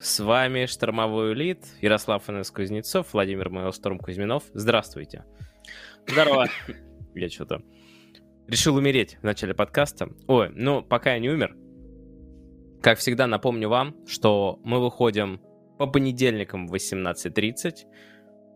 [0.00, 4.44] С вами Штормовой Элит, Ярослав Инес Кузнецов, Владимир Майлсторм Кузьминов.
[4.54, 5.24] Здравствуйте.
[6.06, 6.46] Здорово.
[7.16, 7.62] Я что-то
[8.46, 10.08] решил умереть в начале подкаста.
[10.28, 11.56] Ой, ну, пока я не умер,
[12.80, 15.40] как всегда напомню вам, что мы выходим
[15.80, 17.78] по понедельникам в 18.30,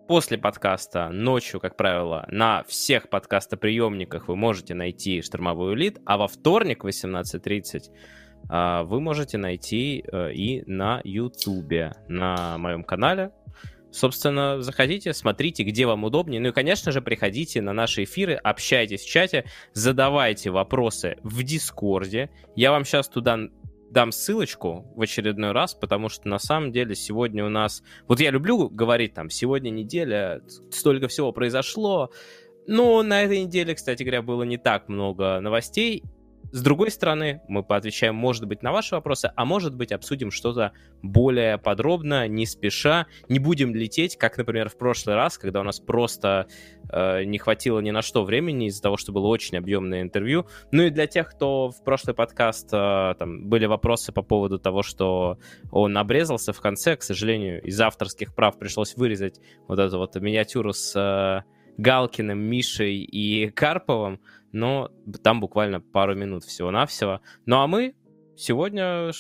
[0.07, 6.29] после подкаста ночью, как правило, на всех подкастоприемниках вы можете найти «Штормовой элит», а во
[6.29, 13.33] вторник в 18.30 а, вы можете найти э, и на Ютубе, на моем канале.
[13.93, 16.41] Собственно, заходите, смотрите, где вам удобнее.
[16.41, 22.31] Ну и, конечно же, приходите на наши эфиры, общайтесь в чате, задавайте вопросы в Дискорде.
[22.57, 23.39] Я вам сейчас туда
[23.91, 27.83] дам ссылочку в очередной раз, потому что на самом деле сегодня у нас...
[28.09, 30.41] Вот я люблю говорить там, сегодня неделя,
[30.71, 32.11] столько всего произошло,
[32.67, 36.03] но на этой неделе, кстати говоря, было не так много новостей,
[36.51, 40.73] с другой стороны, мы поотвечаем, может быть, на ваши вопросы, а может быть, обсудим что-то
[41.03, 43.07] более подробно, не спеша.
[43.29, 46.47] Не будем лететь, как, например, в прошлый раз, когда у нас просто
[46.91, 50.47] э, не хватило ни на что времени из-за того, что было очень объемное интервью.
[50.73, 54.83] Ну и для тех, кто в прошлый подкаст, э, там были вопросы по поводу того,
[54.83, 55.39] что
[55.71, 60.73] он обрезался в конце, к сожалению, из авторских прав пришлось вырезать вот эту вот миниатюру
[60.73, 60.95] с...
[60.97, 61.49] Э,
[61.79, 64.21] Галкиным, Мишей и Карповым,
[64.53, 64.91] но
[65.23, 67.21] там буквально пару минут всего-навсего.
[67.47, 67.95] Ну а мы
[68.37, 69.11] сегодня,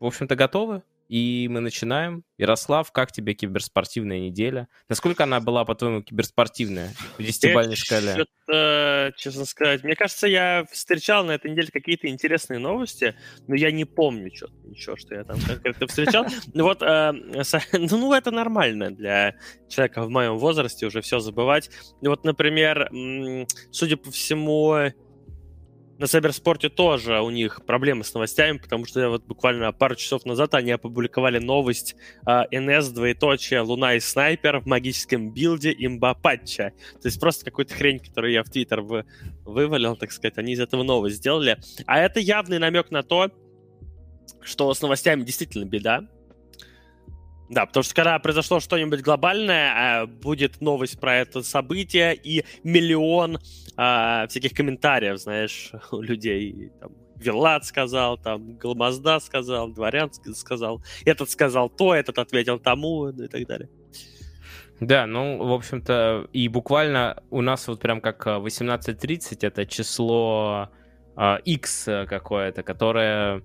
[0.00, 0.82] в общем-то, готовы.
[1.08, 2.24] И мы начинаем.
[2.38, 4.68] Ярослав, как тебе киберспортивная неделя?
[4.88, 8.26] Насколько она была, по-твоему, киберспортивная в десятибалльной шкале?
[9.16, 13.16] честно сказать, мне кажется, я встречал на этой неделе какие-то интересные новости,
[13.48, 16.26] но я не помню что ничего, что я там как-то встречал.
[16.54, 17.12] Ну вот, э,
[17.72, 19.34] ну это нормально для
[19.68, 21.70] человека в моем возрасте уже все забывать.
[22.00, 22.90] Вот, например,
[23.70, 24.92] судя по всему,
[25.98, 30.54] на Cybersport тоже у них проблемы с новостями, потому что вот буквально пару часов назад
[30.54, 36.72] они опубликовали новость а, NS двоеточие Луна и Снайпер в магическом билде имба патча.
[37.00, 39.04] То есть просто какую-то хрень, которую я в Твиттер вы,
[39.44, 41.58] вывалил, так сказать, они из этого новость сделали.
[41.86, 43.30] А это явный намек на то,
[44.42, 46.06] что с новостями действительно беда.
[47.48, 53.38] Да, потому что когда произошло что-нибудь глобальное, а, будет новость про это событие и миллион
[53.76, 56.72] а, всяких комментариев, знаешь, у людей.
[56.80, 63.24] Там, Вилат сказал, там, Голмазда сказал, Дворян сказал, этот сказал то, этот ответил тому, ну
[63.24, 63.70] и так далее.
[64.80, 70.68] Да, ну, в общем-то, и буквально у нас вот прям как 18.30 это число
[71.16, 73.42] э, X какое-то, которое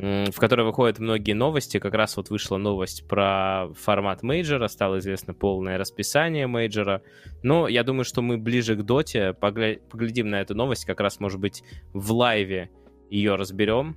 [0.00, 1.78] в которой выходят многие новости.
[1.78, 7.02] Как раз вот вышла новость про формат мейджора, стало известно полное расписание мейджора.
[7.42, 11.38] Но я думаю, что мы ближе к доте поглядим на эту новость, как раз, может
[11.38, 11.62] быть,
[11.92, 12.70] в лайве
[13.10, 13.96] ее разберем.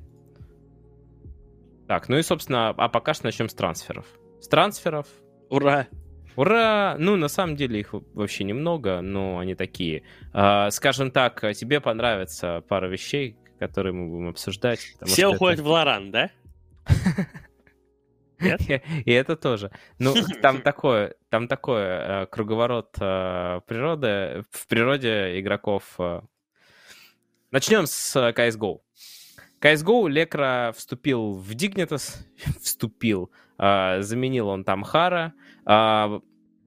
[1.87, 4.05] Так, ну и, собственно, а пока что начнем с трансферов.
[4.41, 5.07] С трансферов.
[5.49, 5.87] Ура!
[6.35, 6.95] Ура!
[6.97, 10.03] Ну, на самом деле их вообще немного, но они такие.
[10.33, 14.79] А, скажем так, тебе понравится пара вещей, которые мы будем обсуждать.
[15.03, 15.67] Все уходят это...
[15.67, 16.31] в Лоран, да?
[18.39, 18.61] Нет?
[19.05, 19.71] И это тоже.
[19.99, 25.95] Ну, там такое, там такое э, круговорот э, природы, в природе игроков.
[25.97, 26.21] Э.
[27.51, 28.79] Начнем с CSGO.
[29.61, 32.17] CSGO Лекра вступил в Dignitas,
[32.61, 35.33] вступил, заменил он там Хара,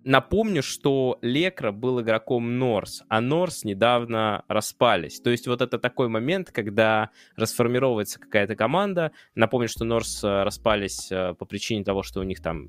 [0.08, 5.20] Напомню, что Лекра был игроком Норс, а Норс недавно распались.
[5.20, 9.10] То есть вот это такой момент, когда расформировывается какая-то команда.
[9.34, 12.68] Напомню, что Норс э, распались э, по причине того, что у них там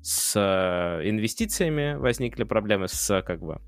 [0.00, 3.60] с э, инвестициями возникли проблемы, с как бы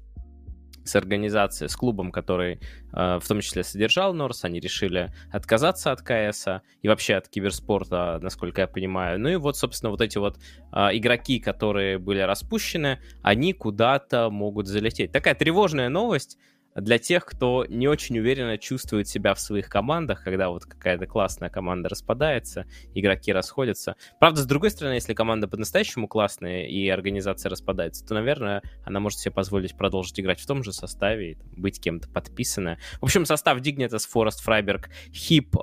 [0.84, 2.60] с организацией, с клубом, который
[2.92, 6.46] э, в том числе содержал Норс, они решили отказаться от КС
[6.82, 9.20] и вообще от киберспорта, насколько я понимаю.
[9.20, 10.38] Ну и вот, собственно, вот эти вот
[10.72, 15.12] э, игроки, которые были распущены, они куда-то могут залететь.
[15.12, 16.38] Такая тревожная новость,
[16.74, 21.50] для тех, кто не очень уверенно чувствует себя в своих командах, когда вот какая-то классная
[21.50, 23.96] команда распадается, игроки расходятся.
[24.18, 29.18] Правда, с другой стороны, если команда по-настоящему классная и организация распадается, то, наверное, она может
[29.18, 32.78] себе позволить продолжить играть в том же составе и там, быть кем-то подписанная.
[33.00, 35.56] В общем, состав Dignitas, Форест, Фрайберг, Хип,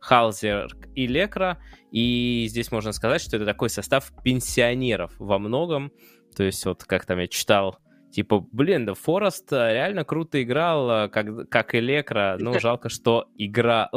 [0.00, 1.58] Халзер и Лекра.
[1.90, 5.92] И здесь можно сказать, что это такой состав пенсионеров во многом.
[6.34, 7.78] То есть вот как там я читал
[8.12, 12.88] Типа, блин, да Форест э, реально круто играл, э, как, как и Лекра, но жалко,
[12.90, 13.88] что играл.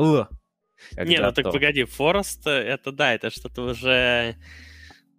[0.97, 4.35] Не, ну так погоди, Форест, это да, это что-то уже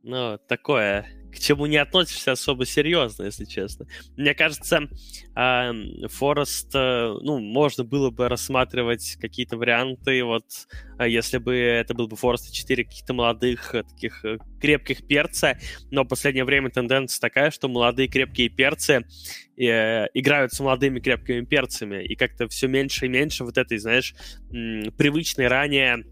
[0.03, 1.07] ну, такое
[1.37, 3.87] к чему не относишься особо серьезно, если честно.
[4.17, 4.89] Мне кажется,
[5.35, 10.45] Форест, э, ну, можно было бы рассматривать какие-то варианты, вот,
[10.99, 15.59] а если бы это был бы Форест 4 каких-то молодых, э, таких э, крепких перца,
[15.91, 19.05] но в последнее время тенденция такая, что молодые крепкие перцы
[19.59, 24.15] э, играют с молодыми крепкими перцами, и как-то все меньше и меньше вот этой, знаешь,
[24.49, 26.05] привычной ранее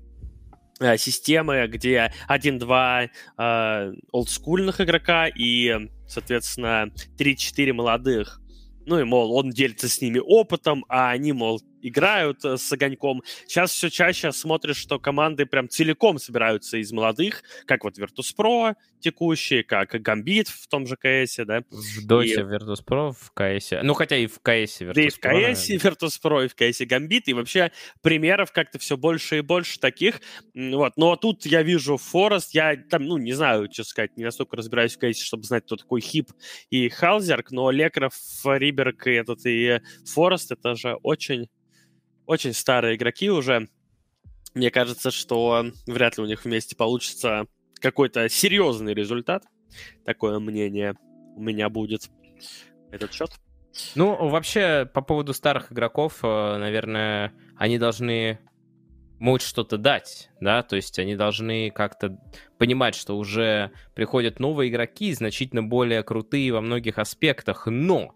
[0.97, 8.41] системы, где один-два э, олдскульных игрока и, соответственно, 3-4 молодых.
[8.87, 13.23] Ну и, мол, он делится с ними опытом, а они, мол, играют э, с огоньком.
[13.47, 19.63] Сейчас все чаще смотришь, что команды прям целиком собираются из молодых, как вот Virtus.pro текущие,
[19.63, 21.63] как Гамбит в том же КС, да.
[21.71, 22.37] В Доте и...
[22.39, 23.73] Virtus.pro, в КС.
[23.83, 24.95] Ну, хотя и в КС Virtus.pro.
[24.95, 27.71] Да и в КС Virtus.pro, и в КС Гамбит, и вообще
[28.01, 30.21] примеров как-то все больше и больше таких.
[30.55, 30.97] Вот.
[30.97, 34.97] Но тут я вижу Форест, я там, ну, не знаю, что сказать, не настолько разбираюсь
[34.97, 36.31] в КС, чтобы знать, кто такой Хип
[36.71, 38.15] и Халзерк, но Лекров,
[38.45, 41.49] Риберг и этот и Форест, это же очень
[42.27, 43.69] очень старые игроки уже.
[44.55, 47.47] Мне кажется, что вряд ли у них вместе получится
[47.81, 49.45] какой-то серьезный результат.
[50.05, 50.95] Такое мнение
[51.37, 52.09] у меня будет
[52.93, 53.31] этот счет.
[53.97, 58.39] Ну, вообще, по поводу старых игроков, э, наверное, они должны
[59.19, 62.19] могут что-то дать, да, то есть они должны как-то
[62.59, 68.15] понимать, что уже приходят новые игроки, значительно более крутые во многих аспектах, но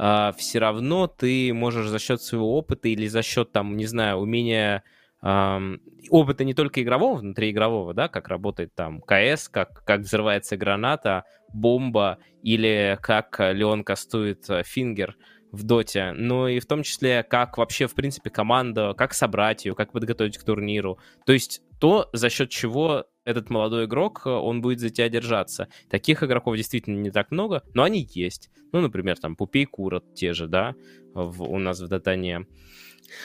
[0.00, 4.18] а, все равно ты можешь за счет своего опыта или за счет, там, не знаю,
[4.18, 4.84] умения
[5.20, 5.76] э,
[6.08, 12.18] опыта не только игрового, внутриигрового, да, как работает там КС, как, как взрывается граната, бомба,
[12.44, 15.16] или как Леон кастует э, фингер
[15.50, 19.74] в доте, но и в том числе, как вообще, в принципе, команда, как собрать ее,
[19.74, 21.00] как подготовить к турниру.
[21.26, 25.68] То есть то, за счет чего этот молодой игрок, э, он будет за тебя держаться.
[25.90, 28.50] Таких игроков действительно не так много, но они есть.
[28.72, 30.74] Ну, например, там Пупей Курат те же, да,
[31.12, 32.46] в, у нас в Датане.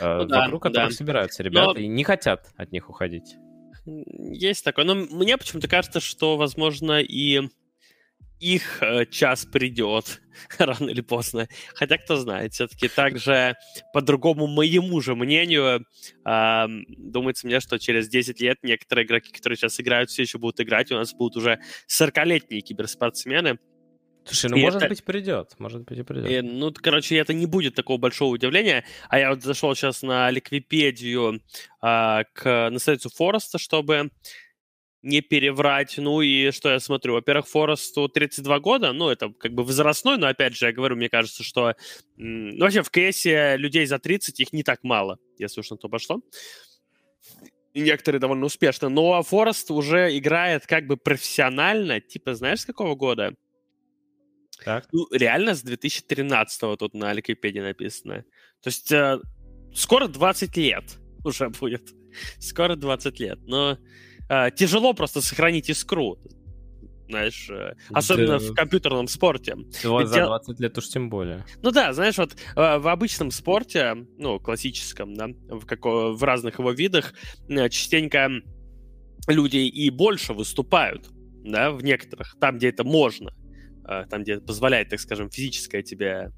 [0.02, 1.80] Э, ну, вокруг да, которых собираются ребята но...
[1.80, 3.38] и не хотят от них уходить.
[3.86, 4.84] Есть такое.
[4.86, 7.50] Но мне почему-то кажется, что, возможно, и
[8.44, 10.22] их э, час придет
[10.60, 11.48] рано или поздно.
[11.76, 13.56] Хотя, кто знает, все-таки также,
[13.94, 15.86] по другому моему же мнению,
[16.26, 16.66] э,
[16.98, 20.92] думается мне, что через 10 лет некоторые игроки, которые сейчас играют, все еще будут играть,
[20.92, 23.60] у нас будут уже 40-летние киберспортсмены.
[24.26, 24.90] Слушай, ну, и может это...
[24.90, 25.56] быть, придет.
[25.60, 26.32] Может быть, и придет.
[26.32, 28.86] И, ну, короче, это не будет такого большого удивления.
[29.10, 31.42] А я вот зашел сейчас на Ликвипедию
[31.82, 34.12] а, к, на страницу Фореста, чтобы
[35.04, 35.96] не переврать.
[35.98, 37.14] Ну и что я смотрю?
[37.14, 41.10] Во-первых, Форесту 32 года, ну это как бы возрастной, но опять же, я говорю, мне
[41.10, 41.76] кажется, что
[42.16, 45.90] ну, вообще в КСе людей за 30, их не так мало, если уж на то
[45.90, 46.22] пошло.
[47.74, 48.90] И некоторые довольно успешно.
[48.90, 53.34] Но Форест уже играет как бы профессионально, типа, знаешь, с какого года?
[54.64, 54.88] Так.
[54.92, 58.24] Ну, реально с 2013-го тут на Википедии написано.
[58.62, 59.20] То есть э,
[59.74, 60.84] скоро 20 лет
[61.26, 61.92] уже будет.
[62.40, 63.40] Скоро 20 лет.
[63.42, 63.78] Но
[64.30, 66.18] э, тяжело просто сохранить искру.
[67.10, 68.52] Знаешь, э, особенно да.
[68.52, 69.56] в компьютерном спорте.
[69.82, 71.46] За 20 лет уж тем более.
[71.62, 76.14] Ну да, знаешь, вот э, в обычном спорте, ну, классическом, да, в, како...
[76.14, 77.14] в разных его видах,
[77.50, 78.30] э, частенько
[79.28, 81.10] люди и больше выступают,
[81.44, 83.32] да, в некоторых, там, где это можно.
[83.86, 86.32] Э, там, где позволяет, так скажем, физическая тебе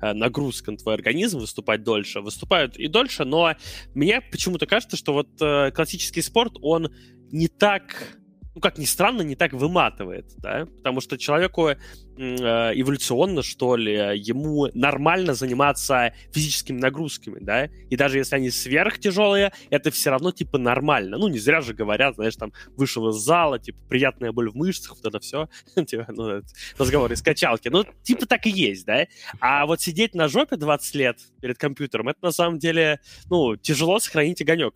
[0.00, 3.56] э, нагрузка на твой организм выступать дольше, выступают и дольше, но
[3.94, 6.94] мне почему-то кажется, что вот э, классический спорт, он
[7.32, 8.18] не так
[8.54, 11.76] ну, как ни странно, не так выматывает, да, потому что человеку э,
[12.18, 19.90] эволюционно, что ли, ему нормально заниматься физическими нагрузками, да, и даже если они сверхтяжелые, это
[19.90, 21.16] все равно, типа, нормально.
[21.16, 24.96] Ну, не зря же говорят, знаешь, там, вышел из зала, типа, приятная боль в мышцах,
[24.96, 25.48] вот это все,
[25.86, 26.42] типа, ну,
[26.76, 29.06] разговоры из качалки, ну, типа, так и есть, да,
[29.40, 33.98] а вот сидеть на жопе 20 лет перед компьютером, это на самом деле, ну, тяжело
[33.98, 34.74] сохранить огонек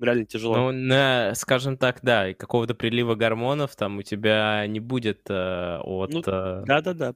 [0.00, 0.56] реально тяжело.
[0.56, 6.12] Ну, на, скажем так, да, какого-то прилива гормонов там у тебя не будет э, от...
[6.12, 7.14] Ну, э, да-да-да.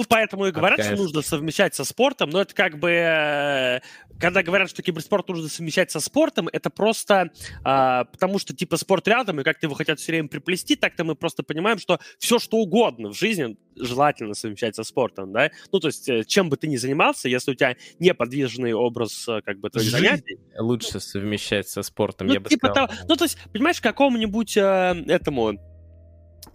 [0.00, 3.80] Ну, поэтому и говорят, что нужно совмещать со спортом, но это как бы, э,
[4.18, 7.30] когда говорят, что киберспорт нужно совмещать со спортом, это просто
[7.64, 11.16] а, потому что, типа, спорт рядом, и как-то его хотят все время приплести, так-то мы
[11.16, 15.50] просто понимаем, что все, что угодно в жизни желательно совмещать со спортом, да?
[15.70, 19.42] Ну, то есть, э, чем бы ты ни занимался, если у тебя неподвижный образ, э,
[19.44, 20.38] как бы, твоих Жизнь занятий...
[20.58, 22.88] лучше совмещать со спортом, ну, я бы типа сказал.
[22.88, 25.58] Того, ну, то есть, понимаешь, какому-нибудь э, этому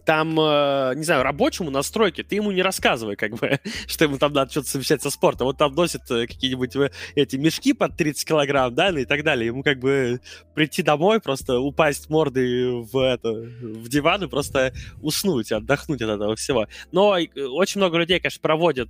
[0.05, 4.33] там, э, не знаю, рабочему настройки, ты ему не рассказывай, как бы, что ему там
[4.33, 5.47] надо что-то совмещать со спортом.
[5.47, 9.24] Вот там носит э, какие-нибудь э, эти мешки под 30 килограмм, да, ну и так
[9.24, 9.47] далее.
[9.47, 10.21] Ему как бы
[10.53, 16.35] прийти домой, просто упасть мордой в, это, в диван и просто уснуть, отдохнуть от этого
[16.35, 16.67] всего.
[16.91, 18.89] Но очень много людей, конечно, проводят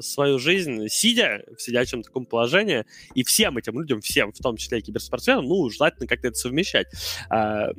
[0.00, 4.78] свою жизнь сидя в сидячем таком положении, и всем этим людям, всем, в том числе
[4.78, 6.86] и киберспортсменам, ну, желательно как-то это совмещать.
[7.30, 7.70] А,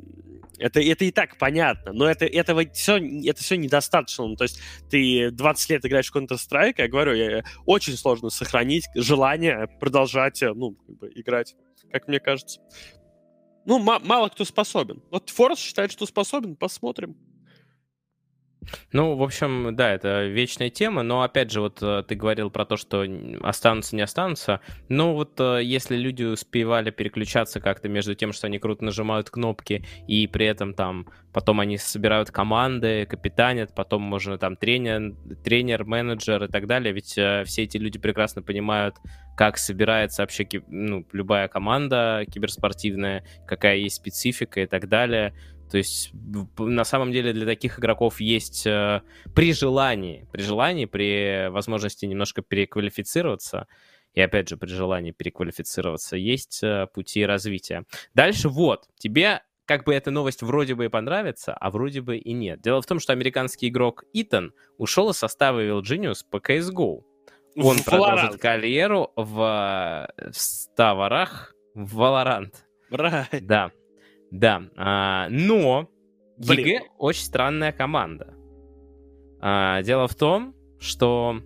[0.58, 4.26] это, это и так понятно, но это, этого все, это все недостаточно.
[4.26, 8.88] Ну, то есть ты 20 лет играешь в Counter-Strike, я говорю, я, очень сложно сохранить
[8.94, 11.54] желание продолжать, э, ну, как бы, играть,
[11.92, 12.60] как мне кажется.
[13.64, 15.02] Ну, мало кто способен.
[15.10, 17.16] Вот Форс считает, что способен, посмотрим.
[18.92, 22.64] Ну, в общем, да, это вечная тема, но опять же, вот э, ты говорил про
[22.64, 23.04] то, что
[23.42, 24.60] останутся, не останутся.
[24.88, 29.84] Ну, вот э, если люди успевали переключаться как-то между тем, что они круто нажимают кнопки,
[30.06, 36.44] и при этом там потом они собирают команды, капитанят, потом можно там тренер, тренер, менеджер
[36.44, 38.96] и так далее, ведь э, все эти люди прекрасно понимают,
[39.36, 45.32] как собирается вообще ну, любая команда киберспортивная, какая есть специфика и так далее.
[45.70, 46.10] То есть
[46.58, 49.02] на самом деле для таких игроков есть э,
[49.34, 53.66] при желании, при желании, при возможности немножко переквалифицироваться,
[54.14, 57.84] и опять же при желании переквалифицироваться, есть э, пути развития.
[58.14, 62.32] Дальше вот, тебе как бы эта новость вроде бы и понравится, а вроде бы и
[62.32, 62.62] нет.
[62.62, 67.02] Дело в том, что американский игрок Итан ушел из состава Evil Genius по CSGO.
[67.56, 68.38] Он в продолжит Valorant.
[68.38, 72.54] карьеру в, в Ставарах в Valorant.
[72.90, 73.40] Right.
[73.42, 73.70] Да.
[74.30, 75.88] Да, а, но
[76.36, 76.66] Блин.
[76.66, 78.34] ЕГЭ очень странная команда.
[79.40, 81.40] А, дело в том, что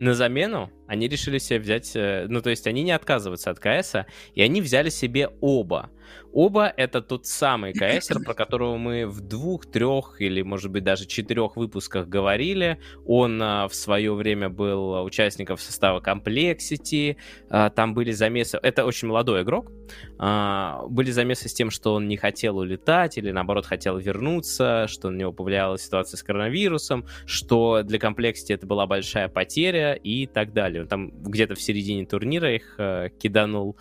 [0.00, 3.94] на замену они решили себе взять, э, ну то есть они не отказываются от КС,
[4.34, 5.90] и они взяли себе оба.
[6.32, 11.06] Оба— это тот самый КСер, про которого мы в двух, трех или, может быть, даже
[11.06, 12.78] четырех выпусках говорили.
[13.06, 17.16] Он а, в свое время был участником состава Complexity.
[17.48, 18.58] А, там были замесы...
[18.62, 19.72] Это очень молодой игрок.
[20.18, 25.10] А, были замесы с тем, что он не хотел улетать или, наоборот, хотел вернуться, что
[25.10, 30.52] на него повлияла ситуация с коронавирусом, что для Complexity это была большая потеря и так
[30.52, 30.82] далее.
[30.82, 33.76] Он там где-то в середине турнира их э, киданул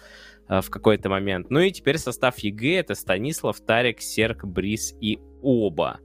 [0.47, 1.49] в какой-то момент.
[1.49, 5.99] Ну и теперь состав EG это Stanislaw, tarik, CeRq, Brehze и oBo.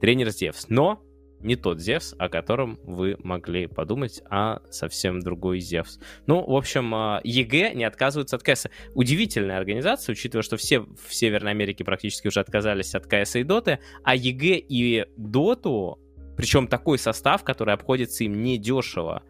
[0.00, 0.66] Тренер Зевс.
[0.68, 1.02] Но
[1.40, 5.98] не тот Зевс, о котором вы могли подумать, а совсем другой Зевс.
[6.26, 8.66] Ну, в общем, э, EG не отказываются от КС.
[8.94, 13.78] Удивительная организация, учитывая, что все в Северной Америке практически уже отказались от КС и Доты,
[14.02, 15.98] а EG и Доту,
[16.36, 19.22] причем такой состав, который обходится им недешево,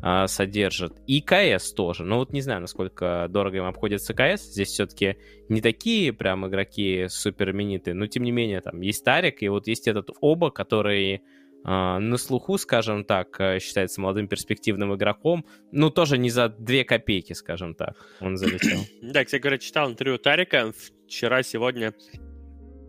[0.00, 0.92] а, содержит.
[1.06, 2.04] И КС тоже.
[2.04, 4.42] Но вот не знаю, насколько дорого им обходится КС.
[4.42, 5.16] Здесь все-таки
[5.48, 7.94] не такие прям игроки супер именитые.
[7.94, 11.22] Но тем не менее, там есть Тарик, и вот есть этот Оба, который
[11.64, 15.44] Uh, на слуху, скажем так, э, считается молодым перспективным игроком.
[15.72, 18.78] Ну, тоже не за две копейки, скажем так, он залетел.
[19.02, 20.72] Да, кстати говоря, читал интервью Тарика
[21.08, 21.92] вчера, сегодня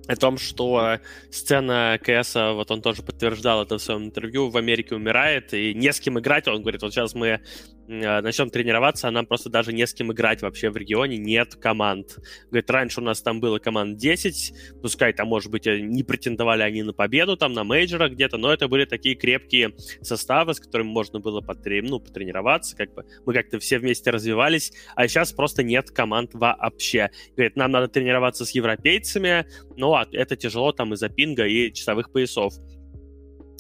[0.10, 0.98] о том, что
[1.30, 5.94] сцена КС, вот он тоже подтверждал это в своем интервью, в Америке умирает, и не
[5.94, 6.48] с кем играть.
[6.48, 7.42] Он говорит, вот сейчас мы
[7.90, 12.18] начнем тренироваться, а нам просто даже не с кем играть вообще в регионе, нет команд.
[12.50, 16.62] Говорит, раньше у нас там было команд 10, пускай там, может быть, э, не претендовали
[16.62, 20.90] они на победу, там на мейджорах где-то, но это были такие крепкие составы, с которыми
[20.90, 25.64] можно было потре- ну, потренироваться, как бы мы как-то все вместе развивались, а сейчас просто
[25.64, 27.10] нет команд вообще.
[27.36, 32.54] Говорит, нам надо тренироваться с европейцами, но это тяжело там из-за пинга и часовых поясов.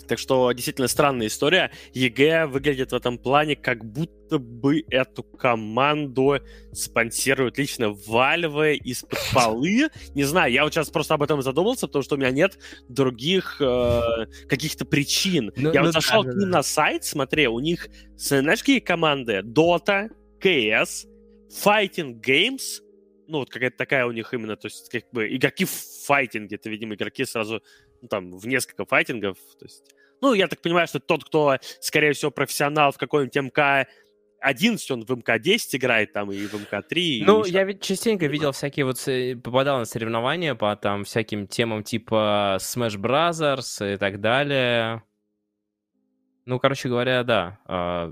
[0.09, 1.71] Так что действительно странная история.
[1.93, 6.39] EG выглядит в этом плане, как будто бы эту команду
[6.73, 9.89] спонсируют лично Valve из-под полы.
[10.15, 13.61] Не знаю, я вот сейчас просто об этом задумался, потому что у меня нет других
[13.61, 15.51] э, каких-то причин.
[15.55, 16.57] Ну, я ну, вот зашел да, к ним да.
[16.57, 19.43] на сайт, смотри, у них, знаешь, какие команды?
[19.45, 20.09] Dota,
[20.41, 21.05] CS,
[21.63, 22.81] Fighting Games,
[23.29, 26.67] ну, вот какая-то такая у них именно, то есть, как бы, игроки в файтинге, это,
[26.67, 27.61] видимо, игроки сразу,
[28.01, 32.13] ну, там, в несколько файтингов, то есть, ну, я так понимаю, что тот, кто, скорее
[32.13, 33.87] всего, профессионал в какой-нибудь МК
[34.41, 37.23] 11, он в МК-10 играет там и в МК-3.
[37.25, 38.97] Ну, я ведь частенько видел всякие вот,
[39.43, 45.03] попадал на соревнования по там всяким темам типа Smash Brothers и так далее.
[46.49, 47.59] Ну, короче говоря, да.
[47.65, 48.11] А,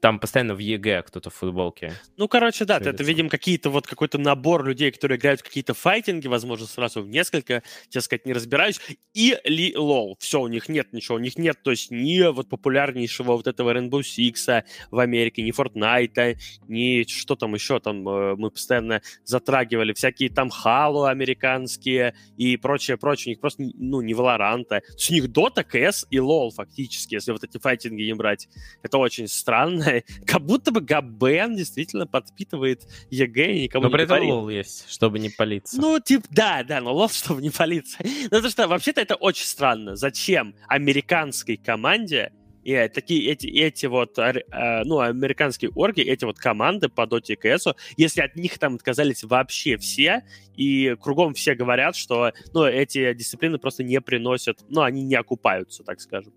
[0.00, 1.92] там постоянно в EG кто-то в футболке.
[2.16, 6.28] Ну, короче, да, это, видим, какие-то вот какой-то набор людей, которые играют в какие-то файтинги,
[6.28, 8.80] возможно, сразу в несколько, тебе сказать, не разбираюсь.
[9.12, 10.16] Или LoL.
[10.20, 13.74] Все, у них нет ничего, у них нет, то есть ни вот популярнейшего вот этого
[13.74, 14.62] Rainbow Six
[14.92, 16.36] в Америке, ни Fortnite,
[16.68, 22.96] ни что там еще там э, мы постоянно затрагивали, всякие там Halo американские и прочее,
[22.98, 23.30] прочее.
[23.30, 24.80] У них просто, ну, не Valorant.
[25.10, 28.48] У них Dota, CS и LoL фактически, если вот эти файтинги не брать.
[28.82, 30.02] Это очень странно.
[30.26, 34.90] Как будто бы Габен действительно подпитывает EG и никому но не при этом LoL есть,
[34.90, 35.80] чтобы не палиться.
[35.80, 37.98] Ну, типа, да, да, но LoL, чтобы не палиться.
[38.02, 39.96] Ну, потому что вообще-то это очень странно.
[39.96, 42.32] Зачем американской команде
[42.68, 44.42] и такие эти, эти вот, э,
[44.84, 49.24] ну, американские орги, эти вот команды по Dota и CS, если от них там отказались
[49.24, 50.22] вообще все,
[50.54, 55.82] и кругом все говорят, что, ну, эти дисциплины просто не приносят, ну, они не окупаются,
[55.82, 56.34] так скажем.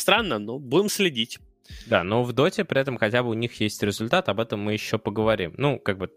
[0.00, 1.38] Странно, но будем следить.
[1.86, 4.72] Да, но в доте при этом хотя бы у них есть результат, об этом мы
[4.72, 5.52] еще поговорим.
[5.58, 6.10] Ну, как бы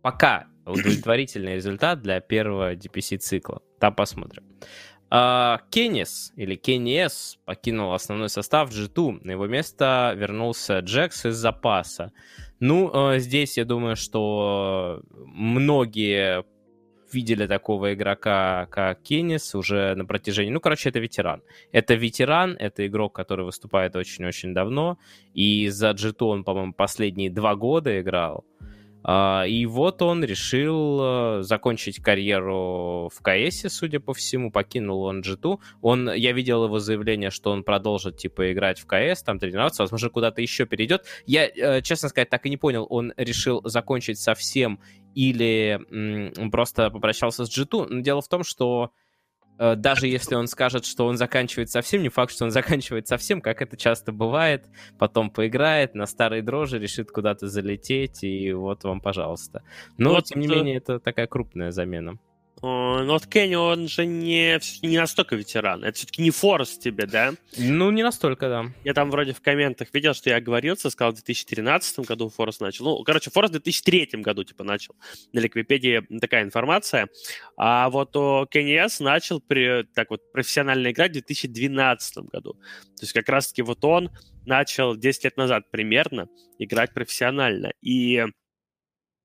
[0.00, 3.62] пока удовлетворительный результат для первого DPC-цикла.
[3.80, 4.44] Там посмотрим.
[5.10, 9.20] А, Кеннис или Кеннис покинул основной состав G2.
[9.24, 12.12] На его место вернулся Джекс из запаса.
[12.60, 16.44] Ну, а, здесь я думаю, что многие
[17.12, 20.50] видели такого игрока, как Кеннис, уже на протяжении...
[20.50, 21.42] Ну, короче, это ветеран.
[21.72, 24.98] Это ветеран, это игрок, который выступает очень-очень давно,
[25.34, 28.44] и за g он, по-моему, последние два года играл.
[29.04, 35.58] И вот он решил uh, закончить карьеру в КС, судя по всему, покинул он G2.
[35.80, 40.08] Он, я видел его заявление, что он продолжит, типа, играть в КС, там тренироваться, возможно,
[40.08, 41.04] куда-то еще перейдет.
[41.26, 44.78] Я, uh, честно сказать, так и не понял, он решил закончить совсем
[45.14, 47.86] или м, просто попрощался с G2.
[47.88, 49.01] Но дело в том, что э,
[49.58, 53.62] даже если он скажет, что он заканчивает совсем, не факт, что он заканчивает совсем, как
[53.62, 54.66] это часто бывает,
[54.98, 59.62] потом поиграет на старой дрожи, решит куда-то залететь, и вот вам, пожалуйста.
[59.98, 62.18] Но, вот, тем не менее, это такая крупная замена.
[62.62, 65.82] Но вот Кенни, он же не, не настолько ветеран.
[65.82, 67.34] Это все-таки не Форест тебе, да?
[67.58, 68.66] Ну, не настолько, да.
[68.84, 72.84] Я там вроде в комментах видел, что я оговорился, сказал, в 2013 году Форест начал.
[72.84, 74.94] Ну, короче, Форест в 2003 году, типа, начал.
[75.32, 77.08] На Ликвипедии такая информация.
[77.56, 82.52] А вот о Кенни С начал при, так вот профессионально играть в 2012 году.
[82.52, 84.10] То есть как раз-таки вот он
[84.46, 86.28] начал 10 лет назад примерно
[86.58, 87.72] играть профессионально.
[87.80, 88.24] И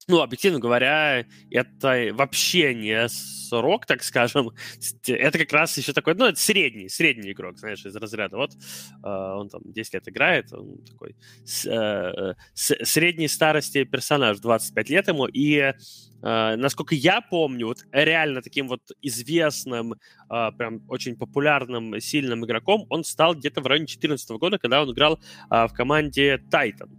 [0.10, 4.52] ну, объективно говоря, это вообще не срок, так скажем.
[5.08, 8.38] Это как раз еще такой, ну, это средний, средний игрок, знаешь, из разряда.
[8.38, 14.40] Вот э, он там 10 лет играет, он такой с, э, с, средней старости персонаж,
[14.40, 15.74] 25 лет ему, и э,
[16.22, 23.04] насколько я помню, вот реально таким вот известным, э, прям очень популярным, сильным игроком он
[23.04, 25.20] стал где-то в районе 2014 года, когда он играл
[25.52, 26.90] э, в команде Titan.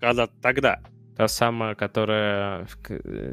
[0.00, 0.80] Когда тогда.
[1.16, 2.66] Та самая, которая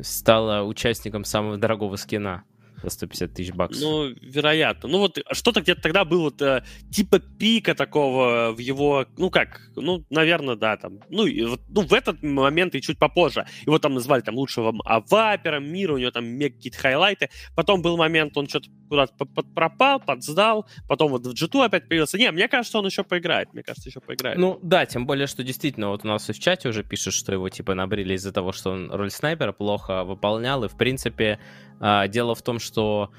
[0.03, 2.43] стала участником самого дорогого скина
[2.83, 3.81] за 150 тысяч баксов.
[3.81, 4.89] Ну, вероятно.
[4.89, 9.61] Ну, вот что-то где-то тогда было вот, э, типа пика такого в его, ну как,
[9.75, 13.45] ну, наверное, да, там, ну, и вот, ну, в этот момент и чуть попозже.
[13.65, 17.29] Его там назвали там лучшим авапером мира, у него там какие-то хайлайты.
[17.55, 19.13] Потом был момент, он что-то куда-то
[19.55, 22.17] пропал, подсдал, потом вот в g опять появился.
[22.17, 24.37] Не, мне кажется, он еще поиграет, мне кажется, еще поиграет.
[24.37, 27.31] Ну, да, тем более, что действительно, вот у нас и в чате уже пишут, что
[27.31, 31.39] его, типа, набрили из-за того, что он роль снайпера плохо выполнял, и, в принципе,
[31.81, 33.11] а, дело в том, что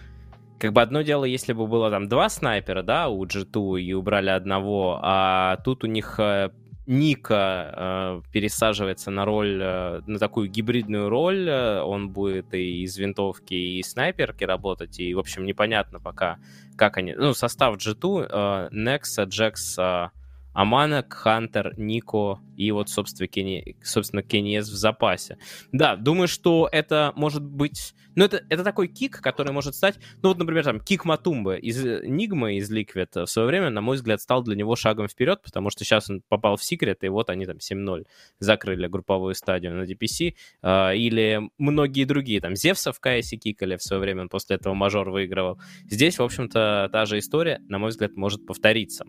[0.59, 4.31] как бы одно дело, если бы было там два снайпера, да, у G2 и убрали
[4.31, 6.51] одного, а тут у них э,
[6.87, 12.97] Ника э, пересаживается на роль, э, на такую гибридную роль, э, он будет и из
[12.97, 16.39] винтовки, и снайперки работать, и, в общем, непонятно пока,
[16.77, 17.13] как они...
[17.15, 20.11] Ну, состав G2, э, Nexa, Jax, э,
[20.55, 25.39] Аманок, Хантер, Нико и вот, собственно, Кенни, собственно, Кенниес в запасе.
[25.73, 27.95] Да, думаю, что это может быть...
[28.15, 29.99] Ну, это, это такой кик, который может стать...
[30.23, 33.97] Ну, вот, например, там, кик Матумба из Нигма, из Liquid в свое время, на мой
[33.97, 37.31] взгляд, стал для него шагом вперед, потому что сейчас он попал в секрет, и вот
[37.31, 38.05] они там 7-0
[38.39, 40.35] закрыли групповую стадию на DPC.
[40.63, 44.75] Э, или многие другие, там, Зевса в КС кикали в свое время, он после этого
[44.75, 45.59] мажор выигрывал.
[45.89, 49.05] Здесь, в общем-то, та же история, на мой взгляд, может повториться.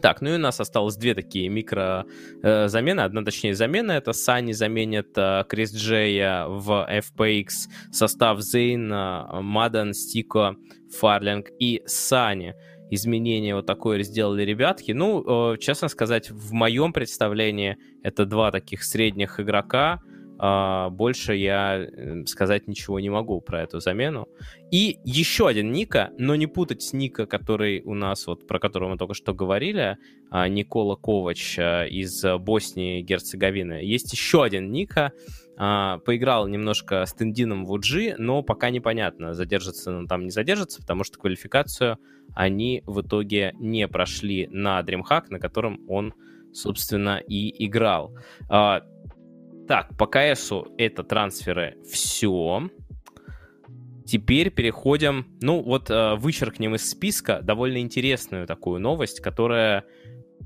[0.00, 2.06] Так, ну и у нас осталось две такие микро
[2.42, 3.00] э, замены.
[3.00, 3.92] Одна, точнее, замена.
[3.92, 7.48] Это Сани заменит э, Крис Джея в FPX.
[7.92, 10.56] Состав Зейн, э, Мадан, Стико,
[10.98, 12.54] Фарлинг и Сани.
[12.90, 14.92] Изменение вот такое сделали ребятки.
[14.92, 20.00] Ну, э, честно сказать, в моем представлении это два таких средних игрока.
[20.42, 24.26] А, больше я э, сказать ничего не могу про эту замену.
[24.70, 28.92] И еще один Ника, но не путать с Ника, который у нас, вот про которого
[28.92, 29.98] мы только что говорили,
[30.30, 33.84] а, Никола Ковач а, из Боснии и Герцеговины.
[33.84, 35.12] Есть еще один Ника,
[35.56, 41.04] поиграл немножко с Тендином в UG, но пока непонятно, задержится он там, не задержится, потому
[41.04, 41.98] что квалификацию
[42.34, 46.14] они в итоге не прошли на DreamHack, на котором он,
[46.54, 48.16] собственно, и играл.
[49.70, 52.68] Так, по КСу это трансферы все.
[54.04, 59.84] Теперь переходим, ну вот э, вычеркнем из списка довольно интересную такую новость, которая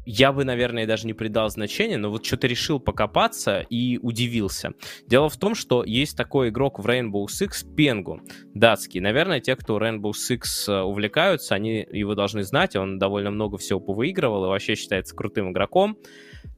[0.04, 4.74] я бы, наверное, даже не придал значения, но вот что-то решил покопаться и удивился.
[5.06, 8.20] Дело в том, что есть такой игрок в Rainbow Six, Пенгу,
[8.52, 9.00] датский.
[9.00, 13.80] Наверное, те, кто Rainbow Six э, увлекаются, они его должны знать, он довольно много всего
[13.80, 15.96] повыигрывал и вообще считается крутым игроком.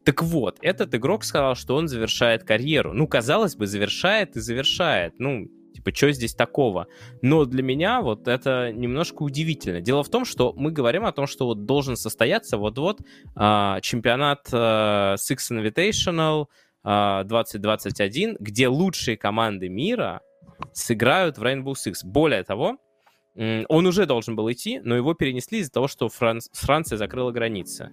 [0.04, 2.92] Так вот, этот игрок сказал, что он завершает карьеру.
[2.92, 5.14] Ну, казалось бы, завершает и завершает.
[5.18, 6.86] Ну, типа, что здесь такого?
[7.22, 9.80] Но для меня вот это немножко удивительно.
[9.80, 13.00] Дело в том, что мы говорим о том, что вот должен состояться вот-вот
[13.34, 16.46] а, чемпионат а, Six Invitational
[16.84, 20.20] а, 2021, где лучшие команды мира
[20.72, 21.96] сыграют в Rainbow Six.
[22.04, 22.78] Более того,
[23.34, 26.40] он уже должен был идти, но его перенесли из-за того, что Фран...
[26.52, 27.90] Франция закрыла границы.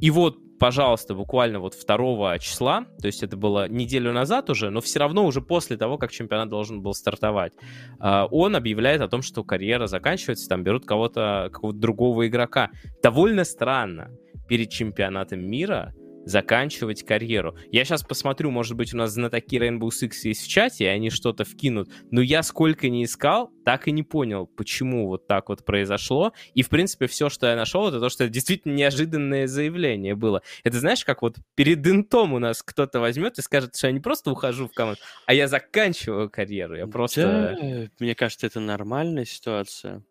[0.00, 4.80] И вот пожалуйста, буквально вот 2 числа, то есть это было неделю назад уже, но
[4.80, 7.52] все равно уже после того, как чемпионат должен был стартовать,
[7.98, 12.70] а, он объявляет о том, что карьера заканчивается, там берут кого-то, какого-то другого игрока.
[13.02, 14.10] Довольно странно
[14.48, 17.56] перед чемпионатом мира заканчивать карьеру.
[17.70, 21.10] Я сейчас посмотрю, может быть, у нас знатоки Rainbow Six есть в чате, и они
[21.10, 25.64] что-то вкинут, но я сколько не искал, так и не понял, почему вот так вот
[25.64, 26.32] произошло.
[26.54, 30.42] И, в принципе, все, что я нашел, это то, что это действительно неожиданное заявление было.
[30.64, 34.00] Это знаешь, как вот перед интом у нас кто-то возьмет и скажет, что я не
[34.00, 36.76] просто ухожу в команду, а я заканчиваю карьеру.
[36.76, 37.56] Я просто...
[37.60, 40.02] Да, мне кажется, это нормальная ситуация.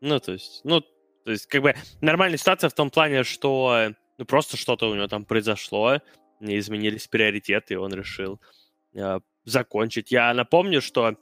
[0.00, 4.26] Ну, то есть, ну, то есть, как бы нормальная ситуация в том плане, что ну,
[4.26, 5.98] просто что-то у него там произошло,
[6.40, 8.38] изменились приоритеты, и он решил
[8.94, 10.12] э, закончить.
[10.12, 11.16] Я напомню, что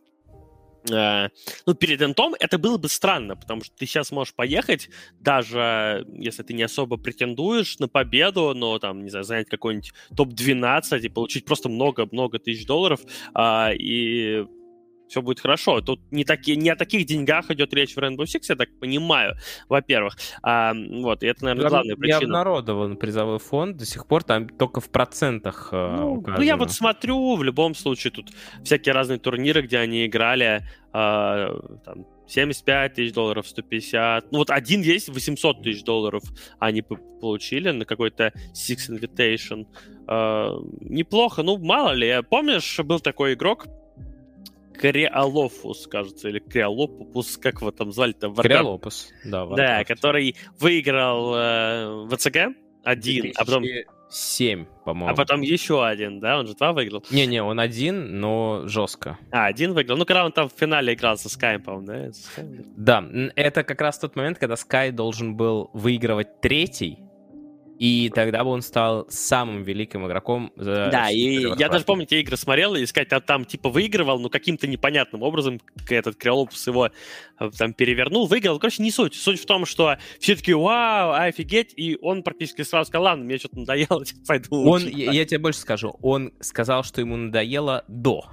[0.90, 1.28] э,
[1.64, 6.42] ну, перед Энтом это было бы странно, потому что ты сейчас можешь поехать, даже если
[6.42, 11.44] ты не особо претендуешь на победу, но там, не знаю, занять какой-нибудь топ-12 и получить
[11.44, 13.00] просто много-много тысяч долларов,
[13.32, 14.44] э, и
[15.08, 15.80] все будет хорошо.
[15.80, 19.36] Тут не, таки, не о таких деньгах идет речь в Rainbow Six, я так понимаю,
[19.68, 20.16] во-первых.
[20.42, 22.20] А, вот, и это, наверное, главная причина.
[22.20, 26.72] Необнародован призовой фонд до сих пор, там только в процентах э, ну, ну, я вот
[26.72, 28.30] смотрю, в любом случае, тут
[28.64, 34.30] всякие разные турниры, где они играли, э, там, 75 тысяч долларов, 150.
[34.32, 36.22] Ну вот один есть, 800 тысяч долларов
[36.58, 39.66] они получили на какой-то Six Invitation.
[40.06, 42.22] Э, неплохо, ну мало ли.
[42.28, 43.66] Помнишь, был такой игрок,
[44.78, 48.30] Креолофус, кажется, или Креолопус, как его там звали-то?
[48.30, 49.46] Креолопус, да.
[49.46, 53.64] Да, который выиграл э, ВЦГ один, а потом...
[54.10, 55.12] 7, по-моему.
[55.12, 56.38] А потом еще один, да?
[56.38, 57.04] Он же два выиграл.
[57.10, 59.18] Не-не, он один, но жестко.
[59.30, 59.98] А, один выиграл.
[59.98, 62.12] Ну, когда он там в финале играл со Sky, по-моему,
[62.76, 63.02] да?
[63.02, 66.98] Да, это как раз тот момент, когда Sky должен был выигрывать третий,
[67.78, 70.52] и тогда бы он стал самым великим игроком.
[70.56, 74.18] За да, и я даже помню, те игры смотрел, и сказать, а там типа выигрывал,
[74.18, 76.90] но каким-то непонятным образом этот Криолопус его
[77.38, 78.58] э, там перевернул, выиграл.
[78.58, 79.14] Короче, не суть.
[79.14, 83.38] Суть в том, что все таки вау, офигеть, и он практически сразу сказал, ладно, мне
[83.38, 88.24] что-то надоело, пойду Он, я, я тебе больше скажу, он сказал, что ему надоело до.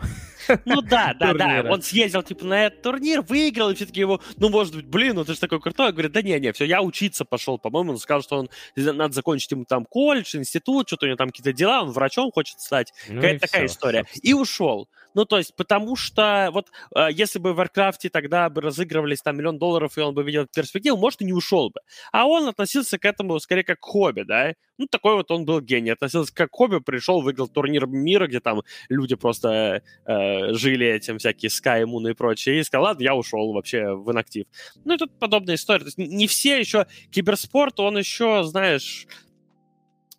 [0.65, 1.63] Ну да, да, да.
[1.69, 5.25] Он съездил, типа, на этот турнир, выиграл, и все-таки его, ну, может быть, блин, ну
[5.25, 5.91] ты же такой крутой.
[5.91, 7.93] Говорит, да не, не, все, я учиться пошел, по-моему.
[7.93, 11.53] Он сказал, что он, надо закончить ему там колледж, институт, что-то у него там какие-то
[11.53, 12.93] дела, он врачом хочет стать.
[13.07, 13.99] Ну Какая-то такая все, история.
[13.99, 14.29] Собственно.
[14.29, 14.89] И ушел.
[15.15, 19.37] Ну, то есть, потому что вот э, если бы в Warcraft тогда бы разыгрывались там
[19.37, 21.79] миллион долларов, и он бы видел перспективу, может, и не ушел бы.
[22.11, 24.53] А он относился к этому скорее как к хобби, да?
[24.77, 25.91] Ну, такой вот он был гений.
[25.91, 31.17] Относился как к хобби, пришел, выиграл турнир мира, где там люди просто э, жили этим,
[31.17, 34.45] всякие Sky, Moon и прочее, и сказал, ладно, я ушел вообще в инактив.
[34.83, 35.79] Ну, и тут подобная история.
[35.79, 36.87] То есть не все еще...
[37.11, 39.07] Киберспорт, он еще, знаешь,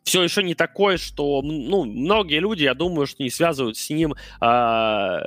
[0.07, 4.15] все еще не такой, что ну, многие люди, я думаю, что не связывают с ним
[4.15, 5.19] э,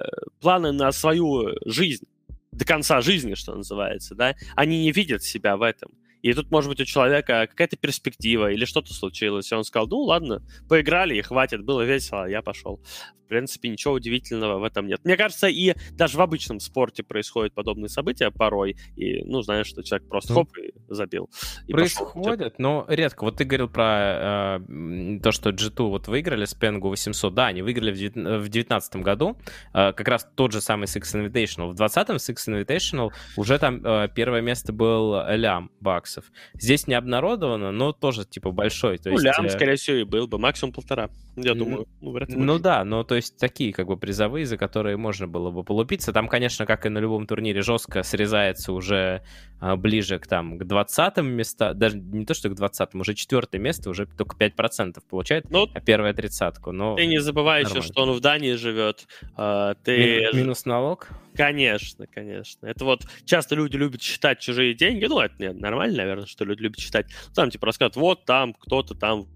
[0.41, 2.05] планы на свою жизнь,
[2.53, 5.91] до конца жизни, что называется, да, они не видят себя в этом.
[6.21, 9.97] И тут, может быть, у человека какая-то перспектива или что-то случилось, и он сказал, ну
[9.97, 12.81] ладно, поиграли и хватит, было весело, я пошел
[13.29, 14.99] принципе, ничего удивительного в этом нет.
[15.03, 19.83] Мне кажется, и даже в обычном спорте происходят подобные события порой, и, ну, знаешь, что
[19.83, 21.29] человек просто ну, хоп и забил.
[21.67, 22.85] И происходят, пошел.
[22.85, 23.23] но редко.
[23.23, 27.33] Вот ты говорил про э, то, что G2 вот выиграли с Пенгу 800.
[27.33, 29.37] Да, они выиграли в 2019 году,
[29.73, 31.71] э, как раз тот же самый Six Invitational.
[31.71, 36.25] В 20-м Six Invitational уже там э, первое место был лям баксов.
[36.53, 38.97] Здесь не обнародовано, но тоже, типа, большой.
[38.97, 39.49] То ну, есть, лям, э...
[39.49, 41.09] скорее всего, и был бы, максимум полтора,
[41.41, 41.87] я думаю.
[42.01, 45.63] Ну, ну да, но то есть такие, как бы, призовые, за которые можно было бы
[45.63, 46.13] полупиться.
[46.13, 49.23] Там, конечно, как и на любом турнире, жестко срезается уже
[49.59, 53.59] а, ближе к там к 20 местам, даже не то, что к 20 уже четвертое
[53.59, 56.71] место уже только 5% получает, ну, а первая тридцатку.
[56.71, 57.79] Но ты не забывай нормально.
[57.79, 59.07] еще, что он в Дании живет.
[59.35, 60.19] А, ты...
[60.19, 61.09] Минус, минус налог?
[61.35, 62.67] Конечно, конечно.
[62.67, 65.05] Это вот часто люди любят считать чужие деньги.
[65.05, 67.07] Ну, это нет, нормально, наверное, что люди любят считать.
[67.33, 69.27] Там типа рассказывают, вот там кто-то там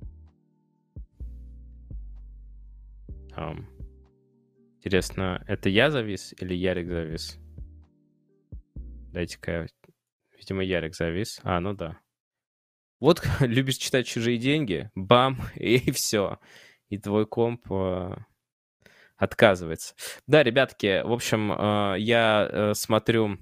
[3.35, 3.65] Um,
[4.77, 7.39] интересно, это я завис или Ярик завис?
[9.11, 9.67] Дайте-ка
[10.43, 11.39] Видимо, Ярик завис.
[11.43, 11.99] А, ну да.
[12.99, 16.39] Вот любишь читать чужие деньги, бам, и все.
[16.89, 18.15] И твой комп э,
[19.15, 19.95] отказывается.
[20.27, 23.37] Да, ребятки, в общем, э, я э, смотрю...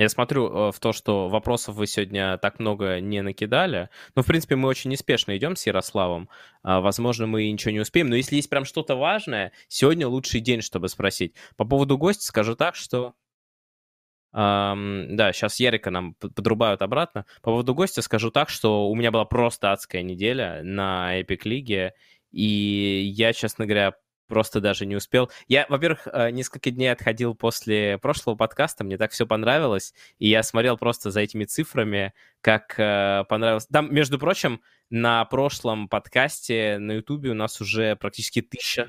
[0.00, 3.90] Я смотрю э, в то, что вопросов вы сегодня так много не накидали.
[4.14, 6.30] Ну, в принципе, мы очень неспешно идем с Ярославом.
[6.62, 8.08] А, возможно, мы ничего не успеем.
[8.08, 11.34] Но если есть прям что-то важное, сегодня лучший день, чтобы спросить.
[11.58, 13.14] По поводу гостя скажу так, что
[14.32, 17.26] Um, да, сейчас Ярика нам подрубают обратно.
[17.42, 21.94] По поводу гостя скажу так, что у меня была просто адская неделя на Epic Лиге,
[22.30, 23.94] и я, честно говоря,
[24.30, 25.30] просто даже не успел.
[25.48, 30.42] Я, во-первых, э, несколько дней отходил после прошлого подкаста, мне так все понравилось, и я
[30.42, 33.66] смотрел просто за этими цифрами, как э, понравилось.
[33.66, 38.86] Там, между прочим, на прошлом подкасте на Ютубе у нас уже практически тысяча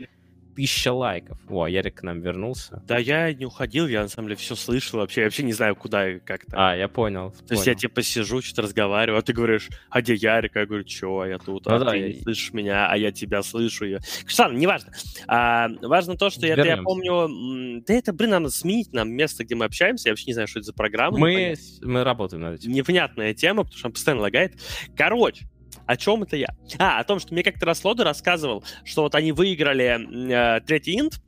[0.55, 1.37] тысяча лайков.
[1.49, 2.81] О, Ярик к нам вернулся.
[2.87, 5.21] Да, я не уходил, я на самом деле все слышал вообще.
[5.21, 7.31] Я вообще не знаю, куда и как то А, я понял.
[7.31, 7.51] То понял.
[7.51, 10.55] есть я типа сижу, что-то разговариваю, а ты говоришь, а где Ярик?
[10.55, 12.07] Я говорю, чё, я тут, ну, а да, ты я...
[12.07, 13.85] не слышишь меня, а я тебя слышу.
[13.85, 13.99] Я...
[14.37, 14.93] Ладно, неважно.
[15.27, 17.81] А, важно то, что я, я помню...
[17.85, 20.09] Да это, блин, нам сменить нам место, где мы общаемся.
[20.09, 21.17] Я вообще не знаю, что это за программа.
[21.17, 22.71] Мы, мы работаем над этим.
[22.71, 24.53] Непонятная тема, потому что он постоянно лагает.
[24.95, 25.45] Короче,
[25.91, 26.47] о чем это я?
[26.79, 30.97] А, о том, что мне как-то раз Лода рассказывал, что вот они выиграли э, третий
[30.97, 31.21] инт,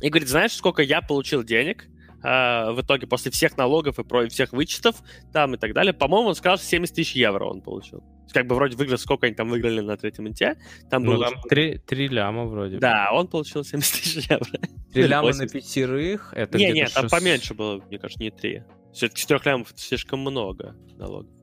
[0.00, 1.88] и говорит, знаешь, сколько я получил денег
[2.22, 5.02] э, в итоге после всех налогов и про всех вычетов
[5.32, 5.92] там и так далее?
[5.92, 8.04] По-моему, он сказал, 70 тысяч евро он получил.
[8.32, 10.58] Как бы вроде выиграл, сколько они там выиграли на третьем инте.
[10.88, 11.30] Там ну, было...
[11.30, 12.78] там 3, 3 ляма вроде.
[12.78, 14.60] Да, он получил 70 тысяч евро.
[14.92, 16.94] 3 ляма на пятерых, это Не, нет, 6...
[16.94, 18.62] там поменьше было, мне кажется, не 3.
[18.92, 21.35] Все-таки 4 лямов это слишком много налогов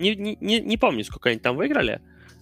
[0.00, 2.00] не, не, не помню, сколько они там выиграли,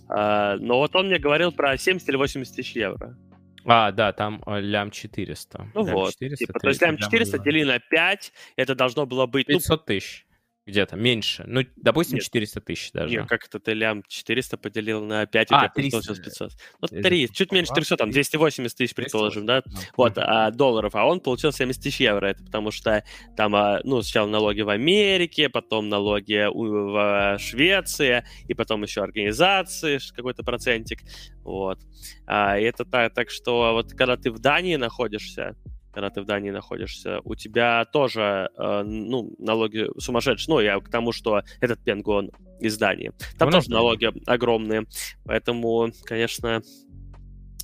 [0.09, 3.16] а, но вот он мне говорил про 70 или 80 тысяч евро.
[3.64, 5.73] А, да, там э, лям 400.
[5.75, 9.05] Ну лям вот, 400, типа, то есть лям 400 лям дели на 5, это должно
[9.05, 9.47] было быть...
[9.47, 10.27] 500 ну, тысяч
[10.68, 11.44] где-то, меньше.
[11.46, 12.24] Ну, допустим, Нет.
[12.24, 13.16] 400 тысяч даже.
[13.16, 15.90] Нет, как это ты лям 400 поделил на 5, а, у тебя 300.
[15.90, 16.52] получилось 500.
[16.81, 19.62] Ну, 3, чуть меньше 300, там 280 тысяч, предположим, да?
[19.64, 23.02] Ну, вот, а, долларов, а он получил 70 тысяч евро, это потому что
[23.37, 29.98] там, а, ну, сначала налоги в Америке, потом налоги в Швеции, и потом еще организации,
[30.14, 31.00] какой-то процентик,
[31.42, 31.78] вот.
[32.26, 35.57] А, и это так, так что вот когда ты в Дании находишься,
[35.92, 40.55] когда ты в Дании находишься, у тебя тоже, э, ну, налоги сумасшедшие.
[40.55, 43.12] Ну, я к тому, что этот пенгон из Дании.
[43.38, 44.87] Там ну, тоже налоги огромные.
[45.24, 46.62] Поэтому, конечно,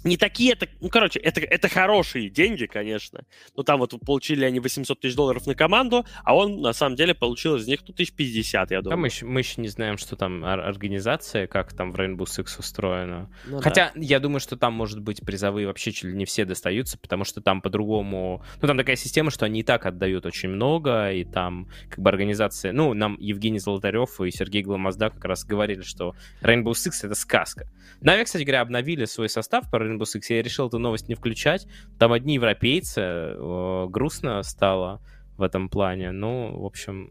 [0.05, 3.25] не такие это, ну, короче, это, это хорошие деньги, конечно.
[3.57, 7.14] Но там вот получили они 800 тысяч долларов на команду, а он на самом деле
[7.14, 8.90] получил из них ну, 1050, я думаю.
[8.90, 12.59] Да, мы, еще, мы еще не знаем, что там организация, как там в Rainbow Six
[12.59, 13.31] устроено.
[13.47, 14.01] Ну, Хотя да.
[14.01, 17.40] я думаю, что там, может быть, призовые вообще чуть ли не все достаются, потому что
[17.40, 18.45] там по-другому...
[18.61, 22.11] Ну, там такая система, что они и так отдают очень много, и там как бы
[22.11, 22.73] организация...
[22.73, 27.67] Ну, нам Евгений Золотарев и Сергей Гламазда как раз говорили, что Rainbow Six— это сказка.
[28.01, 30.23] Нави, кстати говоря, обновили свой состав по Rainbow Six.
[30.29, 31.67] Я решил эту новость не включать.
[31.99, 33.01] Там одни европейцы.
[33.01, 35.01] О, грустно стало
[35.37, 36.13] в этом плане.
[36.13, 37.11] Ну, в общем,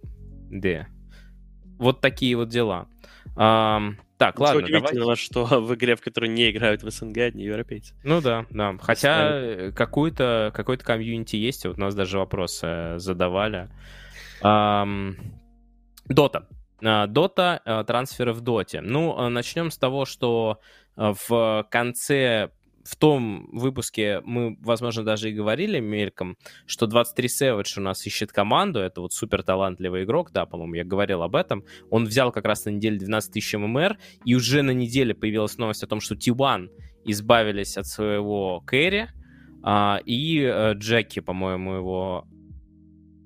[0.49, 0.87] да.
[1.77, 2.87] Вот такие вот дела.
[3.35, 3.81] А,
[4.17, 5.23] так, Ничего ладно, удивительного, давайте.
[5.23, 7.95] что в игре, в которой не играют в СНГ, одни европейцы.
[8.03, 8.75] Ну да, да.
[8.79, 13.69] Хотя какой-то какой комьюнити есть, вот нас даже вопросы задавали.
[14.39, 15.17] Дота.
[16.81, 18.81] Дота, э, трансферы в Доте.
[18.81, 20.59] Ну, э, начнем с того, что
[20.97, 22.49] э, в конце
[22.83, 28.31] в том выпуске мы, возможно, даже и говорили мельком, что 23 Savage у нас ищет
[28.31, 31.63] команду, это вот супер талантливый игрок, да, по-моему, я говорил об этом.
[31.89, 35.83] Он взял как раз на неделе 12 тысяч ММР, и уже на неделе появилась новость
[35.83, 36.69] о том, что T1
[37.05, 39.09] избавились от своего Кэрри
[39.63, 42.27] а, и а, Джеки, по-моему, его...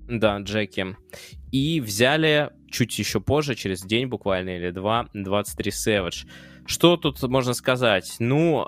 [0.08, 0.96] Да, Джеки.
[1.52, 6.28] И взяли чуть еще позже, через день буквально или два, 23 Savage.
[6.65, 8.15] Что тут можно сказать?
[8.20, 8.67] Ну,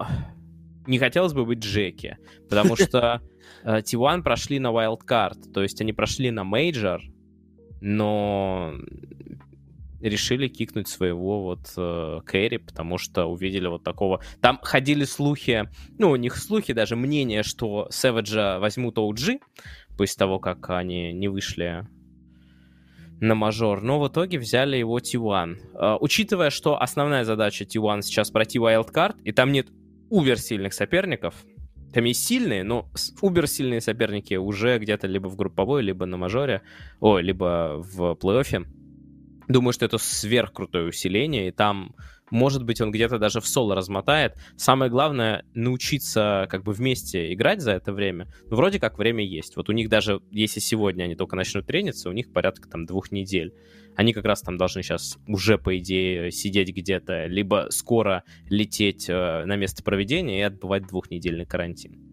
[0.89, 2.17] не хотелось бы быть Джеки,
[2.49, 3.21] потому что
[3.63, 6.99] T1 прошли на Wildcard, то есть они прошли на Major,
[7.81, 8.73] но
[10.01, 14.21] решили кикнуть своего вот э, Кэрри, потому что увидели вот такого...
[14.39, 19.41] Там ходили слухи, ну, у них слухи, даже мнение, что Сэвиджа возьмут OG,
[19.97, 21.85] после того, как они не вышли
[23.19, 25.57] на мажор, но в итоге взяли его T1.
[25.73, 29.67] Э, учитывая, что основная задача T1 сейчас пройти Wildcard, и там нет
[30.09, 31.35] увер сильных соперников,
[31.93, 32.89] там есть сильные, но
[33.21, 36.61] убер сильные соперники уже где-то либо в групповой, либо на мажоре,
[36.99, 38.65] о, либо в плей-оффе.
[39.47, 41.95] Думаю, что это сверхкрутое усиление, и там,
[42.31, 44.35] может быть, он где-то даже в соло размотает.
[44.57, 48.27] Самое главное— научиться как бы вместе играть за это время.
[48.49, 49.55] Ну, вроде как время есть.
[49.55, 53.11] Вот у них даже, если сегодня они только начнут трениться, у них порядка там двух
[53.11, 53.53] недель.
[53.95, 59.43] Они как раз там должны сейчас уже, по идее, сидеть где-то, либо скоро лететь э,
[59.45, 62.09] на место проведения и отбывать двухнедельный карантин.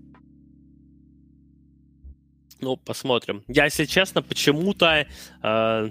[2.61, 3.45] Ну, посмотрим.
[3.49, 5.07] Я, если честно, почему-то
[5.43, 5.91] э,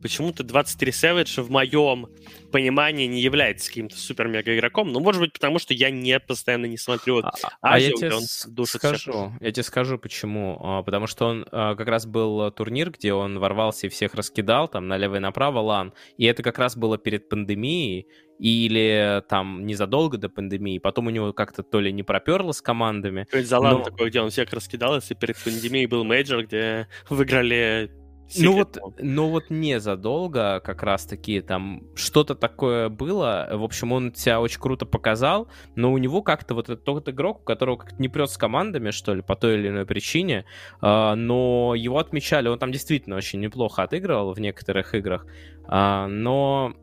[0.00, 2.08] почему-то 23 Savage в моем
[2.52, 4.92] понимании не является каким-то супер-мега игроком.
[4.92, 8.22] Ну, может быть, потому что я не постоянно не смотрю а, а я тебе он
[8.48, 9.42] душит скажу, всех.
[9.42, 10.58] Я тебе скажу, почему.
[10.62, 14.68] А, потому что он а, как раз был турнир, где он ворвался и всех раскидал,
[14.68, 15.92] там, налево и направо, лан.
[16.16, 18.06] И это как раз было перед пандемией,
[18.40, 23.26] или там незадолго до пандемии, потом у него как-то то ли не проперло с командами.
[23.30, 23.84] То есть Залан но...
[23.84, 27.90] такой, где он всех раскидал, если перед пандемией был мейджор, где выиграли
[28.36, 33.48] ну вот, ну вот незадолго как раз-таки там что-то такое было.
[33.52, 37.40] В общем, он себя очень круто показал, но у него как-то вот этот тот игрок,
[37.40, 40.44] у которого как-то не прет с командами, что ли, по той или иной причине,
[40.82, 45.26] э, но его отмечали, он там действительно очень неплохо отыгрывал в некоторых играх,
[45.68, 46.74] э, но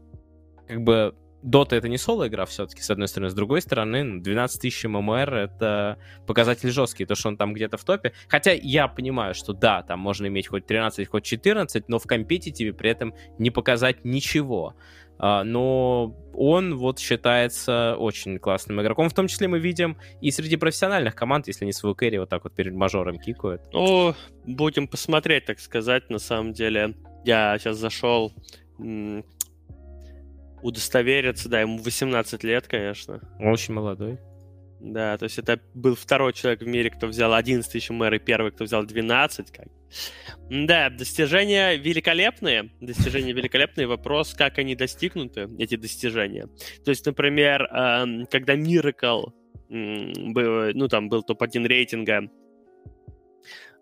[0.68, 3.30] как бы Дота это не соло-игра все-таки, с одной стороны.
[3.30, 7.84] С другой стороны, 12 тысяч ММР— это показатель жесткий, то, что он там где-то в
[7.84, 8.14] топе.
[8.28, 12.74] Хотя я понимаю, что да, там можно иметь хоть 13, хоть 14, но в компетитиве
[12.74, 14.76] при этом не показать ничего.
[15.20, 19.10] А, но он вот считается очень классным игроком.
[19.10, 22.44] В том числе мы видим и среди профессиональных команд, если не свою кэрри вот так
[22.44, 23.62] вот перед мажором кикают.
[23.74, 26.96] Ну, будем посмотреть, так сказать, на самом деле.
[27.26, 28.32] Я сейчас зашел
[30.68, 33.22] удостовериться, да, ему 18 лет, конечно.
[33.40, 34.20] Очень молодой.
[34.80, 38.20] Да, то есть это был второй человек в мире, кто взял 11 тысяч мэр, и
[38.20, 39.52] первый, кто взял 12.
[39.52, 39.68] Как.
[40.50, 42.70] Да, достижения великолепные.
[42.80, 43.88] Достижения великолепные.
[43.88, 46.48] Вопрос, как они достигнуты, эти достижения.
[46.86, 49.32] То есть, например, эм, когда Miracle
[49.70, 52.30] был, ну, там был топ-1 рейтинга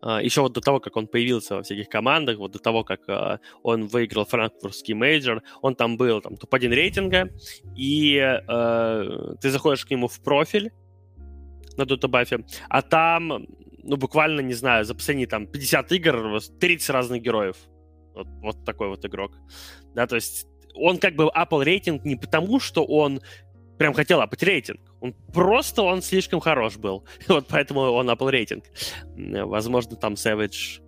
[0.06, 3.40] еще вот до того, как он появился во всяких командах, вот до того, как э,
[3.64, 7.30] он выиграл франкфуртский мейджор, он там был там топ-1 рейтинга,
[7.76, 10.72] и э, ты заходишь к нему в профиль
[11.78, 13.48] на Dotabuff е, а там,
[13.84, 17.58] ну, буквально, не знаю, за последние там 50 игр 30 разных героев.
[18.14, 19.32] Вот, вот такой вот игрок.
[19.94, 23.22] Да, то есть он как бы апал рейтинг не потому, что он
[23.78, 24.80] прям хотел апать рейтинг.
[25.02, 27.06] Он просто, он слишком хорош был.
[27.28, 28.66] вот поэтому он апал рейтинг.
[29.16, 30.82] Возможно, там Savage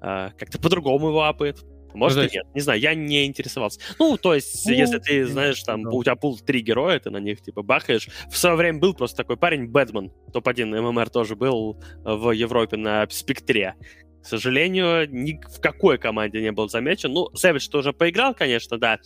[0.00, 1.64] э, как-то по-другому его апает.
[1.94, 3.78] Может ну, и нет, не знаю, я не интересовался.
[3.98, 7.18] Ну, то есть, ну, если ты знаешь, там, у тебя пул три героя, ты на
[7.18, 8.08] них, типа, бахаешь.
[8.30, 13.06] В свое время был просто такой парень, Бэтмен, топ-1 ММР тоже был в Европе на
[13.10, 13.74] Спектре.
[14.22, 17.12] К сожалению, ни в какой команде не был замечен.
[17.12, 19.00] Ну, Сэвидж тоже поиграл, конечно, да.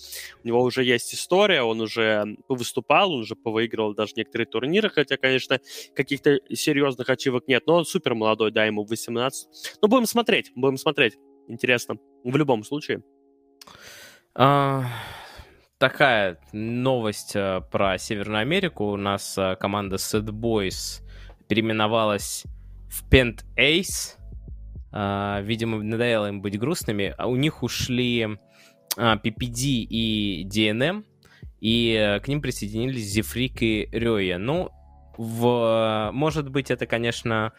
[0.45, 5.17] У него уже есть история, он уже выступал, он уже повыигрывал даже некоторые турниры, хотя,
[5.17, 5.59] конечно,
[5.95, 7.67] каких-то серьезных ачивок нет.
[7.67, 9.79] Но он супер молодой, да, ему 18.
[9.81, 11.17] Ну, будем смотреть, будем смотреть.
[11.49, 11.97] Интересно.
[12.23, 13.03] В любом случае.
[14.35, 14.85] А,
[15.79, 18.93] такая новость а, про Северную Америку.
[18.93, 21.03] У нас а, команда Sad Boys
[21.49, 22.45] переименовалась
[22.91, 24.17] в Pent Ace
[25.43, 27.15] видимо, надоело им быть грустными.
[27.19, 28.39] А у них ушли
[28.97, 31.05] uh, PPD и DNM,
[31.61, 34.39] и uh, к ним присоединились Зефрик и Рёя.
[34.39, 34.71] Ну,
[35.17, 36.11] в...
[36.13, 37.53] может быть, это, конечно...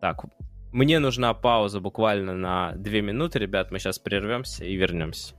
[0.00, 0.24] Так,
[0.72, 3.70] мне нужна пауза буквально на две минуты, ребят.
[3.70, 5.34] Мы сейчас прервемся и вернемся.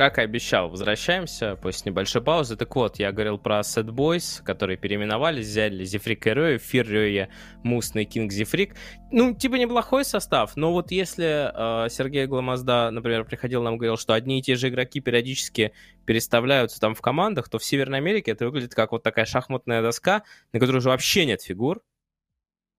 [0.00, 2.56] Как и обещал, возвращаемся после небольшой паузы.
[2.56, 7.28] Так вот, я говорил про Sad Boys, которые переименовались, взяли Зефрик и Рёя, Фир Рёя,
[7.64, 8.76] Мусный Кинг Зефрик.
[9.12, 11.50] Ну, типа неплохой состав, но вот если
[11.84, 15.74] э, Сергей Гламазда, например, приходил нам говорил, что одни и те же игроки периодически
[16.06, 20.22] переставляются там в командах, то в Северной Америке это выглядит как вот такая шахматная доска,
[20.54, 21.82] на которой уже вообще нет фигур.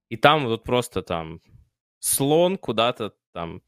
[0.09, 1.39] И там вот просто там
[1.99, 3.61] слон куда-то там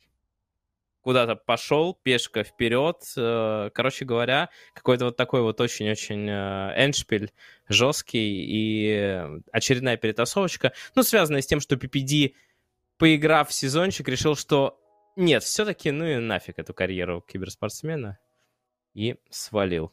[1.04, 2.98] куда-то пошел, пешка вперед.
[3.18, 7.32] Э, короче говоря, какой-то вот такой вот очень-очень э, эншпиль
[7.68, 10.74] жесткий и очередная перетасовочка.
[10.96, 12.34] Ну, связанная с тем, что PPD,
[12.98, 14.80] поиграв в сезончик, решил, что
[15.16, 18.18] нет, все-таки, ну и нафиг эту карьеру киберспортсмена.
[18.94, 19.92] И свалил.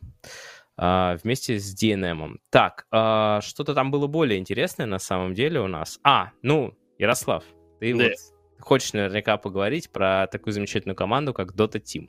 [0.79, 2.38] Uh, вместе с DNM.
[2.48, 6.00] Так, uh, что-то там было более интересное на самом деле у нас.
[6.02, 7.44] А, ну, Ярослав,
[7.81, 8.04] ты да.
[8.04, 12.08] вот хочешь наверняка поговорить про такую замечательную команду, как Dota Team.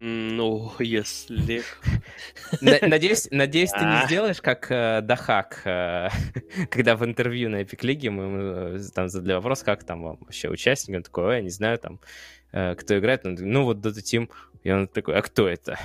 [0.00, 1.62] Ну, если...
[2.60, 6.08] Надеюсь, надеюсь, ты не сделаешь как э, Дахак, э,
[6.70, 10.96] когда в интервью на Epic League мы э, там задали вопрос, как там вообще участник,
[10.96, 12.00] он такой, я не знаю, там,
[12.50, 14.30] кто играет, ну вот Dota Team,
[14.62, 15.78] и он такой, а кто это?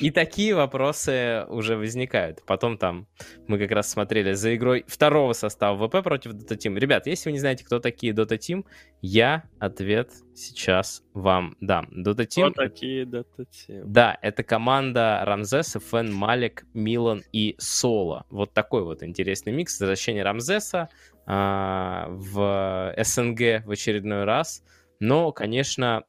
[0.00, 2.42] И такие вопросы уже возникают.
[2.46, 3.06] Потом там
[3.46, 6.78] мы как раз смотрели за игрой второго состава ВП против Dota Team.
[6.78, 8.64] Ребят, если вы не знаете, кто такие Dota Team,
[9.00, 11.88] я ответ сейчас вам дам.
[11.96, 12.50] Dota Team...
[12.50, 13.82] Кто такие Dota Team?
[13.86, 18.26] Да, это команда Рамзес, Фен, Малик, Милан и Соло.
[18.30, 19.78] Вот такой вот интересный микс.
[19.80, 20.88] Возвращение Рамзеса
[21.26, 24.62] а, в СНГ в очередной раз.
[25.00, 26.04] Но, конечно,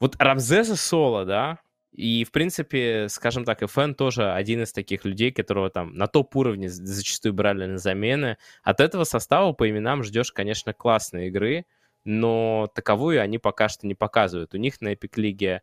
[0.00, 1.58] вот Рамзеса Соло, да,
[1.92, 6.68] и, в принципе, скажем так, FN тоже один из таких людей, которого там на топ-уровне
[6.68, 8.36] зачастую брали на замены.
[8.62, 11.66] От этого состава по именам ждешь, конечно, классной игры,
[12.04, 14.54] но таковую они пока что не показывают.
[14.54, 15.62] У них на Epic Лиге,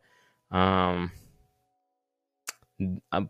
[0.50, 1.10] эм,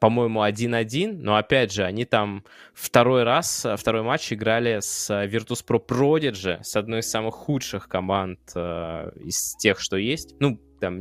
[0.00, 2.44] по-моему, 1-1, но, опять же, они там
[2.74, 9.12] второй раз, второй матч играли с Virtus.pro Prodigy, с одной из самых худших команд э,
[9.20, 10.34] из тех, что есть.
[10.40, 10.98] Ну, там,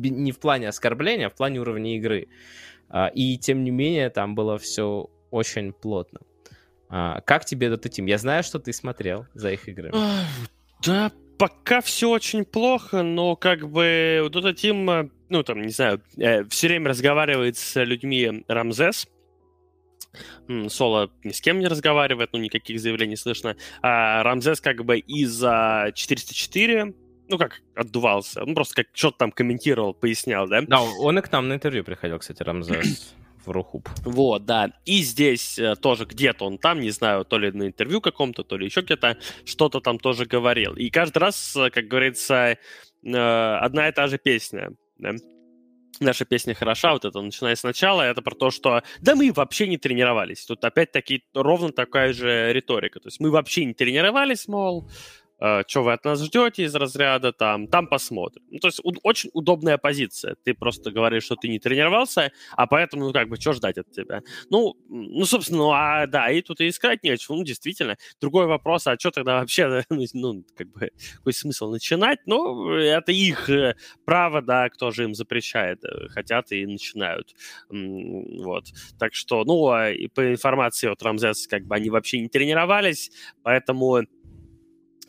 [0.00, 2.28] не в плане оскорбления, а в плане уровня игры.
[2.88, 6.20] А, и тем не менее, там было все очень плотно.
[6.88, 8.08] А, как тебе Dota Team?
[8.08, 9.94] Я знаю, что ты смотрел за их играми.
[10.84, 16.44] Да, пока все очень плохо, но как бы Dota Team, ну там, не знаю, э,
[16.44, 19.08] все время разговаривает с людьми Рамзес,
[20.68, 23.56] Соло ни с кем не разговаривает, ну, никаких заявлений слышно.
[23.82, 26.94] А Рамзес как бы из-за 404
[27.28, 28.42] ну как, отдувался.
[28.42, 30.62] Он просто как что-то там комментировал, пояснял, да?
[30.62, 33.14] Да, он и к нам на интервью приходил, кстати, Рамзес.
[33.46, 33.88] в Рухуб.
[34.04, 34.72] Вот, да.
[34.84, 38.56] И здесь э, тоже где-то он там, не знаю, то ли на интервью каком-то, то
[38.56, 40.74] ли еще где-то, что-то там тоже говорил.
[40.74, 42.58] И каждый раз, э, как говорится,
[43.02, 44.70] э, одна и та же песня.
[44.98, 45.14] Да?
[46.00, 49.78] Наша песня хороша, вот это начиная сначала, это про то, что да мы вообще не
[49.78, 50.44] тренировались.
[50.44, 53.00] Тут опять-таки ровно такая же риторика.
[53.00, 54.88] То есть мы вообще не тренировались, мол,
[55.38, 58.42] что вы от нас ждете из разряда, там, там посмотрим.
[58.50, 60.36] Ну, то есть у- очень удобная позиция.
[60.44, 63.90] Ты просто говоришь, что ты не тренировался, а поэтому, ну, как бы, что ждать от
[63.90, 64.22] тебя?
[64.50, 67.36] Ну, ну, собственно, ну, а, да, и тут и искать нечего.
[67.36, 67.96] Ну, действительно.
[68.20, 69.84] Другой вопрос, а что тогда вообще,
[70.14, 72.18] ну, как бы, какой смысл начинать?
[72.26, 73.74] Ну, это их э,
[74.04, 75.84] право, да, кто же им запрещает.
[75.84, 77.34] Э, хотят и начинают.
[77.70, 78.64] Вот.
[78.98, 83.10] Так что, ну, а и по информации от Рамзес, как бы, они вообще не тренировались,
[83.42, 84.00] поэтому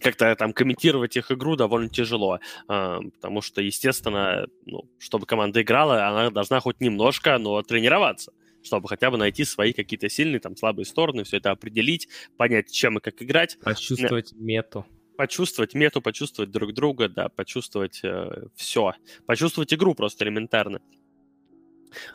[0.02, 6.08] как-то там комментировать их игру довольно тяжело, а, потому что, естественно, ну, чтобы команда играла,
[6.08, 8.32] она должна хоть немножко, но тренироваться
[8.62, 12.98] чтобы хотя бы найти свои какие-то сильные, там, слабые стороны, все это определить, понять, чем
[12.98, 13.58] и как играть.
[13.64, 14.86] Почувствовать мету.
[15.18, 18.94] Почувствовать мету, почувствовать друг друга, да, почувствовать э, все.
[19.26, 20.82] Почувствовать игру просто элементарно.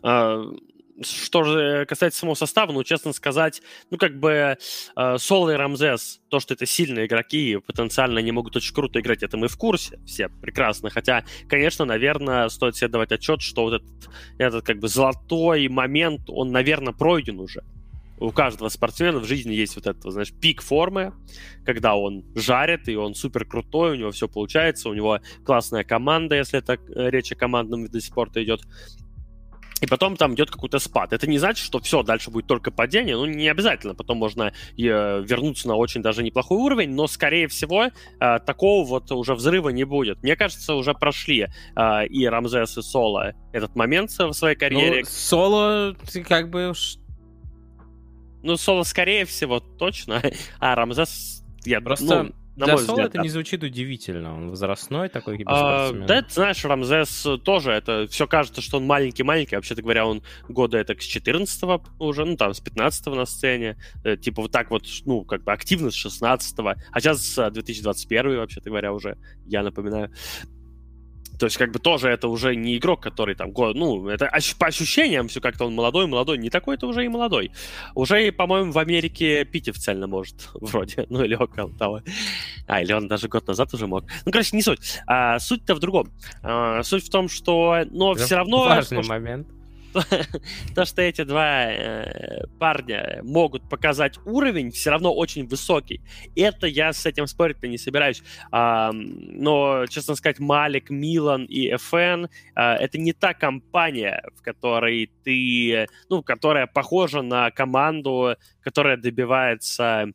[0.03, 0.43] А,
[1.03, 4.57] что же касается самого состава, ну, честно сказать, ну, как бы
[4.97, 9.23] э, Соло и Рамзес, то, что это сильные игроки, потенциально они могут очень круто играть,
[9.23, 10.91] это мы в курсе, все прекрасно.
[10.91, 16.23] Хотя, конечно, наверное, стоит себе давать отчет, что вот этот, этот как бы золотой момент,
[16.29, 17.65] он, наверное, пройден уже.
[18.19, 21.13] У каждого спортсмена в жизни есть вот этот, знаешь, пик формы,
[21.67, 26.37] когда он жарит, и он супер крутой, у него все получается, у него классная команда,
[26.37, 26.79] если это
[27.11, 28.63] речь о командном виде спорта идет
[29.81, 31.13] и потом там идет какой-то спад.
[31.13, 34.53] Это не значит, что все, дальше будет только падение, ну, не обязательно, потом можно э,
[34.77, 37.91] вернуться на очень даже неплохой уровень, но, скорее всего, э,
[38.47, 40.23] такого вот уже взрыва не будет.
[40.23, 45.01] Мне кажется, уже прошли э, и Рамзес, и Соло этот момент в своей карьере.
[45.01, 45.97] Ну, Соло,
[46.27, 46.73] как бы...
[48.43, 50.23] Ну, Соло, скорее всего, точно,
[50.61, 51.45] а Рамзес...
[51.65, 52.25] Я, Просто...
[52.25, 53.23] Ну, На Для Соло это да.
[53.23, 54.35] не звучит удивительно.
[54.35, 59.57] Он возрастной такой а, Да, ты знаешь, Рамзес тоже, это все кажется, что он маленький-маленький.
[59.57, 61.65] Вообще-то говоря, он года это с 14
[61.99, 63.77] уже, ну там с 15 на сцене.
[64.05, 68.71] Э, типа вот так вот, ну, как бы активно с 16 А сейчас 2021 вообще-то
[68.71, 70.13] говоря уже, я напоминаю.
[71.39, 74.67] То есть, как бы тоже это уже не игрок, который там год, ну, это по
[74.67, 77.51] ощущениям все как-то он молодой, молодой, не такой-то уже и молодой.
[77.95, 82.01] Уже, по-моему, в Америке пить официально может, вроде, ну, или около того.
[82.67, 84.05] А, или он даже год назад уже мог.
[84.25, 85.01] Ну, короче, не суть.
[85.07, 86.09] А, суть-то в другом.
[86.43, 88.65] А, суть в том, что, но все равно...
[88.65, 89.54] Важный момент
[90.75, 96.01] то, что эти два э, парня могут показать уровень, все равно очень высокий.
[96.37, 98.23] Это я с этим спорить-то не собираюсь.
[98.51, 105.11] А, но, честно сказать, Малик, Милан и ФН а, это не та компания, в которой
[105.23, 110.07] ты, ну, которая похожа на команду, которая добивается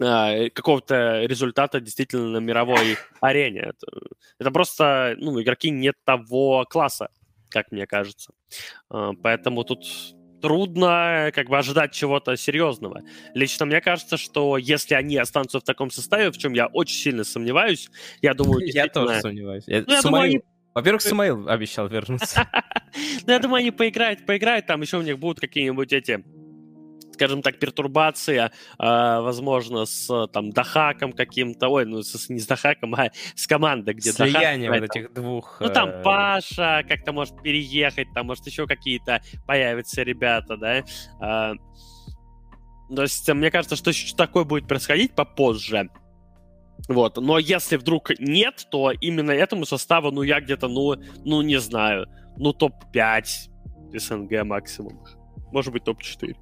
[0.00, 3.72] а, какого-то результата действительно на мировой арене.
[4.38, 7.10] Это просто, ну, игроки не того класса
[7.50, 8.32] как мне кажется.
[8.90, 9.84] А, поэтому тут
[10.40, 13.02] трудно как бы ожидать чего-то серьезного.
[13.34, 17.24] Лично мне кажется, что если они останутся в таком составе, в чем я очень сильно
[17.24, 17.90] сомневаюсь,
[18.22, 19.64] я думаю, Я тоже сомневаюсь.
[19.66, 20.42] Ну.
[20.74, 22.48] Во-первых, Самаил обещал вернуться.
[23.26, 26.24] Ну, я думаю, они поиграют, поиграют, там еще у них будут какие-нибудь эти
[27.18, 32.94] скажем так, пертурбация, э, возможно, с там Дахаком каким-то, ой, ну, с, не с Дахаком,
[32.94, 35.56] а с командой, где Слияние Дахак, вот этих двух...
[35.60, 36.02] Ну, там э...
[36.02, 40.78] Паша как-то может переехать, там, может, еще какие-то появятся ребята, да.
[40.78, 41.54] Э,
[42.94, 45.90] то есть, мне кажется, что такое будет происходить попозже.
[46.88, 50.94] Вот, но если вдруг нет, то именно этому составу, ну, я где-то, ну,
[51.24, 52.06] ну, не знаю,
[52.36, 53.24] ну, топ-5
[53.94, 55.04] СНГ максимум.
[55.50, 56.36] Может быть, топ-4.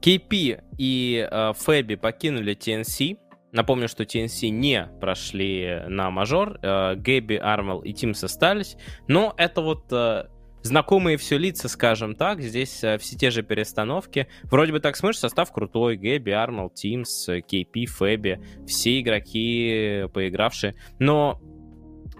[0.00, 3.18] KP и uh, Фэби покинули TNC.
[3.52, 6.58] Напомню, что TNC не прошли на мажор.
[6.62, 8.76] Uh, Гэби, Армел и Тимс остались.
[9.08, 10.28] Но это вот uh,
[10.62, 12.40] знакомые все лица, скажем так.
[12.40, 14.28] Здесь uh, все те же перестановки.
[14.44, 15.96] Вроде бы так смотришь, состав крутой.
[15.96, 18.40] Гэби, Армел, Тимс, KP, Фэби.
[18.66, 20.76] Все игроки поигравшие.
[20.98, 21.40] Но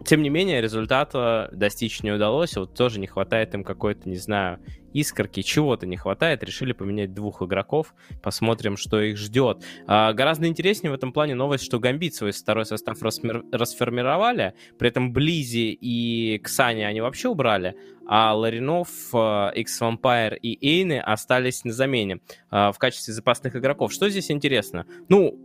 [0.04, 2.56] тем не менее, результата достичь не удалось.
[2.56, 4.58] Вот тоже не хватает им какой-то, не знаю,
[4.92, 6.42] искорки, чего-то не хватает.
[6.42, 7.94] Решили поменять двух игроков.
[8.22, 9.64] Посмотрим, что их ждет.
[9.86, 13.44] А, гораздо интереснее в этом плане новость, что Гамбит свой второй состав расмер...
[13.52, 14.54] расформировали.
[14.78, 17.74] При этом Близи и Ксани они вообще убрали.
[18.06, 22.20] А Ларинов, X-Vampire и Эйны остались на замене
[22.50, 23.92] а, в качестве запасных игроков.
[23.92, 24.86] Что здесь интересно?
[25.08, 25.38] Ну,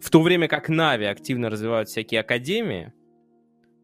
[0.00, 2.92] в то время как Нави активно развивают всякие академии,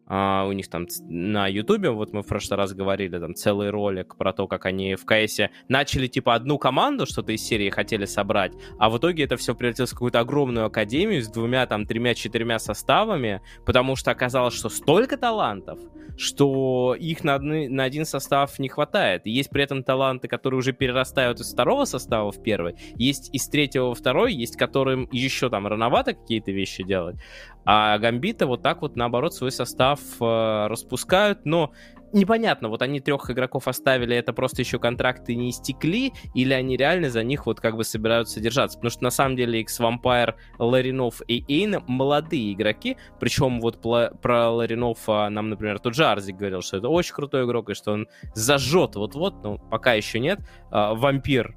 [0.08, 4.16] Uh, у них там на Ютубе, вот мы в прошлый раз говорили, там целый ролик
[4.16, 8.52] про то, как они в КСе начали типа одну команду, что-то из серии хотели собрать,
[8.78, 12.58] а в итоге это все превратилось в какую-то огромную академию с двумя, там, тремя, четырьмя
[12.58, 15.78] составами, потому что оказалось, что столько талантов,
[16.16, 19.26] что их на, одни, на один состав не хватает.
[19.26, 23.46] И есть при этом таланты, которые уже перерастают из второго состава в первый, есть из
[23.48, 27.16] третьего во второй, есть которым еще там рановато какие-то вещи делать.
[27.64, 31.72] А Гамбита вот так вот, наоборот, свой состав э, распускают, но
[32.12, 37.10] непонятно, вот они трех игроков оставили, это просто еще контракты не истекли, или они реально
[37.10, 38.78] за них вот как бы собираются держаться.
[38.78, 45.06] Потому что на самом деле X-Vampire, Ларинов и Эйн молодые игроки, причем вот про Ларинов
[45.06, 48.96] нам, например, тот же Арзик говорил, что это очень крутой игрок, и что он зажжет
[48.96, 50.40] вот-вот, но пока еще нет.
[50.70, 51.56] А, Вампир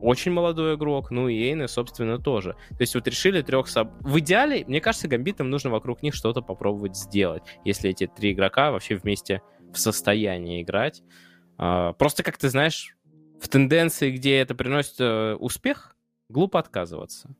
[0.00, 2.56] очень молодой игрок, ну и Эйны, собственно, тоже.
[2.70, 3.68] То есть вот решили трех...
[3.68, 3.90] Соб...
[4.00, 8.70] В идеале, мне кажется, гамбитам нужно вокруг них что-то попробовать сделать, если эти три игрока
[8.70, 9.42] вообще вместе
[9.72, 11.02] в состоянии играть.
[11.58, 12.96] А, просто, как ты знаешь,
[13.40, 15.96] в тенденции, где это приносит э, успех,
[16.28, 17.34] глупо отказываться.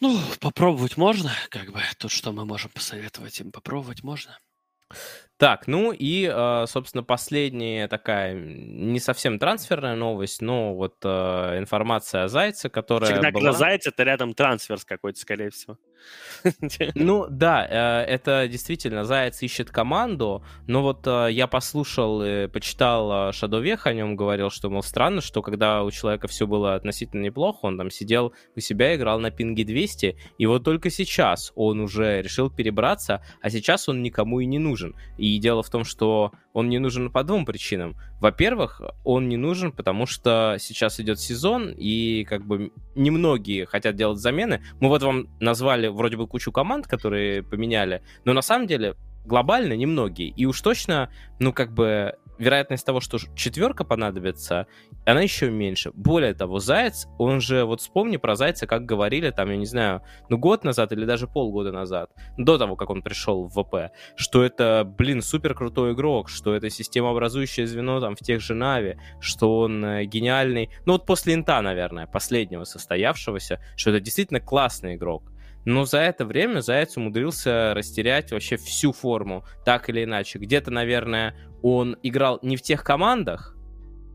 [0.00, 1.80] Ну, попробовать можно, как бы.
[1.98, 3.52] Тут что мы можем посоветовать им?
[3.52, 4.38] Попробовать можно.
[5.42, 12.22] Так, ну и, э, собственно, последняя такая не совсем трансферная новость, но вот э, информация
[12.22, 13.46] о Зайце, которая Всегда, была...
[13.46, 15.78] когда Зайц, это рядом трансфер какой-то, скорее всего.
[16.94, 22.22] Ну да, э, это действительно Заяц ищет команду, но вот я послушал
[22.52, 27.22] почитал Шадовех о нем, говорил, что, мол, странно, что когда у человека все было относительно
[27.22, 31.80] неплохо, он там сидел у себя, играл на пинге 200, и вот только сейчас он
[31.80, 34.94] уже решил перебраться, а сейчас он никому и не нужен.
[35.18, 37.96] И дело в том, что он не нужен по двум причинам.
[38.20, 44.18] Во-первых, он не нужен, потому что сейчас идет сезон, и как бы немногие хотят делать
[44.18, 44.62] замены.
[44.80, 49.74] Мы вот вам назвали вроде бы кучу команд, которые поменяли, но на самом деле глобально
[49.74, 50.28] немногие.
[50.30, 54.66] И уж точно, ну, как бы вероятность того, что четверка понадобится,
[55.06, 55.92] она еще меньше.
[55.94, 60.02] Более того, Заяц, он же, вот вспомни про Зайца, как говорили там, я не знаю,
[60.28, 64.42] ну год назад или даже полгода назад, до того, как он пришел в ВП, что
[64.42, 69.60] это, блин, супер крутой игрок, что это системообразующее звено там в тех же Нави, что
[69.60, 70.70] он э, гениальный.
[70.84, 75.31] Ну вот после Инта, наверное, последнего состоявшегося, что это действительно классный игрок.
[75.64, 80.38] Но за это время Заяц умудрился растерять вообще всю форму, так или иначе.
[80.38, 83.56] Где-то, наверное, он играл не в тех командах,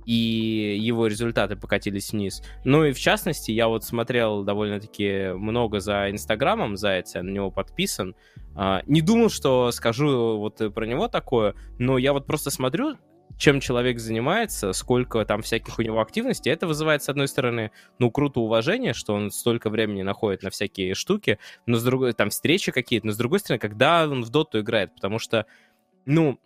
[0.06, 2.42] и его результаты покатились вниз.
[2.64, 8.16] Ну и в частности, я вот смотрел довольно-таки много за Инстаграмом Зайца, на него подписан.
[8.56, 12.96] А, не думал, что скажу вот про него такое, но я вот просто смотрю,
[13.38, 18.10] чем человек занимается, сколько там всяких у него активностей, это вызывает, с одной стороны, ну,
[18.10, 22.72] круто уважение, что он столько времени находит на всякие штуки, но с другой, там, встречи
[22.72, 25.46] какие-то, но с другой стороны, когда он в доту играет, потому что,
[26.06, 26.40] ну,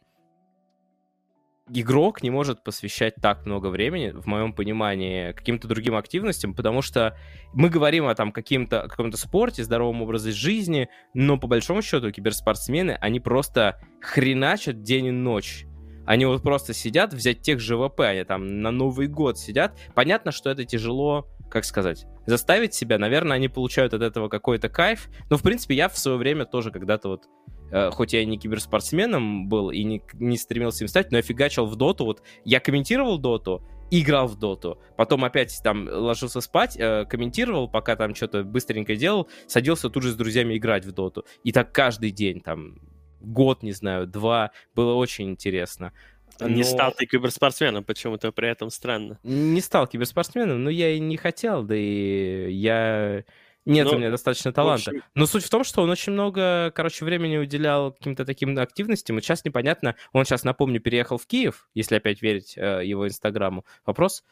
[1.73, 7.17] игрок не может посвящать так много времени, в моем понимании, каким-то другим активностям, потому что
[7.53, 12.97] мы говорим о там каким-то каком-то спорте, здоровом образе жизни, но по большому счету киберспортсмены,
[12.99, 15.65] они просто хреначат день и ночь
[16.05, 19.77] они вот просто сидят, взять тех же ВП, они там на Новый год сидят.
[19.93, 22.97] Понятно, что это тяжело, как сказать, заставить себя.
[22.97, 25.09] Наверное, они получают от этого какой-то кайф.
[25.29, 27.25] Но, в принципе, я в свое время тоже когда-то вот
[27.71, 31.23] э, хоть я и не киберспортсменом был и не, не стремился им стать, но я
[31.23, 32.05] фигачил в доту.
[32.05, 34.79] Вот я комментировал доту, играл в доту.
[34.97, 40.11] Потом опять там ложился спать, э, комментировал, пока там что-то быстренько делал, садился тут же
[40.11, 41.25] с друзьями играть в доту.
[41.43, 42.79] И так каждый день там
[43.21, 44.51] год, не знаю, два.
[44.75, 45.93] Было очень интересно.
[46.39, 46.47] Но...
[46.47, 49.19] Не стал ты киберспортсменом, почему-то при этом странно.
[49.23, 53.23] Не стал киберспортсменом, но я и не хотел, да и я...
[53.63, 54.89] Нет ну, у меня достаточно таланта.
[54.89, 55.03] Общем...
[55.13, 59.19] Но суть в том, что он очень много, короче, времени уделял каким-то таким активностям.
[59.19, 63.63] И сейчас непонятно, он сейчас, напомню, переехал в Киев, если опять верить э, его инстаграму.
[63.85, 64.23] Вопрос,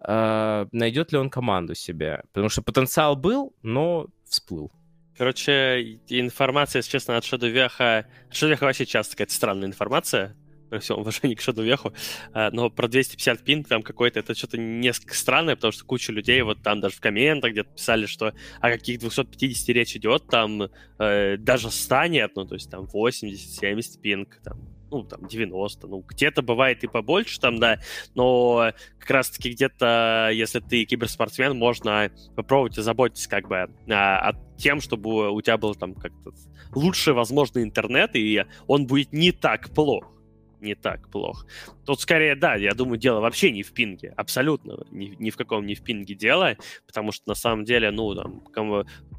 [0.00, 2.22] э, найдет ли он команду себе?
[2.32, 4.70] Потому что потенциал был, но всплыл.
[5.16, 8.06] Короче, информация, если честно, от Шадувеха...
[8.30, 10.36] Шадувеха вообще часто какая-то странная информация,
[10.68, 11.92] при всем уважении к Шадувеху,
[12.32, 16.42] а, но про 250 пин там какой-то, это что-то несколько странное, потому что куча людей
[16.42, 21.36] вот там даже в комментах где-то писали, что о каких 250 речь идет, там э,
[21.38, 26.42] даже 100 нет, ну, то есть там 80-70 пинг, там ну, там, 90, ну, где-то
[26.42, 27.80] бывает и побольше там, да,
[28.14, 34.80] но как раз-таки где-то, если ты киберспортсмен, можно попробовать озаботиться как бы а, от тем,
[34.80, 36.32] чтобы у тебя был там как-то
[36.74, 40.15] лучший возможный интернет, и он будет не так плох
[40.66, 41.46] не так плохо.
[41.84, 45.64] Тут скорее, да, я думаю, дело вообще не в пинге, абсолютно ни, ни в каком
[45.64, 46.56] не в пинге дело,
[46.86, 48.42] потому что на самом деле, ну, там,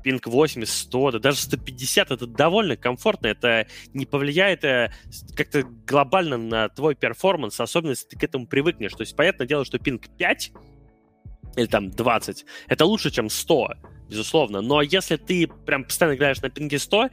[0.04, 4.92] пинг 80, 100, да даже 150, это довольно комфортно, это не повлияет э,
[5.36, 8.94] как-то глобально на твой перформанс, особенно если ты к этому привыкнешь.
[8.94, 10.52] То есть, понятное дело, что пинг 5
[11.56, 13.70] или там 20, это лучше, чем 100,
[14.10, 14.62] безусловно.
[14.62, 17.10] Но если ты прям постоянно играешь на пинге 100, э,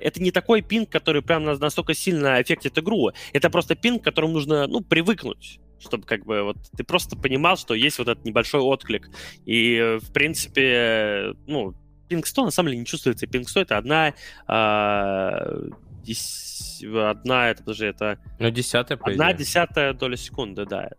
[0.00, 3.10] это не такой пинг, который прям настолько сильно эффектит игру.
[3.32, 7.56] Это просто пинг, к которому нужно, ну, привыкнуть чтобы как бы вот ты просто понимал,
[7.56, 9.10] что есть вот этот небольшой отклик.
[9.44, 11.74] И, в принципе, ну,
[12.08, 13.26] пинг 100 на самом деле не чувствуется.
[13.26, 14.14] Пинг 100 это одна...
[14.46, 15.70] Э,
[16.04, 16.82] дес...
[16.84, 18.18] Одна, это, подожди, это...
[18.38, 20.90] Ну, десятая, по Одна десятая доля секунды, да.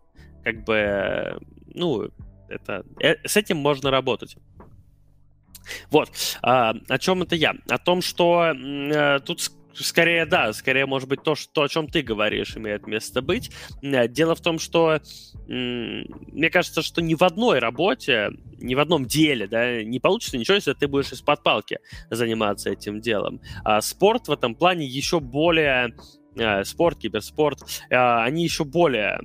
[0.42, 1.38] Как бы,
[1.74, 2.10] ну,
[2.48, 2.84] это...
[3.00, 4.36] Э, с этим можно работать.
[5.90, 6.10] Вот.
[6.42, 7.54] А, о чем это я?
[7.68, 9.40] О том, что э, тут
[9.74, 13.50] скорее, да, скорее, может быть, то, что, о чем ты говоришь, имеет место быть.
[13.82, 15.00] Э, дело в том, что
[15.46, 20.54] мне кажется, что ни в одной работе, ни в одном деле, да, не получится ничего,
[20.54, 23.40] если ты будешь из-под палки заниматься этим делом.
[23.62, 25.94] А спорт в этом плане еще более
[26.36, 27.58] э, спорт, киберспорт,
[27.90, 29.20] они еще более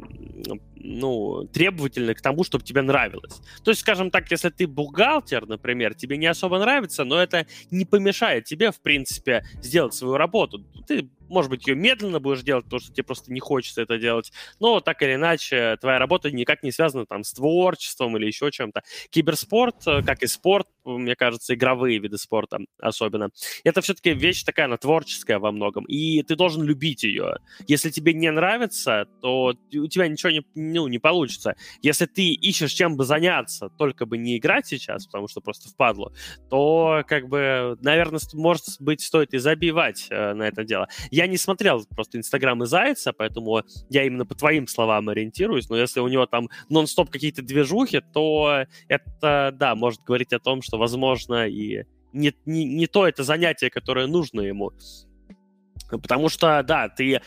[0.79, 3.41] ну, требовательны к тому, чтобы тебе нравилось.
[3.63, 7.85] То есть, скажем так, если ты бухгалтер, например, тебе не особо нравится, но это не
[7.85, 10.65] помешает тебе, в принципе, сделать свою работу.
[10.87, 14.31] Ты может быть, ее медленно будешь делать, потому что тебе просто не хочется это делать.
[14.59, 18.83] Но так или иначе, твоя работа никак не связана там с творчеством или еще чем-то.
[19.09, 23.29] Киберспорт, э, как и спорт, мне кажется, игровые виды спорта особенно,
[23.63, 27.37] это все-таки вещь такая, она творческая во многом, и ты должен любить ее.
[27.67, 31.55] Если тебе не нравится, то у тебя ничего не, ну, не получится.
[31.81, 36.13] Если ты ищешь чем бы заняться, только бы не играть сейчас, потому что просто впадло,
[36.49, 40.87] то, как бы, наверное, может быть, стоит и забивать э, на это дело.
[41.19, 45.75] Я не смотрел просто Инстаграм и Зайца, поэтому я именно по твоим словам ориентируюсь, но
[45.75, 50.77] если у него там нон-стоп какие-то движухи, то это, да, может говорить о том, что,
[50.77, 54.71] возможно, и не, не, не то это занятие, которое нужно ему.
[55.91, 57.19] Потому что, да, ты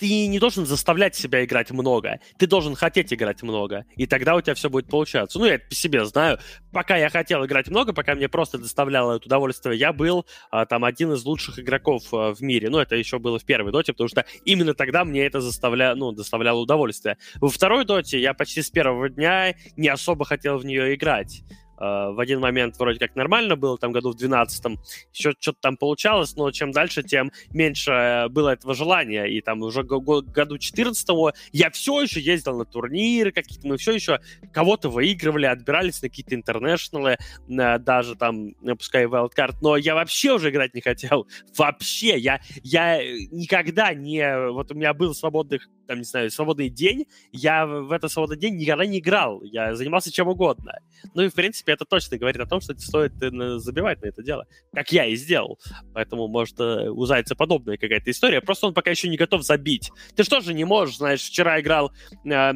[0.00, 2.20] ты не должен заставлять себя играть много.
[2.38, 3.84] Ты должен хотеть играть много.
[3.96, 5.38] И тогда у тебя все будет получаться.
[5.38, 6.38] Ну, я это по себе знаю.
[6.72, 10.84] Пока я хотел играть много, пока мне просто доставляло это удовольствие, я был а, там
[10.84, 12.70] один из лучших игроков а, в мире.
[12.70, 15.94] Ну, это еще было в первой доте, потому что именно тогда мне это заставля...
[15.94, 17.18] ну, доставляло удовольствие.
[17.38, 21.42] Во второй доте я почти с первого дня не особо хотел в нее играть.
[21.80, 24.78] Э, в один момент вроде как нормально было, там году в 12-м
[25.12, 29.24] еще что-то там получалось, но чем дальше, тем меньше было этого желания.
[29.24, 31.08] И там уже году 14
[31.52, 34.20] я все еще ездил на турниры какие-то, мы все еще
[34.52, 37.16] кого-то выигрывали, отбирались на какие-то интернешнлы,
[37.48, 41.26] даже там, пускай wildcard, но я вообще уже играть не хотел.
[41.56, 44.50] Вообще, я, я никогда не...
[44.50, 48.56] Вот у меня был свободных, там, не знаю, свободный день, я в этот свободный день
[48.56, 50.78] никогда не играл, я занимался чем угодно.
[51.14, 54.22] Ну и, в принципе, это точно говорит о том, что стоит э, забивать на это
[54.22, 55.58] дело, как я и сделал.
[55.92, 58.40] Поэтому, может, э, у Зайца подобная какая-то история.
[58.40, 59.90] Просто он пока еще не готов забить.
[60.14, 61.90] Ты что же не можешь, знаешь, вчера играл
[62.24, 62.52] э,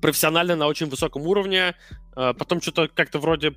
[0.00, 1.74] профессионально на очень высоком уровне,
[2.16, 3.56] э, потом что-то как-то вроде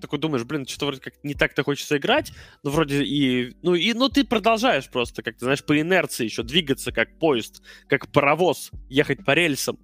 [0.00, 2.32] такой думаешь, блин, что-то вроде как не так-то хочется играть,
[2.62, 6.42] но вроде и, ну, и, ну, ты продолжаешь просто, как ты знаешь, по инерции еще
[6.42, 9.78] двигаться, как поезд, как паровоз, ехать по рельсам.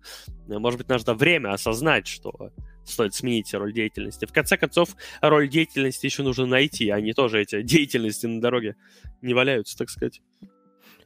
[0.46, 2.52] Может быть, нужно время осознать, что
[2.84, 4.26] стоит сменить роль деятельности.
[4.26, 4.90] В конце концов,
[5.20, 8.76] роль деятельности еще нужно найти, а не тоже эти деятельности на дороге
[9.22, 10.20] не валяются, так сказать.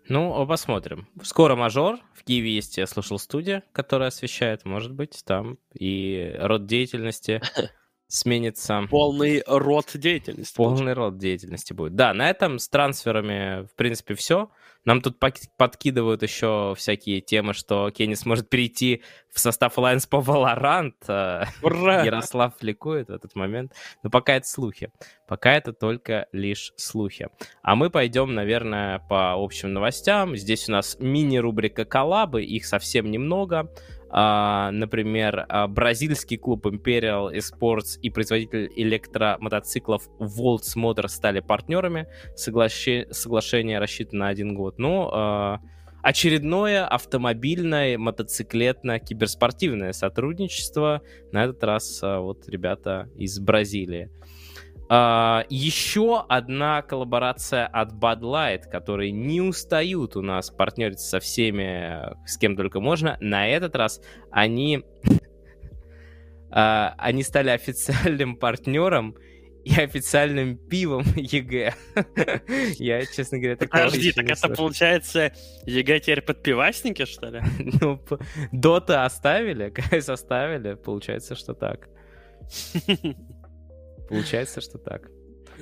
[0.08, 1.06] Ну, посмотрим.
[1.22, 2.00] Скоро мажор.
[2.14, 4.64] В Киеве есть, я слушал, студия, которая освещает.
[4.64, 7.40] Может быть, там и род деятельности
[8.10, 8.82] сменится.
[8.90, 10.54] Полный род деятельности.
[10.54, 11.94] Полный род деятельности будет.
[11.94, 14.50] Да, на этом с трансферами, в принципе, все.
[14.84, 20.94] Нам тут подкидывают еще всякие темы, что Кенни сможет перейти в состав Alliance по Valorant.
[21.06, 22.02] Э, Ура!
[22.02, 23.74] Ярослав ликует в этот момент.
[24.02, 24.90] Но пока это слухи.
[25.28, 27.28] Пока это только лишь слухи.
[27.62, 30.34] А мы пойдем, наверное, по общим новостям.
[30.34, 32.42] Здесь у нас мини-рубрика коллабы.
[32.42, 33.70] Их совсем немного.
[34.12, 42.08] Uh, например, uh, бразильский клуб Imperial Esports и производитель электромотоциклов Volts Motor стали партнерами.
[42.34, 43.06] Соглаще...
[43.12, 44.78] Соглашение рассчитано на один год.
[44.78, 45.58] Но uh,
[46.02, 51.02] очередное автомобильное, мотоциклетно-киберспортивное сотрудничество.
[51.30, 54.10] На этот раз вот ребята из Бразилии.
[54.90, 62.12] Э, еще одна коллаборация от Bud Light, которые не устают у нас партнериться со всеми,
[62.26, 63.16] с кем только можно.
[63.20, 64.00] На этот раз
[64.32, 64.82] они,
[66.50, 69.14] э, они стали официальным партнером
[69.64, 71.72] и официальным пивом EG.
[72.80, 75.32] Я, честно говоря, такого Подожди, так это получается
[75.66, 77.42] EG теперь подпивасники, что ли?
[77.80, 78.02] Ну,
[78.50, 81.88] Дота оставили, КС оставили, получается, что так.
[84.10, 85.10] Получается, что так.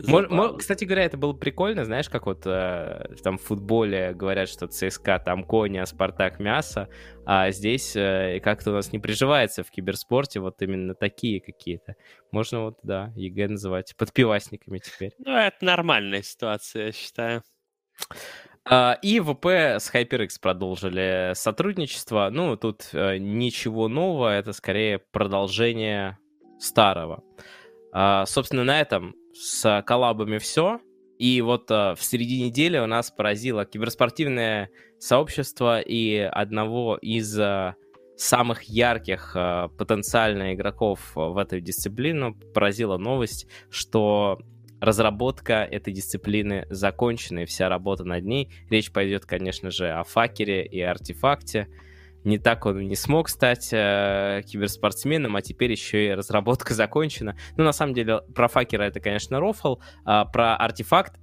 [0.06, 4.66] Мож, кстати говоря, это было прикольно, знаешь, как вот э, там в футболе говорят, что
[4.66, 6.88] ЦСКА там кони, а Спартак мясо,
[7.26, 11.96] а здесь э, как-то у нас не приживается в киберспорте вот именно такие какие-то.
[12.30, 15.12] Можно вот, да, EG называть подпивасниками теперь.
[15.18, 17.42] Ну, это нормальная ситуация, я считаю.
[18.70, 19.46] Uh, и ВП
[19.80, 22.28] с HyperX продолжили сотрудничество.
[22.30, 26.18] Ну, тут uh, ничего нового, это скорее продолжение
[26.58, 27.24] старого.
[27.92, 30.80] А, собственно, на этом с коллабами все.
[31.18, 37.74] И вот а, в середине недели у нас поразило киберспортивное сообщество и одного из а,
[38.16, 44.38] самых ярких а, потенциально игроков в этой дисциплине поразила новость, что
[44.80, 48.48] разработка этой дисциплины закончена, и вся работа над ней.
[48.70, 51.68] Речь пойдет, конечно же, о факере и артефакте
[52.28, 57.36] не так он не смог стать э, киберспортсменом, а теперь еще и разработка закончена.
[57.56, 61.18] Ну, на самом деле, про факера это, конечно, рофл, а про артефакт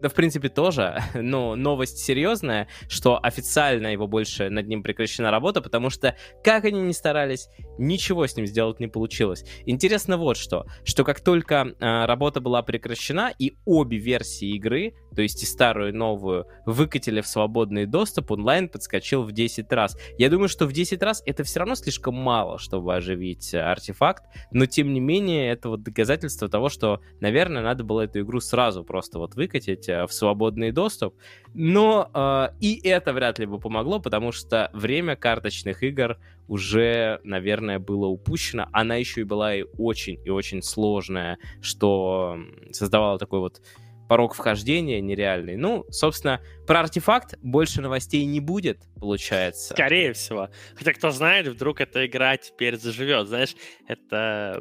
[0.00, 5.60] да, в принципе, тоже, но новость серьезная, что официально его больше над ним прекращена работа,
[5.60, 7.48] потому что, как они ни старались,
[7.80, 9.44] ничего с ним сделать не получилось.
[9.66, 15.22] Интересно вот что, что как только э, работа была прекращена, и обе версии игры, то
[15.22, 19.96] есть и старую, и новую, выкатили в свободный доступ, онлайн подскочил в 10 раз.
[20.18, 24.24] Я думаю, что в 10 раз это все равно слишком мало, чтобы оживить э, артефакт,
[24.52, 28.84] но тем не менее, это вот доказательство того, что, наверное, надо было эту игру сразу
[28.84, 31.14] просто вот выкатить э, в свободный доступ.
[31.54, 36.18] Но э, и это вряд ли бы помогло, потому что время карточных игр
[36.50, 38.66] уже, наверное, было упущено.
[38.72, 42.38] Она еще и была и очень и очень сложная, что
[42.72, 43.62] создавало такой вот
[44.08, 45.56] порог вхождения нереальный.
[45.56, 49.74] Ну, собственно, про артефакт больше новостей не будет, получается.
[49.74, 50.50] Скорее всего.
[50.74, 53.28] Хотя, кто знает, вдруг эта игра теперь заживет.
[53.28, 53.54] Знаешь,
[53.86, 54.60] это...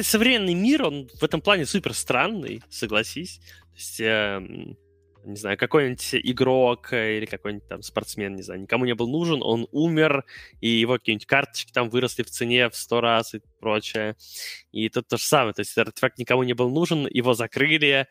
[0.00, 3.40] Современный мир, он в этом плане супер странный, согласись.
[3.40, 4.74] То есть, э,
[5.24, 9.66] не знаю, какой-нибудь игрок или какой-нибудь там спортсмен, не знаю, никому не был нужен, он
[9.72, 10.24] умер,
[10.60, 14.16] и его какие-нибудь карточки там выросли в цене в сто раз и прочее.
[14.72, 18.06] И тут то же самое, то есть артефакт никому не был нужен, его закрыли,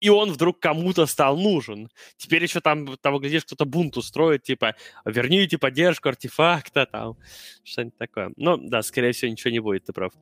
[0.00, 1.88] и он вдруг кому-то стал нужен.
[2.16, 7.16] Теперь еще там, того глядишь, кто-то бунт устроит, типа, верните поддержку артефакта, там,
[7.64, 8.32] что-нибудь такое.
[8.36, 10.12] Но, да, скорее всего, ничего не будет, ты прав.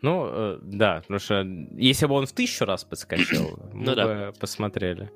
[0.00, 1.46] Ну, э, да, потому что
[1.76, 5.10] если бы он в тысячу раз подскочил, мы ну, бы посмотрели.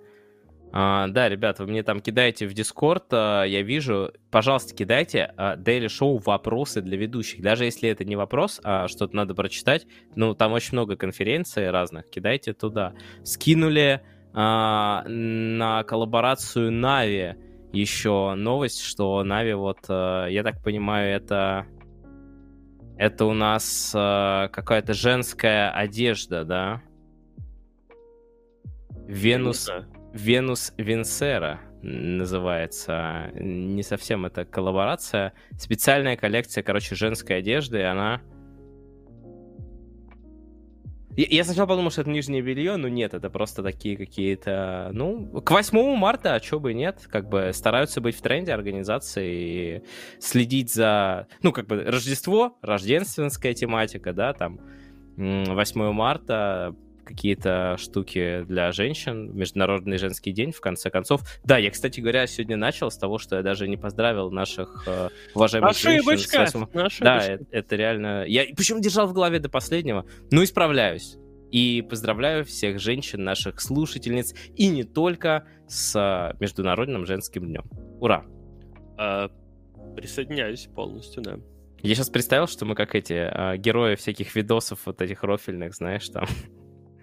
[0.78, 4.12] А, да, ребят, вы мне там кидаете в Дискорд, а, я вижу.
[4.30, 7.40] Пожалуйста, кидайте а, Daily Show вопросы для ведущих.
[7.40, 9.86] Даже если это не вопрос, а что-то надо прочитать.
[10.16, 12.10] Ну, там очень много конференций разных.
[12.10, 12.92] Кидайте туда.
[13.24, 14.02] Скинули
[14.34, 17.36] а, на коллаборацию Нави
[17.72, 21.66] еще новость, что Нави, вот, а, я так понимаю, это...
[22.98, 26.82] Это у нас а, какая-то женская одежда, да?
[29.06, 29.70] Венус...
[30.16, 33.30] Венус Винсера называется.
[33.34, 35.34] Не совсем это коллаборация.
[35.58, 38.22] Специальная коллекция, короче, женской одежды, и она...
[41.18, 44.90] Я, сначала подумал, что это нижнее белье, но нет, это просто такие какие-то...
[44.92, 49.32] Ну, к 8 марта, а чё бы нет, как бы стараются быть в тренде организации
[49.34, 49.82] и
[50.18, 51.26] следить за...
[51.42, 54.60] Ну, как бы Рождество, рождественская тематика, да, там
[55.16, 56.74] 8 марта,
[57.06, 61.22] какие-то штуки для женщин, Международный женский день, в конце концов.
[61.44, 65.08] Да, я, кстати говоря, сегодня начал с того, что я даже не поздравил наших э,
[65.34, 66.38] уважаемых Ошибочка!
[66.38, 66.50] женщин.
[66.50, 66.68] С 8...
[66.74, 67.04] Ошибочка!
[67.04, 68.24] Да, это, это реально...
[68.26, 70.04] Я причем держал в голове до последнего.
[70.30, 71.16] Ну, исправляюсь.
[71.50, 77.64] И поздравляю всех женщин, наших слушательниц, и не только с э, Международным женским днем.
[78.00, 78.24] Ура!
[78.98, 79.30] А,
[79.94, 81.38] присоединяюсь полностью, да.
[81.82, 86.08] Я сейчас представил, что мы как эти а, герои всяких видосов вот этих рофильных, знаешь,
[86.08, 86.26] там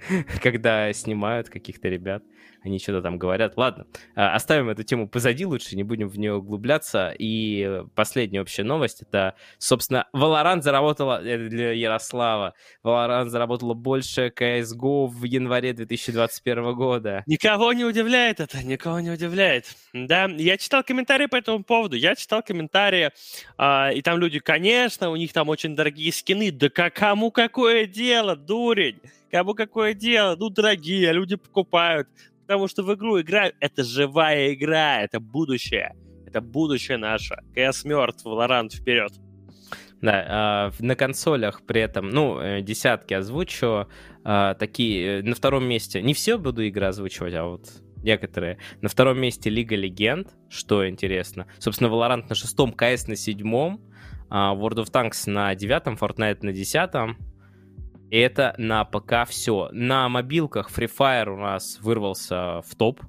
[0.42, 2.24] когда снимают каких-то ребят,
[2.64, 3.58] они что-то там говорят.
[3.58, 3.86] Ладно,
[4.16, 7.14] а, оставим эту тему позади лучше, не будем в нее углубляться.
[7.18, 15.08] И последняя общая новость, это, собственно, Valorant заработала, это для Ярослава, Valorant заработала больше CSGO
[15.08, 17.24] в январе 2021 года.
[17.28, 19.66] Никого не удивляет это, никого не удивляет.
[19.94, 23.12] Да, я читал комментарии по этому поводу, я читал комментарии,
[23.58, 28.36] а, и там люди, конечно, у них там очень дорогие скины, да кому какое дело,
[28.36, 29.00] дурень?
[29.34, 30.36] Кому какое дело?
[30.38, 32.08] Ну, дорогие, люди покупают.
[32.42, 33.56] Потому что в игру играют.
[33.60, 35.96] Это живая игра, это будущее.
[36.28, 37.38] Это будущее наше.
[37.56, 39.12] КС мертв, Valorant вперед.
[40.04, 43.88] Да, э, на консолях при этом, ну, э, десятки озвучу,
[44.24, 47.70] э, такие, э, на втором месте, не все буду игры озвучивать, а вот
[48.04, 48.60] некоторые.
[48.82, 51.48] На втором месте Лига Легенд, что интересно.
[51.58, 53.82] Собственно, Valorant на шестом, КС на седьмом,
[54.30, 57.18] э, World of Tanks на девятом, Fortnite на десятом,
[58.14, 59.70] и это на ПК все.
[59.72, 63.02] На мобилках Free Fire у нас вырвался в топ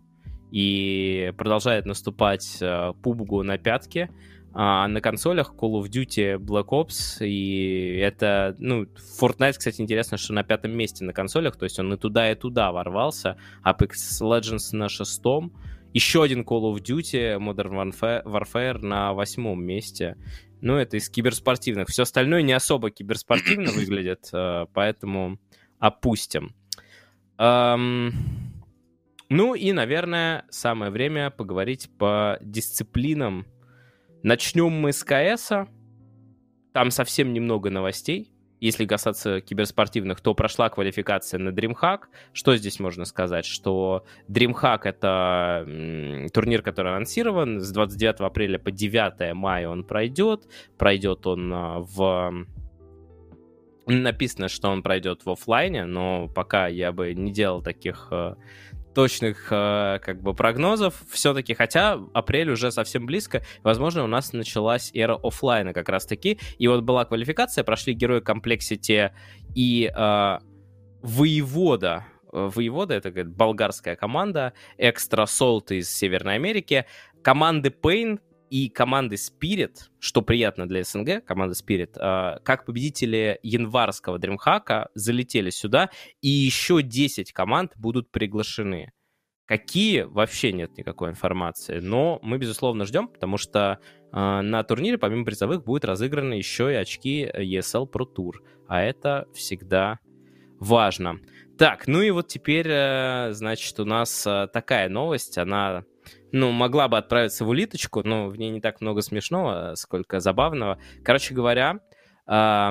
[0.50, 4.08] и продолжает наступать э, на пятки.
[4.54, 8.86] А на консолях Call of Duty Black Ops, и это, ну,
[9.20, 12.34] Fortnite, кстати, интересно, что на пятом месте на консолях, то есть он и туда, и
[12.34, 13.90] туда ворвался, Apex
[14.22, 15.52] Legends на шестом,
[15.92, 17.92] еще один Call of Duty Modern
[18.24, 20.16] Warfare на восьмом месте.
[20.64, 21.88] Ну, это из киберспортивных.
[21.90, 25.38] Все остальное не особо киберспортивно выглядит, э, поэтому
[25.78, 26.54] опустим.
[27.36, 28.12] Ну
[29.54, 33.46] и, наверное, самое время поговорить по дисциплинам.
[34.22, 35.50] Начнем мы с КС.
[36.72, 38.32] Там совсем немного новостей.
[38.64, 42.04] Если касаться киберспортивных, то прошла квалификация на DreamHack.
[42.32, 43.44] Что здесь можно сказать?
[43.44, 47.60] Что DreamHack— это турнир, который анонсирован.
[47.60, 50.48] С 29 апреля по 9 мая он пройдет.
[50.78, 52.46] Пройдет он а, в
[53.86, 58.38] написано, что он пройдет в офлайне, но пока я бы не делал таких а,
[58.94, 61.02] точных э, как бы прогнозов.
[61.10, 66.68] Все-таки, хотя апрель уже совсем близко, возможно, у нас началась эра офлайна как раз-таки, и
[66.68, 69.12] вот была квалификация, прошли герои комплексити
[69.54, 70.38] и э,
[71.02, 76.84] воевода, Воевода, это говорит, болгарская команда, Экстра Солт из Северной Америки,
[77.22, 78.18] команды Pain
[78.54, 85.50] и команды Spirit, что приятно для СНГ, команда Spirit, э, как победители январского DreamHack залетели
[85.50, 85.90] сюда,
[86.20, 88.92] и еще 10 команд будут приглашены.
[89.46, 90.02] Какие?
[90.02, 91.80] Вообще нет никакой информации.
[91.80, 93.80] Но мы, безусловно, ждем, потому что
[94.12, 98.34] э, на турнире, помимо призовых, будет разыграны еще и очки ESL Pro Tour.
[98.68, 99.98] А это всегда
[100.60, 101.18] важно.
[101.58, 105.38] Так, ну и вот теперь, э, значит, у нас э, такая новость.
[105.38, 105.84] Она
[106.34, 110.80] ну, могла бы отправиться в улиточку, но в ней не так много смешного, сколько забавного.
[111.04, 111.78] Короче говоря,
[112.26, 112.70] э,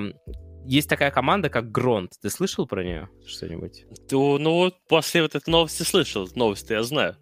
[0.66, 2.12] есть такая команда, как Гронт.
[2.22, 3.86] Ты слышал про нее что-нибудь?
[4.12, 6.28] Ну, ну, после вот этой новости слышал.
[6.36, 7.16] Новости я знаю.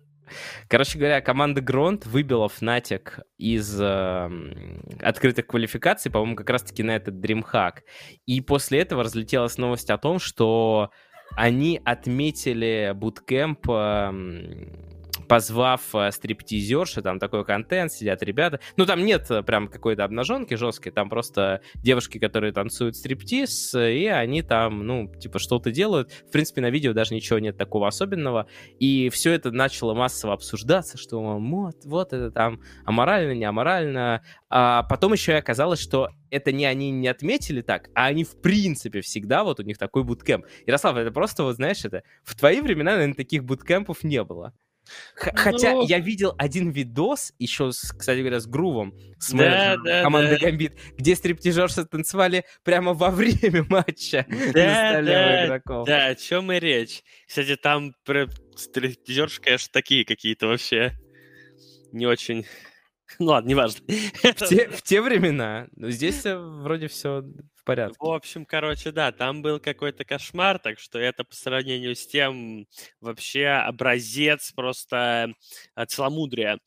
[0.68, 4.30] Короче говоря, команда Гронт выбила Fnatic из э,
[5.00, 7.82] открытых квалификаций, по-моему, как раз-таки на этот DreamHack.
[8.26, 10.90] И после этого разлетелась новость о том, что
[11.36, 14.92] они отметили буткемп э,
[15.32, 18.60] позвав э, стриптизерши, там такой контент, сидят ребята.
[18.76, 24.08] Ну, там нет э, прям какой-то обнаженки жесткой, там просто девушки, которые танцуют стриптиз, и
[24.08, 26.12] они там, ну, типа, что-то делают.
[26.12, 28.48] В принципе, на видео даже ничего нет такого особенного.
[28.78, 34.24] И все это начало массово обсуждаться, что вот, вот это там аморально, не аморально.
[34.50, 38.42] А потом еще и оказалось, что это не они не отметили так, а они в
[38.42, 40.46] принципе всегда вот у них такой буткемп.
[40.68, 44.54] Ярослав, это просто вот знаешь это, в твои времена, наверное, таких буткемпов не было.
[45.16, 45.88] Хотя ну...
[45.88, 50.48] я видел один видос, еще, с, кстати говоря, с Грувом, с да, да, команды да.
[50.48, 55.88] Гамбит, где стриптизерши танцевали прямо во время матча да, да, игроков.
[55.88, 57.04] Да, о чем и речь.
[57.28, 57.94] Кстати, там
[58.56, 60.94] стриптизерши, конечно, такие какие-то вообще
[61.92, 62.46] не очень...
[63.20, 63.82] Ну ладно, неважно.
[63.88, 65.68] В те, в те времена.
[65.76, 67.26] Но здесь вроде все
[67.62, 67.96] в порядке.
[68.00, 72.68] В общем, короче, да, там был какой-то кошмар, так что это по сравнению с тем
[73.00, 75.34] вообще образец просто
[75.76, 76.60] а, целомудрия.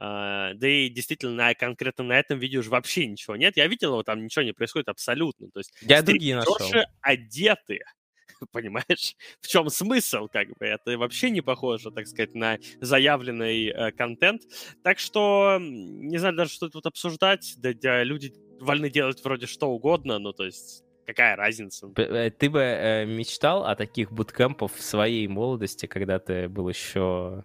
[0.00, 3.56] Uh, да и действительно, на, конкретно на этом видео уже вообще ничего нет.
[3.56, 5.50] Я видел его, там ничего не происходит абсолютно.
[5.50, 6.56] То есть Я другие нашел.
[7.00, 7.80] одеты.
[8.52, 13.92] Понимаешь, в чем смысл, как бы, это вообще не похоже, так сказать, на заявленный э,
[13.92, 14.42] контент.
[14.82, 19.68] Так что, не знаю даже, что тут обсуждать, да, да люди вольны делать вроде что
[19.70, 21.90] угодно, ну, то есть какая разница?
[21.96, 27.44] Э, ты бы э, мечтал о таких буткемпах в своей молодости, когда ты был еще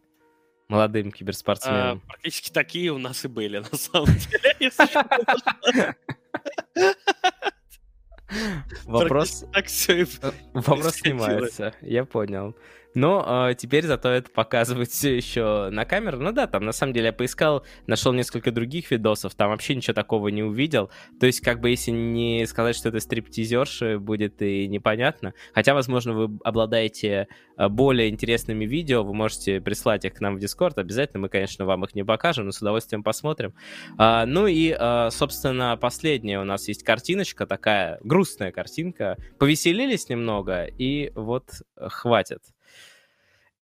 [0.67, 2.01] молодым киберспортсменом?
[2.03, 4.71] А, практически такие у нас и были, на самом деле.
[8.86, 9.45] Вопрос...
[9.53, 12.55] Так все э, Вопрос снимается, я понял.
[12.95, 16.19] Но э, теперь зато это показывает все еще на камеру.
[16.19, 19.93] Ну да, там на самом деле я поискал, нашел несколько других видосов, там вообще ничего
[19.93, 20.91] такого не увидел.
[21.19, 25.33] То есть, как бы, если не сказать, что это стриптизерши, будет и непонятно.
[25.53, 27.27] Хотя, возможно, вы обладаете
[27.57, 30.77] э, более интересными видео, вы можете прислать их к нам в Дискорд.
[30.77, 33.53] Обязательно мы, конечно, вам их не покажем, но с удовольствием посмотрим.
[33.97, 39.17] А, ну и, а, собственно, последняя у нас есть картиночка, такая грустная картинка.
[39.39, 42.53] Повеселились немного, и вот хватит.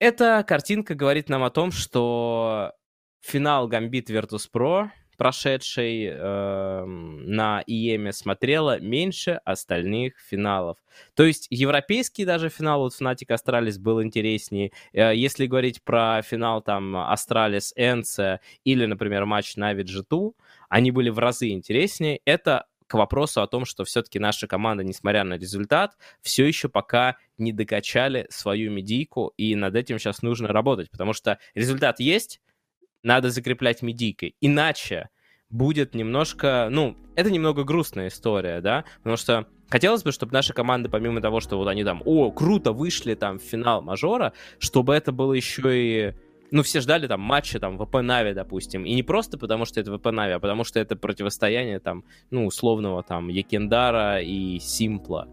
[0.01, 2.73] Эта картинка говорит нам о том, что
[3.21, 4.89] финал Gambit Virtus Pro,
[5.19, 10.79] прошедший э, на ИЕМе, смотрела меньше остальных финалов.
[11.15, 14.73] То есть европейский даже финал вот Fnatic Astralis был интереснее.
[14.95, 20.33] Э, если говорить про финал там Astralis Энце или, например, матч Navi G2,
[20.71, 22.21] они были в разы интереснее.
[22.25, 27.17] Это к вопросу о том, что все-таки наша команда, несмотря на результат, все еще пока
[27.39, 32.41] не докачали свою медийку, и над этим сейчас нужно работать, потому что результат есть,
[33.05, 35.09] надо закреплять медийкой, иначе
[35.51, 40.89] будет немножко, ну, это немного грустная история, да, потому что хотелось бы, чтобы наша команда,
[40.89, 45.13] помимо того, что вот они там, о, круто, вышли там в финал мажора, чтобы это
[45.13, 46.15] было еще и
[46.51, 48.85] ну, все ждали там матча там ВП Нави, допустим.
[48.85, 52.47] И не просто потому, что это ВП Нави, а потому что это противостояние там, ну,
[52.47, 55.29] условного там Якендара и Симпла.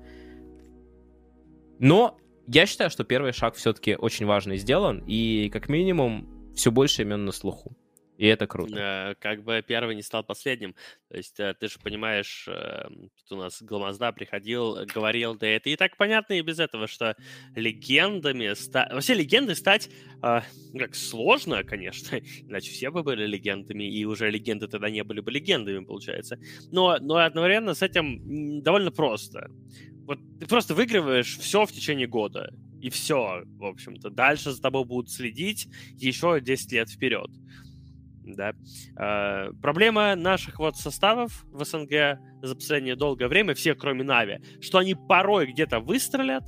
[1.79, 7.03] Но я считаю, что первый шаг все-таки очень важный сделан, и как минимум все больше
[7.03, 7.75] имен на слуху.
[8.17, 9.15] И это круто.
[9.19, 10.73] Как бы первый не стал последним.
[11.09, 15.69] То есть э, ты же понимаешь, эм, тут у нас Гламазда приходил, говорил, да это
[15.69, 17.15] и так понятно и без этого, что
[17.55, 18.53] легендами...
[18.55, 18.89] Ста...
[18.91, 19.89] Вообще легенды стать
[20.23, 20.41] э,
[20.77, 25.31] как сложно, конечно, иначе все бы были легендами, и уже легенды тогда не были бы
[25.31, 26.39] легендами, получается.
[26.71, 29.51] Но, но одновременно с этим довольно просто.
[30.07, 32.51] Вот ты просто выигрываешь все в течение года.
[32.81, 34.09] И все, в общем-то.
[34.11, 37.29] Дальше за тобой будут следить еще 10 лет вперед
[38.35, 38.53] да.
[38.97, 44.77] Э, проблема наших вот составов в СНГ за последнее долгое время, все кроме Нави, что
[44.79, 46.43] они порой где-то выстрелят,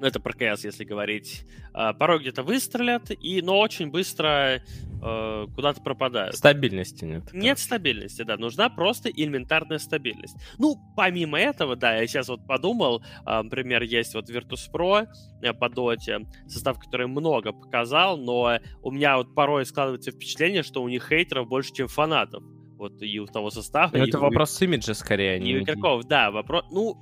[0.00, 4.62] ну, это про КС, если говорить, э, порой где-то выстрелят, и, но очень быстро
[5.02, 6.36] э, куда-то пропадают.
[6.36, 7.32] Стабильности нет.
[7.32, 8.36] Нет стабильности, да.
[8.36, 10.36] Нужна просто элементарная стабильность.
[10.58, 15.06] Ну, помимо этого, да, я сейчас вот подумал, э, например, есть вот Virtus.pro
[15.42, 20.82] э, по доте, состав, который много показал, но у меня вот порой складывается впечатление, что
[20.82, 22.42] у них хейтеров больше, чем фанатов
[22.78, 23.90] вот и у того состава.
[23.92, 26.96] Ну, это вопрос имиджа скорее, а не у игроков, да, вопрос, ну,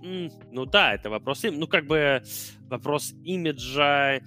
[0.51, 2.23] ну да, это вопрос, ну как бы
[2.69, 4.21] вопрос имиджа,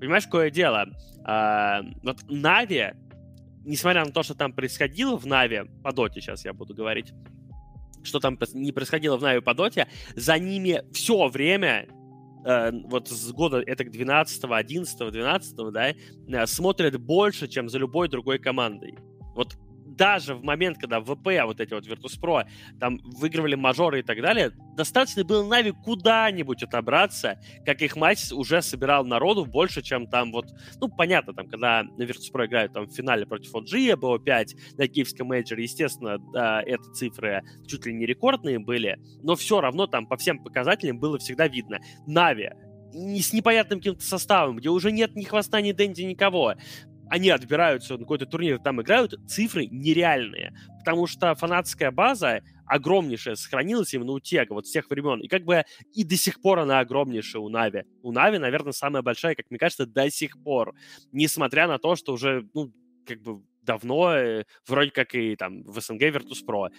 [0.00, 0.86] понимаешь, какое дело?
[1.24, 2.92] А, вот Нави,
[3.64, 7.12] несмотря на то, что там происходило в Нави, по доте сейчас я буду говорить,
[8.02, 11.86] что там не происходило в Нави по доте, за ними все время
[12.44, 18.08] э, вот с года это 12, 11, 12, да, э, смотрят больше, чем за любой
[18.08, 18.96] другой командой.
[19.34, 19.58] Вот
[20.00, 22.46] даже в момент, когда ВП, вот эти вот Virtus.pro,
[22.80, 28.62] там выигрывали мажоры и так далее, достаточно было Нави куда-нибудь отобраться, как их матч уже
[28.62, 30.46] собирал народу больше, чем там вот,
[30.80, 34.46] ну, понятно, там, когда на Virtus.pro играют там в финале против OG, БО5
[34.78, 39.86] на киевском мейджоре, естественно, да, это цифры чуть ли не рекордные были, но все равно
[39.86, 41.78] там по всем показателям было всегда видно.
[42.06, 42.48] Нави
[42.92, 46.54] с непонятным каким-то составом, где уже нет ни хвоста, ни Дэнди, никого
[47.10, 50.54] они отбираются на какой-то турнир, там играют, цифры нереальные.
[50.78, 55.20] Потому что фанатская база огромнейшая сохранилась именно у Тега, вот с тех времен.
[55.20, 57.82] И как бы и до сих пор она огромнейшая у Нави.
[58.02, 60.74] У Нави, наверное, самая большая, как мне кажется, до сих пор.
[61.10, 62.72] Несмотря на то, что уже, ну,
[63.04, 66.70] как бы давно, э, вроде как и там в СНГ Virtus.pro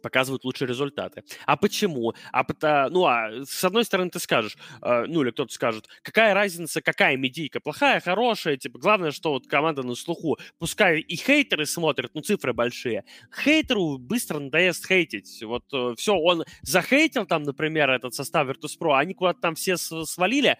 [0.00, 1.22] показывают лучшие результаты.
[1.46, 2.14] А почему?
[2.32, 6.34] А потому, ну, а с одной стороны ты скажешь, э, ну, или кто-то скажет, какая
[6.34, 10.38] разница, какая медийка, плохая, хорошая, типа, главное, что вот команда на слуху.
[10.58, 13.04] Пускай и хейтеры смотрят, ну, цифры большие.
[13.44, 15.42] Хейтеру быстро надоест хейтить.
[15.42, 20.58] Вот э, все, он захейтил там, например, этот состав Virtus.pro, они куда-то там все свалили,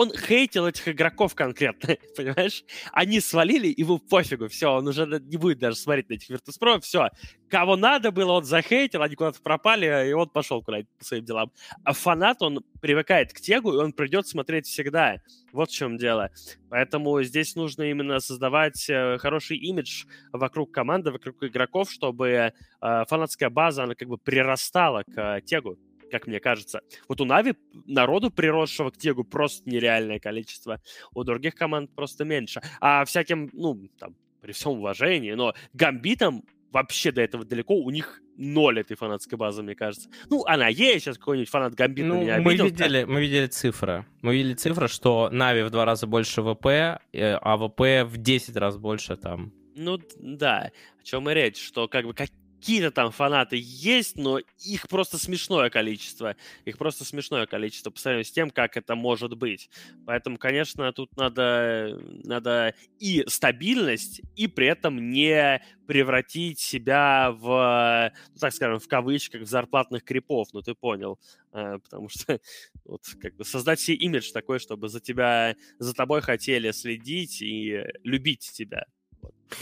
[0.00, 2.64] он хейтил этих игроков конкретно, понимаешь?
[2.92, 7.08] Они свалили, ему пофигу, все, он уже не будет даже смотреть на этих Virtus.pro, все.
[7.50, 11.52] Кого надо было, он захейтил, они куда-то пропали, и он пошел куда-то по своим делам.
[11.84, 15.16] А фанат, он привыкает к тегу, и он придет смотреть всегда.
[15.52, 16.30] Вот в чем дело.
[16.70, 23.50] Поэтому здесь нужно именно создавать э, хороший имидж вокруг команды, вокруг игроков, чтобы э, фанатская
[23.50, 25.76] база, она как бы прирастала к э, тегу
[26.10, 26.82] как мне кажется.
[27.08, 27.54] Вот у Нави
[27.86, 30.80] народу, приросшего к Тегу, просто нереальное количество.
[31.14, 32.60] У других команд просто меньше.
[32.80, 38.20] А всяким, ну, там, при всем уважении, но гамбитам вообще до этого далеко, у них
[38.36, 40.08] ноль этой фанатской базы, мне кажется.
[40.28, 42.64] Ну, она есть, сейчас какой-нибудь фанат Гамбита ну, меня обидел.
[42.64, 44.06] Мы видели, мы видели цифры.
[44.22, 48.56] Мы видели цифры, что Нави в два раза больше ВП, э, а ВП в 10
[48.56, 49.52] раз больше там.
[49.76, 50.70] Ну, да.
[51.00, 52.28] О чем и речь, что как бы как,
[52.60, 56.36] какие-то там фанаты есть, но их просто смешное количество.
[56.66, 59.70] Их просто смешное количество по сравнению с тем, как это может быть.
[60.04, 68.38] Поэтому, конечно, тут надо, надо и стабильность, и при этом не превратить себя в, ну,
[68.38, 71.18] так скажем, в кавычках, в зарплатных крипов, ну ты понял.
[71.52, 72.40] Э, потому что
[72.84, 77.84] вот как бы создать себе имидж такой, чтобы за тебя, за тобой хотели следить и
[78.04, 78.84] любить тебя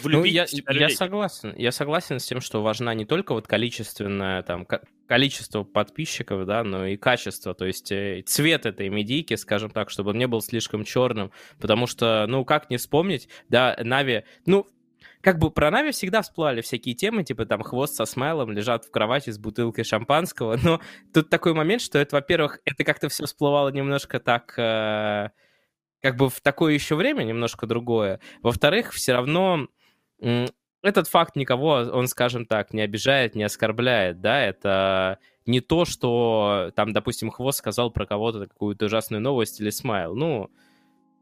[0.05, 1.55] ну, я, я согласен.
[1.57, 4.67] Я согласен с тем, что важна не только вот количественное там
[5.07, 10.11] количество подписчиков, да, но и качество, то есть э, цвет этой медийки, скажем так, чтобы
[10.11, 14.67] он не был слишком черным, потому что, ну, как не вспомнить, да, Нави, ну,
[15.23, 18.91] как бы про Нави всегда всплывали всякие темы, типа там хвост со смайлом, лежат в
[18.91, 20.81] кровати с бутылкой шампанского, но
[21.13, 24.59] тут такой момент, что это, во-первых, это как-то все всплывало немножко так...
[24.59, 25.31] Э,
[26.01, 28.21] как бы в такое еще время немножко другое.
[28.43, 29.69] Во-вторых, все равно
[30.83, 36.73] этот факт никого, он, скажем так, не обижает, не оскорбляет, да, это не то, что
[36.77, 40.15] там, допустим, Хвост сказал про кого-то какую-то ужасную новость или смайл.
[40.15, 40.51] Ну,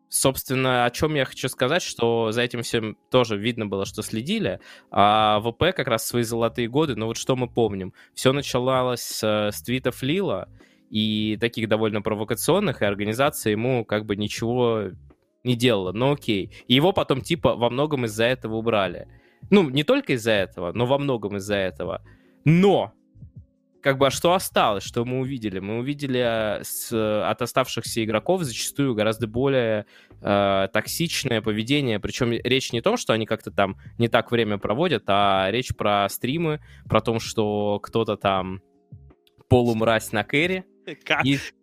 [0.08, 4.60] собственно, о чем я хочу сказать, что за этим всем тоже видно было, что следили,
[4.90, 9.22] а ВП как раз свои золотые годы, но вот что мы помним, все началось с,
[9.22, 10.48] с твитов Лила,
[10.90, 14.90] и таких довольно провокационных, и организация ему как бы ничего
[15.44, 16.52] не делала, но окей.
[16.66, 19.08] И его потом типа во многом из-за этого убрали.
[19.50, 22.02] Ну, не только из-за этого, но во многом из-за этого.
[22.44, 22.92] Но
[23.86, 25.60] как бы, а что осталось, что мы увидели?
[25.60, 29.86] Мы увидели э, с, от оставшихся игроков зачастую гораздо более
[30.20, 32.00] э, токсичное поведение.
[32.00, 35.72] Причем речь не о том, что они как-то там не так время проводят, а речь
[35.76, 38.60] про стримы, про то, что кто-то там
[39.48, 40.64] полумразь на кэри,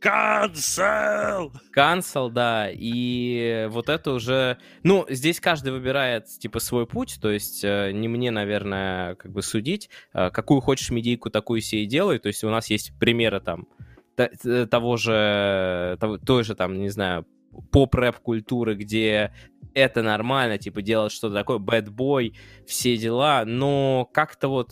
[0.01, 1.51] Cancel!
[1.76, 2.69] Cancel, да.
[2.71, 4.57] И вот это уже...
[4.84, 7.19] Ну, здесь каждый выбирает, типа, свой путь.
[7.21, 9.89] То есть э, не мне, наверное, как бы судить.
[10.13, 12.19] Э, какую хочешь медийку, такую себе и делай.
[12.19, 13.67] То есть у нас есть примеры там
[14.15, 15.97] того же...
[16.26, 17.26] Той же там, не знаю,
[17.71, 19.34] поп-рэп культуры, где
[19.74, 22.36] это нормально, типа, делать что-то такое, boy,
[22.67, 24.71] все дела, но как-то вот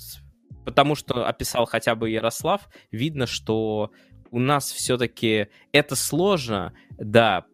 [0.66, 3.92] потому что описал хотя бы Ярослав, видно, что
[4.32, 7.46] у нас все-таки это сложно, да,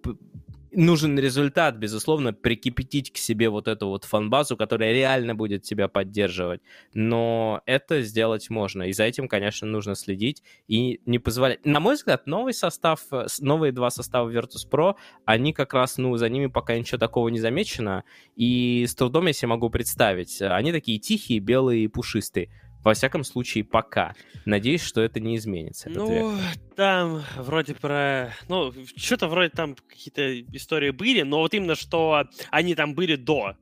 [0.78, 6.62] нужен результат, безусловно, прикипятить к себе вот эту вот фанбазу, которая реально будет тебя поддерживать.
[6.94, 8.84] Но это сделать можно.
[8.84, 11.66] И за этим, конечно, нужно следить и не позволять.
[11.66, 13.02] На мой взгляд, новый состав,
[13.40, 18.04] новые два состава Virtus.pro, они как раз, ну, за ними пока ничего такого не замечено.
[18.36, 20.42] И с трудом я себе могу представить.
[20.42, 22.50] Они такие тихие, белые и пушистые
[22.84, 24.16] Во всяком случае, пока.
[24.46, 25.90] Надеюсь, что это не изменится.
[25.90, 26.38] Ну,
[26.76, 28.34] там вроде про...
[28.48, 33.56] Ну, что-то вроде там какие-то истории были, но вот именно, что они там были до.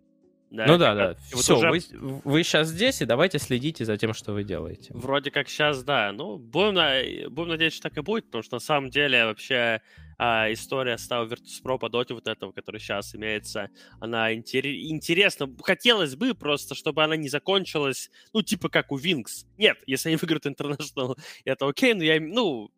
[0.51, 1.15] Да, ну да, да.
[1.33, 1.69] Вот Все, уже...
[1.69, 1.81] вы,
[2.23, 4.91] вы сейчас здесь, и давайте следите за тем, что вы делаете.
[4.93, 6.11] Вроде как сейчас, да.
[6.11, 7.29] Ну, будем, на...
[7.29, 9.81] будем надеяться, что так и будет, потому что на самом деле вообще
[10.17, 13.69] а, история с того Virtus.pro по доте вот этого, который сейчас имеется,
[13.99, 14.65] она интер...
[14.65, 15.49] интересна.
[15.63, 19.45] Хотелось бы просто, чтобы она не закончилась, ну, типа как у Wings.
[19.57, 22.71] Нет, если они выиграют International, это окей, но я, ну,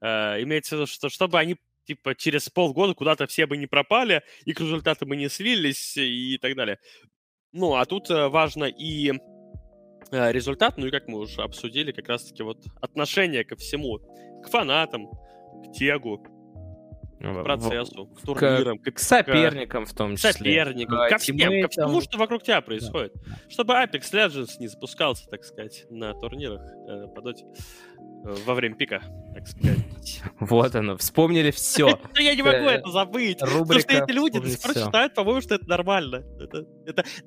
[0.00, 4.22] э, имеется в виду, что чтобы они типа через полгода куда-то все бы не пропали,
[4.44, 6.78] и к результатам бы не слились и так далее.
[7.52, 9.12] Ну, а тут э, важно и
[10.10, 13.98] э, результат, ну и как мы уже обсудили, как раз-таки вот отношение ко всему,
[14.42, 16.18] к фанатам, к тегу,
[17.18, 20.32] к процессу, к турнирам, к, к соперникам в том числе.
[20.32, 23.12] Соперникам, ко всем, ко всему, что вокруг тебя происходит.
[23.14, 23.38] Да.
[23.48, 27.44] Чтобы Apex Legends не запускался, так сказать, на турнирах э, по доте
[28.24, 29.02] во время пика,
[29.34, 29.78] так сказать.
[30.40, 31.98] Вот оно, вспомнили все.
[32.18, 33.38] Я не могу это забыть.
[33.38, 36.22] Потому что эти люди до сих пор считают, по-моему, что это нормально.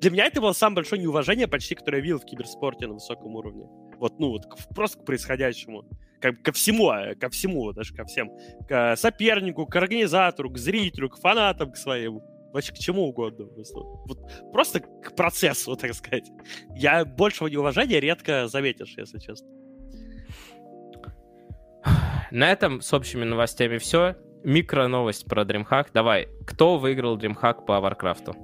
[0.00, 3.34] Для меня это было самое большое неуважение почти, которое я видел в киберспорте на высоком
[3.36, 3.66] уровне.
[3.98, 4.42] Вот, ну, вот
[4.74, 5.84] просто к происходящему.
[6.20, 8.30] Как, ко всему, а, ко всему, даже ко всем.
[8.68, 12.22] К сопернику, к организатору, к зрителю, к фанатам, к своему
[12.52, 13.46] вообще к чему угодно.
[13.46, 14.18] Просто, вот,
[14.52, 16.30] просто к процессу, так сказать.
[16.74, 19.48] Я большего неуважения редко заметишь, если честно.
[22.30, 24.16] На этом с общими новостями все.
[24.44, 25.88] Микро новость про DreamHack.
[25.94, 28.36] Давай, кто выиграл DreamHack по Варкрафту?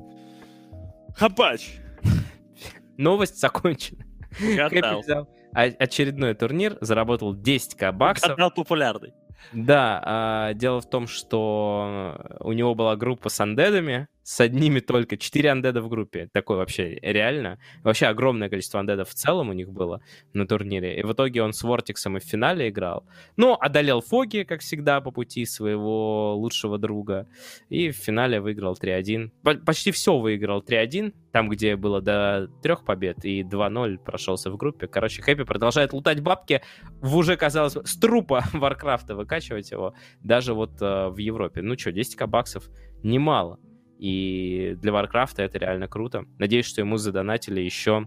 [1.17, 1.79] Хапач.
[2.97, 4.05] Новость закончена.
[4.31, 8.33] Взял очередной турнир, заработал 10к баксов.
[8.33, 9.15] Отдал популярный.
[9.53, 15.17] Да, а, дело в том, что у него была группа с андедами, с одними только.
[15.17, 16.29] Четыре андеда в группе.
[16.33, 17.59] Такое вообще реально.
[17.83, 20.01] Вообще огромное количество андедов в целом у них было
[20.33, 20.99] на турнире.
[20.99, 23.07] И в итоге он с Вортиксом и в финале играл.
[23.37, 27.29] Ну, одолел Фоги, как всегда, по пути своего лучшего друга.
[27.69, 29.31] И в финале выиграл 3-1.
[29.65, 31.13] Почти все выиграл 3-1.
[31.31, 33.25] Там, где было до трех побед.
[33.27, 34.87] И 2-0 прошелся в группе.
[34.87, 36.63] Короче, Happy продолжает лутать бабки.
[37.03, 39.93] В уже, казалось с трупа Варкрафта выкачивать его.
[40.23, 41.61] Даже вот э, в Европе.
[41.61, 42.71] Ну что, 10к баксов
[43.03, 43.59] немало.
[44.05, 46.27] И для Варкрафта это реально круто.
[46.39, 48.07] Надеюсь, что ему задонатили еще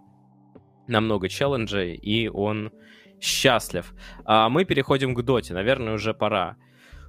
[0.86, 2.72] намного челленджей, и он
[3.20, 3.92] счастлив.
[4.24, 5.56] А мы переходим к доте.
[5.56, 6.58] Наверное, уже пора.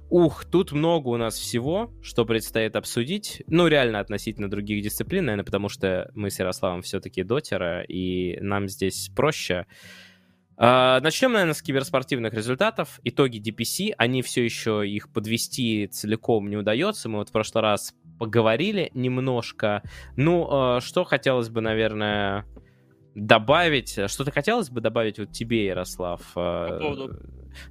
[0.09, 3.43] Ух, тут много у нас всего, что предстоит обсудить.
[3.45, 8.67] Ну, реально относительно других дисциплин, наверное, потому что мы с Ярославом все-таки дотеры, и нам
[8.67, 9.67] здесь проще.
[10.57, 12.99] Uh, начнем, наверное, с киберспортивных результатов.
[13.05, 17.07] Итоги DPC, они все еще их подвести целиком не удается.
[17.07, 19.81] Мы вот в прошлый раз поговорили немножко.
[20.15, 22.45] Ну, э, что хотелось бы, наверное,
[23.15, 23.97] добавить?
[24.07, 26.21] Что-то хотелось бы добавить вот тебе, Ярослав?
[26.35, 27.19] Э, по поводу...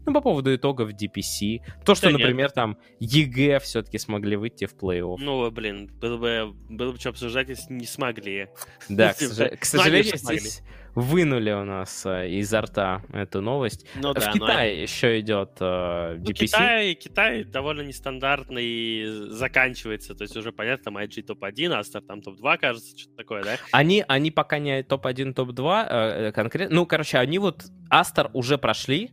[0.05, 1.61] Ну, по поводу итогов DPC.
[1.85, 2.55] То, что, да например, нет.
[2.55, 5.17] там EG все-таки смогли выйти в плей-офф.
[5.19, 8.49] Ну, блин, было бы, было бы что обсуждать, если не смогли.
[8.89, 10.63] Да, к, к сожалению, здесь
[10.95, 13.87] вынули у нас э, изо рта эту новость.
[13.97, 14.83] Ну, в да, Китае но...
[14.83, 16.25] еще идет э, DPC.
[16.27, 22.23] Ну, Китай, Китай довольно нестандартный заканчивается, то есть уже понятно, там IG топ-1, Aster там
[22.23, 23.57] топ-2, кажется, что-то такое, да?
[23.73, 29.13] Они, они пока не топ-1, топ-2 э, конкретно, ну, короче, они вот Астер уже прошли,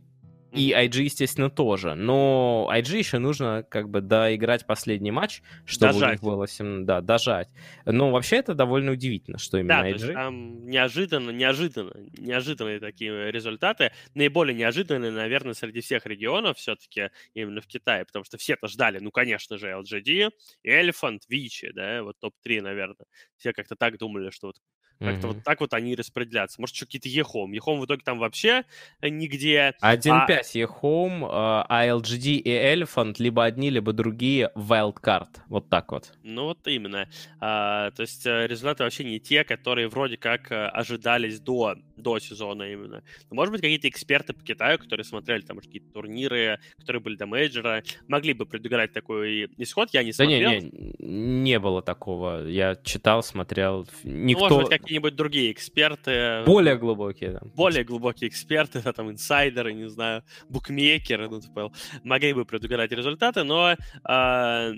[0.56, 1.94] и IG, естественно, тоже.
[1.94, 6.08] Но IG еще нужно как бы доиграть последний матч, чтобы дожать.
[6.08, 6.84] у них было 7...
[6.84, 7.48] Да, дожать.
[7.84, 9.92] Но вообще это довольно удивительно, что именно да, IG.
[9.92, 13.92] Есть там неожиданно, неожиданно, неожиданные такие результаты.
[14.14, 19.10] Наиболее неожиданные, наверное, среди всех регионов все-таки именно в Китае, потому что все-то ждали, ну,
[19.10, 20.30] конечно же, LGD,
[20.66, 23.06] Elephant, Вичи, да, вот топ-3, наверное.
[23.36, 24.56] Все как-то так думали, что вот
[24.98, 25.32] как-то mm-hmm.
[25.34, 26.60] вот так вот они распределяться.
[26.60, 27.52] Может, что какие-то Ehome.
[27.52, 28.64] Ехом в итоге там вообще
[29.02, 29.74] нигде.
[29.82, 30.42] 1-5 а...
[30.54, 35.28] Ехом, а LGD и Elephant либо одни, либо другие Wildcard.
[35.48, 36.12] Вот так вот.
[36.22, 37.08] Ну вот именно.
[37.40, 42.18] А, то есть э, результаты вообще не те, которые вроде как э, ожидались до, до
[42.18, 43.02] сезона именно.
[43.30, 47.26] Но, может быть, какие-то эксперты по Китаю, которые смотрели там какие-то турниры, которые были до
[47.26, 49.90] мейджора, могли бы предугадать такой исход.
[49.92, 50.50] Я не смотрел.
[50.50, 52.46] Да не, не, не было такого.
[52.46, 53.86] Я читал, смотрел.
[54.04, 54.48] Никто...
[54.48, 56.42] Ну, может быть, какие-нибудь другие эксперты.
[56.46, 57.40] Более глубокие, да.
[57.54, 61.72] Более глубокие эксперты, да, там, инсайдеры, не знаю, букмекеры, ну, типа,
[62.04, 64.72] могли бы предугадать результаты, но э,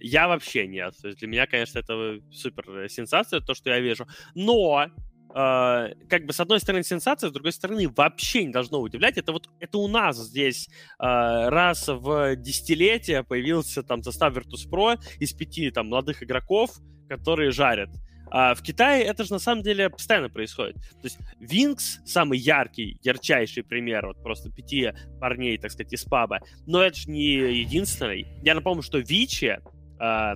[0.00, 0.94] я вообще нет.
[1.00, 4.06] То есть для меня, конечно, это супер сенсация, то, что я вижу.
[4.34, 4.86] Но
[5.34, 9.18] Uh, как бы с одной стороны сенсация, с другой стороны вообще не должно удивлять.
[9.18, 10.68] Это вот это у нас здесь
[11.00, 16.70] uh, раз в десятилетие появился там состав Virtus.pro из пяти там молодых игроков,
[17.08, 17.90] которые жарят.
[18.36, 20.74] А в Китае это же на самом деле постоянно происходит.
[20.74, 24.90] То есть Винкс самый яркий, ярчайший пример вот просто пяти
[25.20, 26.40] парней, так сказать, из паба.
[26.66, 28.26] Но это же не единственный.
[28.42, 29.56] Я напомню, что Вичи
[30.00, 30.34] а,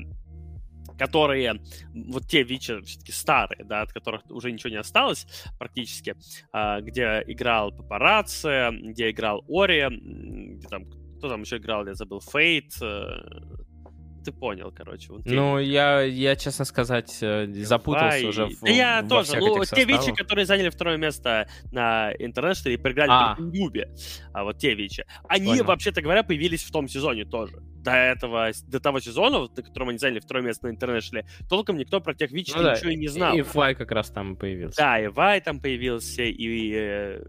[0.97, 1.61] которые,
[1.93, 5.27] вот те Вичи все-таки старые, да, от которых уже ничего не осталось
[5.59, 6.15] практически,
[6.53, 10.85] а, где играл Папарацци, где играл Ори, где там,
[11.19, 13.23] кто там еще играл, я забыл, Фейт, э,
[14.29, 15.13] ты понял, короче.
[15.13, 18.25] Вот ну, я, я, честно сказать, э, запутался Вай.
[18.27, 19.39] уже в, да я во тоже.
[19.39, 23.35] Ну, те вичи, которые заняли второе место на International и проиграли а.
[23.35, 23.95] в Ньюбе,
[24.33, 27.63] а вот те вичи, они, вообще-то говоря, появились в том сезоне тоже.
[27.79, 32.01] До этого, до того сезона, на котором они заняли второе место на International, толком никто
[32.01, 32.75] про тех вичи ну, да.
[32.75, 33.35] ничего и не знал.
[33.35, 34.77] И Вай как раз там появился.
[34.77, 37.21] Да, и Вай там появился, и, и, э,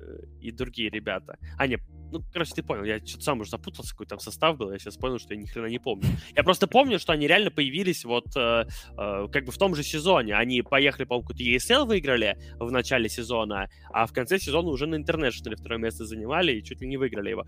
[0.41, 1.38] и другие ребята.
[1.57, 1.81] А, нет,
[2.11, 4.98] ну, короче, ты понял, я что-то сам уже запутался, какой там состав был, я сейчас
[4.98, 6.06] понял, что я ни хрена не помню.
[6.36, 8.65] Я просто помню, что они реально появились вот э,
[8.98, 10.36] э, как бы в том же сезоне.
[10.36, 14.95] Они поехали, по-моему, какой-то ESL выиграли в начале сезона, а в конце сезона уже на
[14.95, 17.45] International второе место занимали и чуть ли не выиграли его.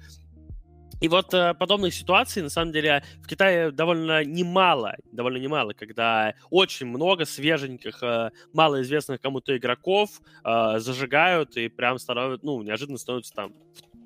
[1.02, 6.36] И вот э, подобных ситуаций, на самом деле, в Китае довольно немало, довольно немало, когда
[6.52, 13.34] очень много свеженьких, э, малоизвестных кому-то игроков э, зажигают и прям становятся, ну, неожиданно становятся
[13.34, 13.54] там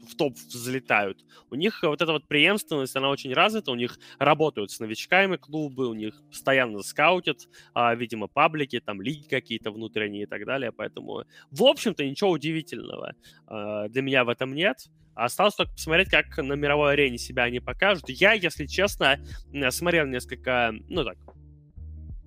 [0.05, 1.25] в топ взлетают.
[1.49, 5.87] У них вот эта вот преемственность, она очень развита, у них работают с новичками клубы,
[5.87, 11.23] у них постоянно скаутят, а, видимо, паблики, там лиги какие-то внутренние и так далее, поэтому,
[11.51, 13.13] в общем-то, ничего удивительного
[13.47, 14.77] а, для меня в этом нет.
[15.13, 18.09] Осталось только посмотреть, как на мировой арене себя они покажут.
[18.09, 19.17] Я, если честно,
[19.69, 21.17] смотрел несколько, ну так,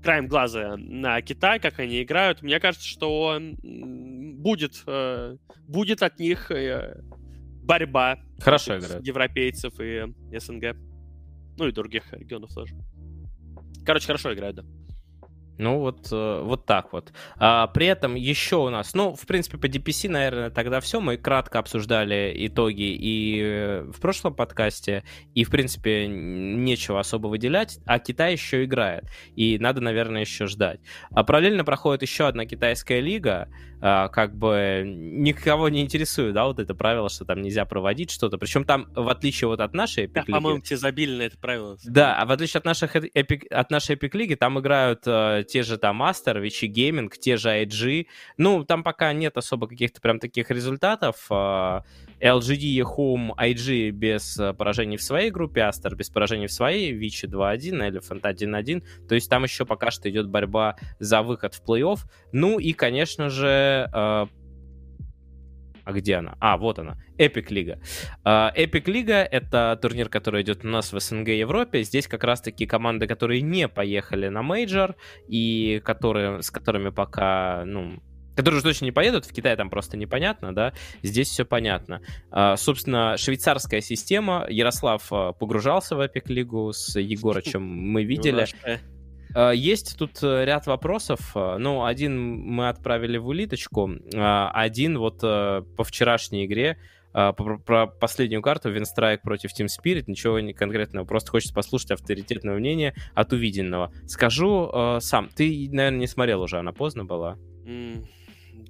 [0.02, 2.42] краем глаза на Китай, как они играют.
[2.42, 5.36] Мне кажется, что будет, э,
[5.66, 7.00] будет от них э,
[7.68, 9.06] борьба Хорошо играют.
[9.06, 10.02] европейцев и
[10.36, 10.74] СНГ.
[11.58, 12.74] Ну и других регионов тоже.
[13.84, 14.64] Короче, хорошо играют, да.
[15.58, 17.12] Ну вот, э, вот так вот.
[17.36, 21.00] А, при этом еще у нас, ну, в принципе, по DPC, наверное, тогда все.
[21.00, 25.02] Мы кратко обсуждали итоги и э, в прошлом подкасте,
[25.34, 29.04] и, в принципе, нечего особо выделять, а Китай еще играет,
[29.34, 30.80] и надо, наверное, еще ждать.
[31.10, 33.48] А параллельно проходит еще одна китайская лига,
[33.80, 38.38] а, как бы никого не интересует, да, вот это правило, что там нельзя проводить что-то.
[38.38, 41.76] Причем там, в отличие вот от нашей Epic да, по-моему, все забили на это правило.
[41.84, 45.62] Да, а в отличие от, наших Epic, от нашей Epic лиги, там играют э, те
[45.62, 48.06] же там Master, Вичи Gaming, те же IG.
[48.36, 51.26] Ну, там пока нет особо каких-то прям таких результатов.
[51.30, 51.80] Э,
[52.20, 57.26] LGD, Home, IG без э, поражений в своей группе, Aster без поражений в своей, Вичи
[57.26, 58.82] 2-1, Elephant 1-1.
[59.08, 61.98] То есть там еще пока что идет борьба за выход в плей-офф.
[62.32, 64.26] Ну и, конечно же, Э,
[65.88, 66.36] а где она?
[66.38, 66.98] А, вот она.
[67.16, 67.80] Epic Лига.
[68.22, 71.82] Epic Лига— это турнир, который идет у нас в СНГ и Европе.
[71.82, 74.96] Здесь как раз-таки команды, которые не поехали на мейджор
[75.28, 78.02] и которые, с которыми пока, ну,
[78.36, 82.02] которые уже точно не поедут, в Китае там просто непонятно, да, здесь все понятно.
[82.30, 88.46] Э, собственно, швейцарская система, Ярослав э, погружался в Epic Лигу с Егорычем, мы видели.
[88.62, 88.76] Э,
[89.34, 91.32] есть тут э, ряд вопросов.
[91.34, 96.78] Э, ну, один мы отправили в улиточку, один вот по вчерашней игре
[97.12, 102.94] про последнюю карту Винстрайк против Team Spirit, ничего не конкретного, просто хочется послушать авторитетное мнение
[103.14, 103.92] от увиденного.
[104.06, 107.36] Скажу сам, ты, наверное, не смотрел уже, она поздно была?
[107.64, 108.06] Mm,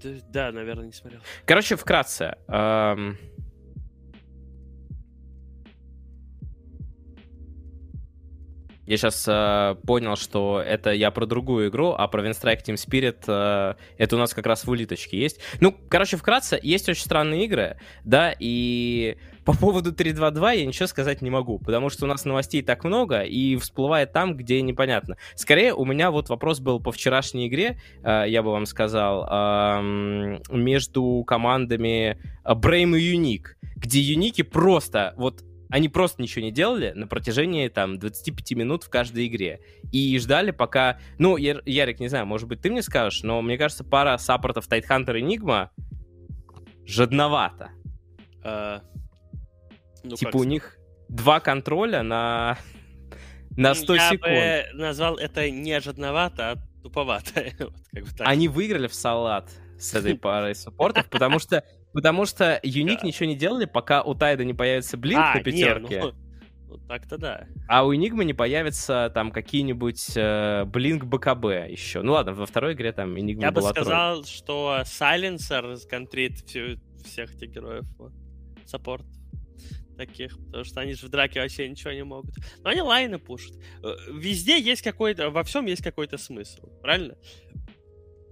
[0.03, 1.21] да, да, наверное, не смотрел.
[1.45, 2.37] Короче, вкратце.
[2.49, 3.19] Эм,
[8.89, 13.19] Я сейчас э, понял, что это я про другую игру, а про Winstrike Team Spirit
[13.27, 15.41] э, это у нас как раз в улиточке есть.
[15.61, 21.21] Ну, короче, вкратце, есть очень странные игры, да, и по поводу 3.2.2 я ничего сказать
[21.21, 25.19] не могу, потому что у нас новостей так много, и всплывает там, где непонятно.
[25.35, 30.39] Скорее, у меня вот вопрос был по вчерашней игре, э, я бы вам сказал, э,
[30.51, 37.07] между командами Brame и Unique, где Юники просто вот они просто ничего не делали на
[37.07, 39.61] протяжении там 25 минут в каждой игре.
[39.93, 40.99] И ждали пока...
[41.19, 44.67] Ну, Яр, Ярик, не знаю, может быть, ты мне скажешь, но мне кажется, пара саппортов
[44.67, 45.71] Тайтхантер и Нигма
[46.87, 47.71] жадновато.
[48.43, 48.83] А,
[50.03, 50.79] ну, типа у них
[51.09, 52.59] два контроля на,
[53.51, 54.33] на 100 Я секунд.
[54.33, 57.45] Я бы назвал это не жадновато, а туповато.
[57.59, 58.27] вот, как бы так.
[58.27, 61.63] Они выиграли в салат с этой парой саппортов, потому что
[61.93, 65.95] Потому что Юник ничего не делали, пока у Тайда не появится Блинк а, на пятерке.
[65.97, 66.13] Не, ну,
[66.69, 67.47] ну, так-то да.
[67.67, 72.03] А у Энигмы не появится там какие-нибудь э, Блинк БКБ еще.
[72.03, 74.27] Ну ладно, во второй игре там Энигма Я была бы сказал, тролль.
[74.27, 77.85] что Сайленсер контрит всю, всех этих героев.
[77.99, 78.13] Вот.
[78.67, 79.07] Саппорт
[79.97, 82.35] таких, потому что они же в драке вообще ничего не могут.
[82.63, 83.57] Но они лайны пушат.
[83.83, 87.17] Э, везде есть какой-то, во всем есть какой-то смысл, правильно?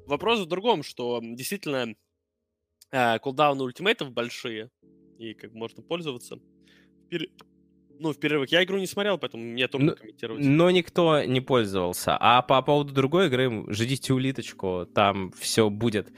[0.06, 1.94] вопрос в другом, что действительно
[2.97, 4.70] э, кулдауны ультимейтов большие,
[5.18, 6.39] и как можно пользоваться.
[7.98, 10.44] Ну, в перерывах я игру не смотрел, поэтому мне трудно Ну, комментировать.
[10.44, 12.14] Но никто не пользовался.
[12.20, 16.12] А по поводу другой игры, ждите улиточку, там все будет.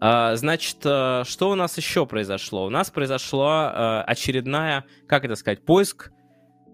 [0.00, 2.66] А, Значит, э, что у нас еще произошло?
[2.66, 6.12] У нас произошла э, очередная, как это сказать, поиск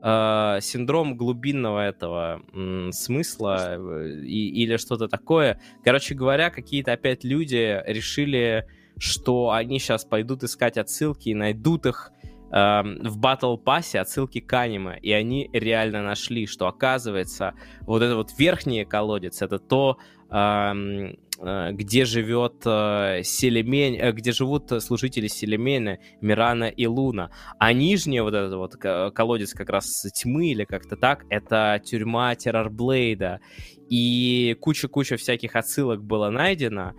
[0.02, 3.76] э, синдром глубинного этого м, смысла
[4.22, 5.58] и- или что-то такое.
[5.84, 8.66] Короче говоря, какие-то опять люди решили,
[9.00, 12.12] что они сейчас пойдут искать отсылки и найдут их
[12.52, 18.14] эм, в Battle Pass отсылки к аниме, и они реально нашли, что оказывается вот это
[18.14, 19.96] вот верхний колодец, это то,
[20.30, 27.72] эм, э, где живет э, Селемень, э, где живут служители Селемена, Мирана и Луна, а
[27.72, 33.40] нижний вот этот вот ко- колодец как раз тьмы или как-то так, это тюрьма Террорблейда,
[33.88, 36.92] и куча-куча всяких отсылок было найдено,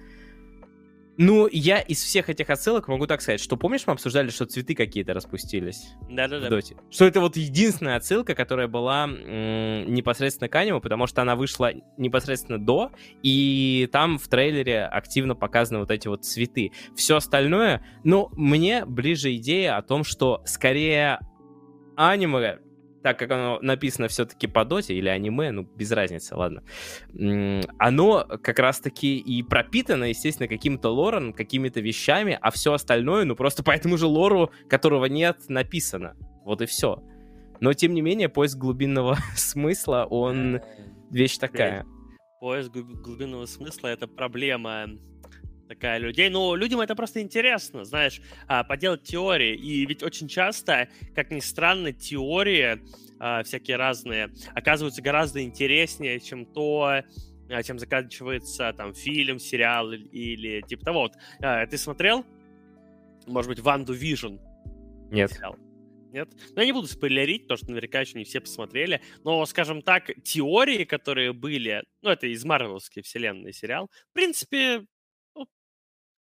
[1.23, 4.73] ну, я из всех этих отсылок могу так сказать, что помнишь, мы обсуждали, что цветы
[4.73, 6.49] какие-то распустились Да-да-да.
[6.49, 6.77] Доте?
[6.89, 11.73] Что это вот единственная отсылка, которая была м, непосредственно к аниме, потому что она вышла
[11.98, 12.91] непосредственно до,
[13.22, 16.72] и там в трейлере активно показаны вот эти вот цветы.
[16.95, 21.19] Все остальное, ну, мне ближе идея о том, что скорее
[21.95, 22.57] аниме,
[23.03, 26.64] так как оно написано все-таки по доте, или аниме, ну, без разницы, ладно,
[27.78, 33.64] оно как раз-таки и пропитано, естественно, каким-то лором, какими-то вещами, а все остальное, ну, просто
[33.64, 36.15] по этому же лору, которого нет, написано.
[36.44, 37.03] Вот и все.
[37.60, 40.61] Но, тем не менее, поиск глубинного смысла, он
[41.11, 41.86] вещь такая.
[42.40, 44.88] Поиск глуб- глубинного смысла— это проблема
[45.72, 46.30] такая людей.
[46.30, 49.56] Ну, людям это просто интересно, знаешь, а, поделать теории.
[49.56, 52.81] И ведь очень часто, как ни странно, теории
[53.19, 57.02] а, всякие разные оказываются гораздо интереснее, чем то,
[57.49, 61.02] а, чем заканчивается там фильм, сериал или, или типа того.
[61.02, 61.14] Вот,
[61.69, 62.26] ты смотрел,
[63.26, 64.36] может быть, Ванду Vision?
[65.10, 65.31] Нет.
[65.31, 65.56] сериал?
[66.11, 66.30] Нет?
[66.53, 69.02] Ну, я не буду спойлерить, потому что наверняка еще не все посмотрели.
[69.23, 71.84] Но, скажем так, теории, которые были...
[72.02, 73.89] Ну, это из Марвеловской вселенной сериал.
[74.10, 74.85] В принципе,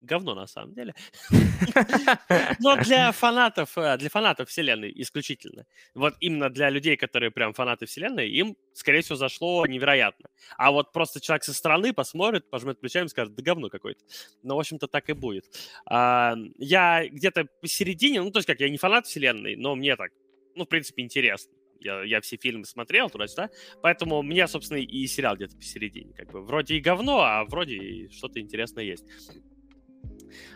[0.00, 0.94] говно на самом деле.
[2.60, 5.66] Но для фанатов, э, для фанатов вселенной исключительно.
[5.94, 10.28] Вот именно для людей, которые прям фанаты вселенной, им, скорее всего, зашло невероятно.
[10.56, 14.00] А вот просто человек со стороны посмотрит, пожмет плечами и скажет, да говно какое-то.
[14.42, 15.44] Но, в общем-то, так и будет.
[15.86, 20.10] А, Я где-то посередине, ну, то есть как, я не фанат вселенной, но мне так,
[20.54, 21.52] ну, в принципе, интересно.
[21.82, 23.48] Я, я все фильмы смотрел туда-сюда,
[23.80, 26.12] поэтому мне, собственно, и сериал где-то посередине.
[26.12, 29.04] Как бы вроде и говно, а вроде и что-то интересное есть.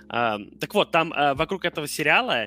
[0.08, 2.46] Так вот, там а, вокруг этого сериала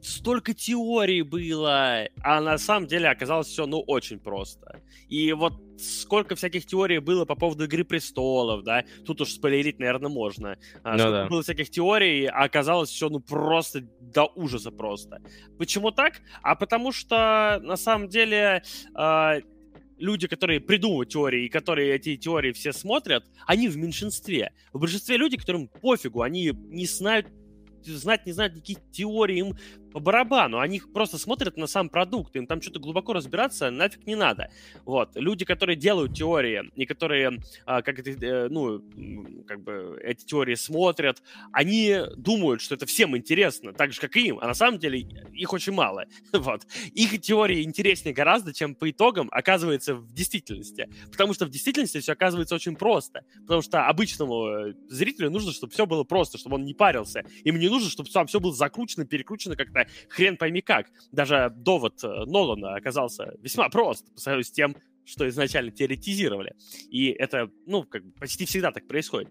[0.00, 4.80] столько теорий было, а на самом деле оказалось все, ну, очень просто.
[5.08, 10.10] И вот сколько всяких теорий было по поводу Игры Престолов, да, тут уж спойлерить, наверное,
[10.10, 10.58] можно.
[10.82, 11.26] А, Ну сколько да.
[11.26, 15.20] было всяких теорий, а оказалось все, ну, просто до ужаса просто.
[15.58, 16.20] Почему так?
[16.42, 18.62] А потому что, на самом деле,
[18.94, 19.36] а,
[19.98, 24.52] люди, которые придумывают теории и которые эти теории все смотрят, они в меньшинстве.
[24.72, 27.26] В большинстве люди, которым пофигу, они не знают
[27.84, 29.56] знать не знают никаких теорий, им
[29.96, 30.58] по барабану.
[30.58, 34.50] Они просто смотрят на сам продукт, им там что-то глубоко разбираться нафиг не надо.
[34.84, 35.12] Вот.
[35.14, 38.82] Люди, которые делают теории, и которые, а, как это, э, ну,
[39.46, 44.26] как бы эти теории смотрят, они думают, что это всем интересно, так же, как и
[44.26, 44.98] им, а на самом деле
[45.32, 46.04] их очень мало.
[46.46, 46.66] Вот.
[46.92, 50.90] Их теории интереснее гораздо, чем по итогам оказывается в действительности.
[51.10, 53.24] Потому что в действительности все оказывается очень просто.
[53.40, 57.24] Потому что обычному э, зрителю нужно, чтобы все было просто, чтобы он не парился.
[57.44, 60.88] Им не нужно, чтобы там все было закручено, перекручено как-то хрен пойми как.
[61.12, 66.54] Даже довод э, Нолана оказался весьма прост по сравнению с тем, что изначально теоретизировали.
[66.90, 69.30] И это, ну, как бы почти всегда так происходит.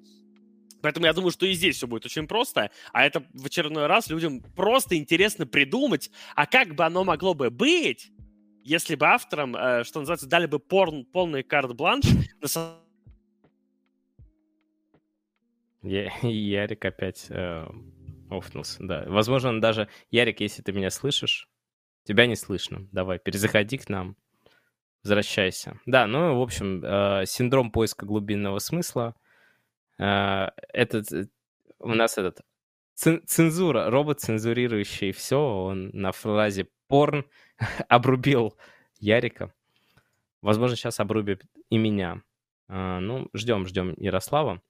[0.81, 4.09] Поэтому я думаю, что и здесь все будет очень просто, а это в очередной раз
[4.09, 8.11] людям просто интересно придумать, а как бы оно могло бы быть,
[8.63, 12.05] если бы авторам, э, что называется, дали бы порн, полный карт-бланш
[12.41, 12.47] на
[15.81, 17.67] Я- Ярик опять э,
[18.29, 19.03] офнулся, да.
[19.07, 19.87] Возможно, он даже...
[20.11, 21.47] Ярик, если ты меня слышишь,
[22.03, 22.87] тебя не слышно.
[22.91, 24.15] Давай, перезаходи к нам,
[25.03, 25.79] возвращайся.
[25.85, 29.15] Да, ну, в общем, э, синдром поиска глубинного смысла.
[29.99, 31.11] Э, этот...
[31.11, 31.27] э,
[31.79, 32.41] У нас этот...
[32.95, 37.25] цен- Цензура, робот, цензурирующий все, он на фразе порн
[37.89, 38.57] обрубил
[38.99, 39.53] Ярика.
[40.41, 42.21] Возможно, сейчас обрубит и меня.
[42.67, 44.61] А, ну, ждем, ждем Ярослава.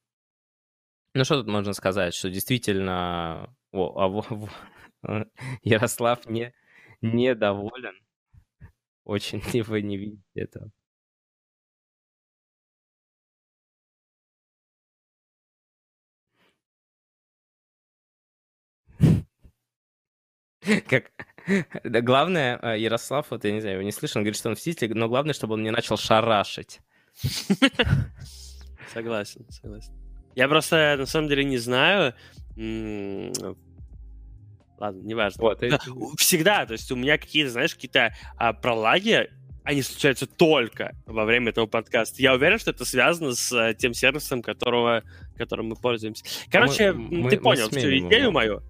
[1.16, 4.50] Ну, что тут можно сказать, что действительно о, а, в,
[5.08, 5.24] э,
[5.64, 6.54] Ярослав не,
[7.02, 7.96] недоволен.
[9.06, 10.70] Очень вы не видите это?
[20.90, 21.12] Как...
[21.86, 24.56] Да, главное, э, Ярослав, вот я не знаю, его не слышал, он говорит, что он
[24.56, 26.82] в мститель, но главное, чтобы он не начал шарашить.
[28.94, 30.05] Согласен, согласен.
[30.36, 32.14] Я просто на самом деле не знаю.
[34.78, 35.42] Ладно, неважно.
[35.42, 35.72] Вот, и...
[36.18, 39.30] Всегда, то есть у меня какие-то, знаешь, какие-то а, пролаги,
[39.64, 42.22] они случаются только во время этого подкаста.
[42.22, 45.04] Я уверен, что это связано с а, тем сервисом, которого,
[45.38, 46.26] которым мы пользуемся.
[46.52, 48.62] Короче, мы, ты мы, понял мы всю идею мою?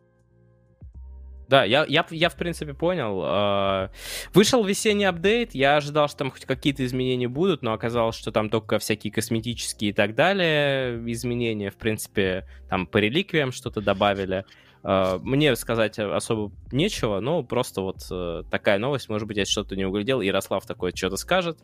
[1.48, 3.22] Да, я, я, я в принципе понял.
[3.24, 3.92] А,
[4.34, 8.50] вышел весенний апдейт, я ожидал, что там хоть какие-то изменения будут, но оказалось, что там
[8.50, 11.70] только всякие косметические и так далее изменения.
[11.70, 14.46] В принципе, там по реликвиям что-то добавили.
[14.84, 19.10] А, мне сказать особо нечего, но просто вот э, такая новость.
[19.10, 21.60] Может быть, я что-то не углядел, Ярослав такое что-то скажет,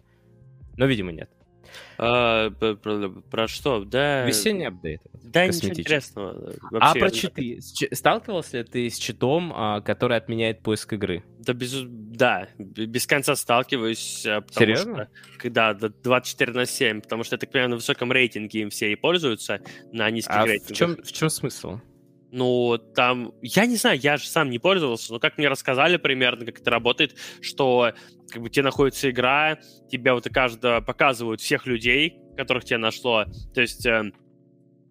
[0.77, 1.29] но, видимо, нет.
[1.97, 3.83] А, про, что?
[3.85, 4.25] Да.
[4.25, 5.01] Весенний апдейт.
[5.23, 6.55] Да, ничего интересного.
[6.71, 7.59] Вообще, а про читы.
[7.91, 11.23] Сталкивался ли ты с читом, а, который отменяет поиск игры?
[11.39, 14.25] Да, без, да, без конца сталкиваюсь.
[14.25, 15.05] А, Серьезно?
[15.05, 18.91] Что, когда 24 на 7, потому что, я так понимаю, на высоком рейтинге им все
[18.91, 19.61] и пользуются,
[19.91, 20.75] на низких а рейтингах.
[20.75, 21.79] В чем, в чем смысл?
[22.31, 26.45] Ну, там, я не знаю, я же сам не пользовался, но как мне рассказали примерно,
[26.45, 27.91] как это работает, что
[28.29, 29.59] как бы тебе находится игра,
[29.89, 33.25] тебя вот и каждого показывают всех людей, которых тебе нашло.
[33.53, 34.11] То есть э,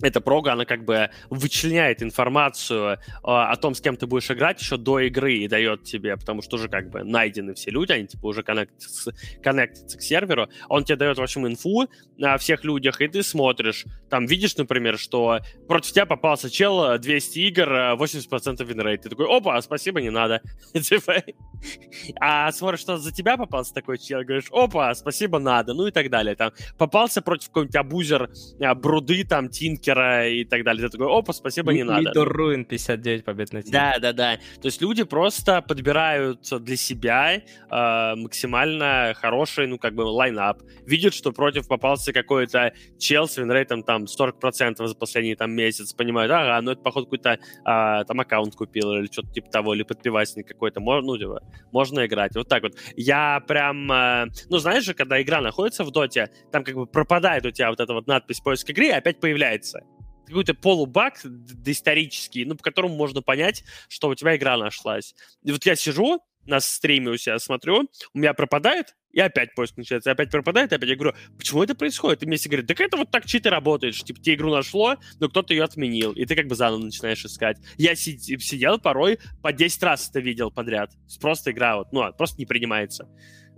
[0.02, 4.60] эта прога, она как бы вычленяет информацию э, о том, с кем ты будешь играть
[4.60, 8.06] еще до игры и дает тебе, потому что уже как бы найдены все люди, они
[8.06, 11.88] типа уже коннектятся, коннектятся к серверу, он тебе дает, в общем, инфу
[12.20, 17.38] о всех людях, и ты смотришь, там видишь, например, что против тебя попался чел 200
[17.38, 17.68] э, игр,
[17.98, 20.42] 80% винрейт, ты такой, опа, спасибо, не надо.
[20.72, 21.22] Типа,
[22.20, 26.10] а смотришь, что за тебя попался такой чел, говоришь, опа, спасибо, надо, ну и так
[26.10, 26.34] далее.
[26.34, 30.88] Там попался против какого-нибудь абузер, э, бруды, там, тинки, Сталкера и так далее.
[30.88, 32.00] Ты такой, опа, спасибо, не надо.
[32.00, 33.72] Лидер Руин 59 побед на тиме.
[33.72, 34.36] Да, да, да.
[34.60, 40.62] То есть люди просто подбирают для себя э, максимально хороший, ну, как бы, лайнап.
[40.86, 45.92] Видят, что против попался какой-то чел с винрейтом там 40% за последний там месяц.
[45.92, 49.82] Понимают, ага, ну это, походу, какой-то э, там аккаунт купил или что-то типа того, или
[49.82, 50.80] подпивасник какой-то.
[50.80, 51.42] Можно, ну, типа,
[51.72, 52.34] можно играть.
[52.36, 52.74] Вот так вот.
[52.96, 57.44] Я прям, э, ну, знаешь же, когда игра находится в доте, там как бы пропадает
[57.46, 59.79] у тебя вот эта вот надпись поиск игры, и опять появляется
[60.30, 65.14] какой-то полубак доисторический, ну, по которому можно понять, что у тебя игра нашлась.
[65.44, 69.76] И вот я сижу на стриме у себя смотрю, у меня пропадает, и опять поиск
[69.76, 72.22] начинается, опять пропадает, опять я говорю, почему это происходит?
[72.22, 74.96] И мне все говорят, так это вот так читы работает, что типа тебе игру нашло,
[75.18, 77.58] но кто-то ее отменил, и ты как бы заново начинаешь искать.
[77.76, 80.92] Я сидел порой по 10 раз это видел подряд.
[81.20, 83.08] Просто игра вот, ну, просто не принимается.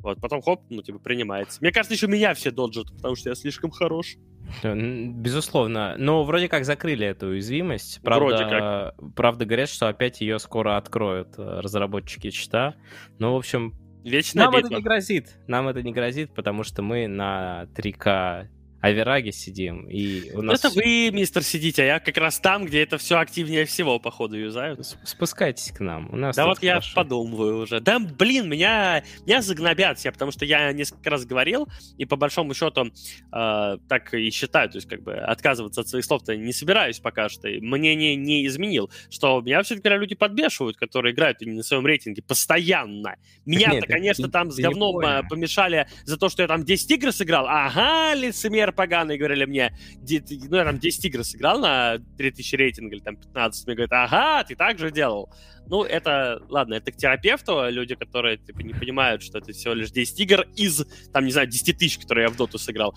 [0.03, 1.59] Вот, потом хоп, ну, типа, принимается.
[1.61, 4.17] Мне кажется, еще меня все доджат, потому что я слишком хорош.
[4.63, 5.95] Безусловно.
[5.97, 8.01] Но вроде как закрыли эту уязвимость.
[8.03, 9.15] Правда, вроде как.
[9.15, 12.75] Правда, говорят, что опять ее скоро откроют э, разработчики чита.
[13.19, 13.75] Ну, в общем,
[14.05, 14.67] Вечная Нам битва.
[14.67, 15.39] это не грозит.
[15.47, 18.49] Нам это не грозит, потому что мы на 3К
[18.83, 20.59] Авераге сидим, и у нас...
[20.59, 24.37] Это вы, мистер, сидите, а я как раз там, где это все активнее всего, походу,
[24.37, 24.85] юзают.
[25.05, 26.89] Спускайтесь к нам, у нас Да вот хорошо.
[26.89, 27.79] я подумываю уже.
[27.79, 32.55] Да, блин, меня, меня загнобят все, потому что я несколько раз говорил, и по большому
[32.55, 36.99] счету э, так и считаю, то есть как бы отказываться от своих слов-то не собираюсь
[36.99, 37.49] пока что.
[37.61, 43.15] Мнение не изменил, что меня все-таки люди подбешивают, которые играют именно на своем рейтинге постоянно.
[43.47, 47.47] Меня-то, конечно, там с говном а, помешали за то, что я там 10 игр сыграл.
[47.49, 53.03] Ага, лицемер поганые говорили мне, ну, я там 10 игр сыграл на 3000 рейтинга или
[53.03, 55.33] там 15, мне говорят, ага, ты так же делал.
[55.67, 59.91] Ну, это, ладно, это к терапевту, люди, которые, типа, не понимают, что это всего лишь
[59.91, 62.95] 10 игр из, там, не знаю, 10 тысяч, которые я в доту сыграл.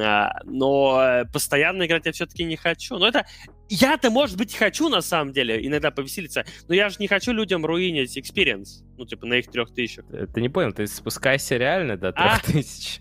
[0.00, 2.98] А, но постоянно играть я все-таки не хочу.
[2.98, 3.26] Но это,
[3.68, 7.64] я-то, может быть, хочу, на самом деле, иногда повеселиться, но я же не хочу людям
[7.64, 10.04] руинить experience, ну, типа, на их трех тысячах.
[10.34, 12.40] Ты не понял, ты спускайся реально до трех а?
[12.40, 13.00] тысяч.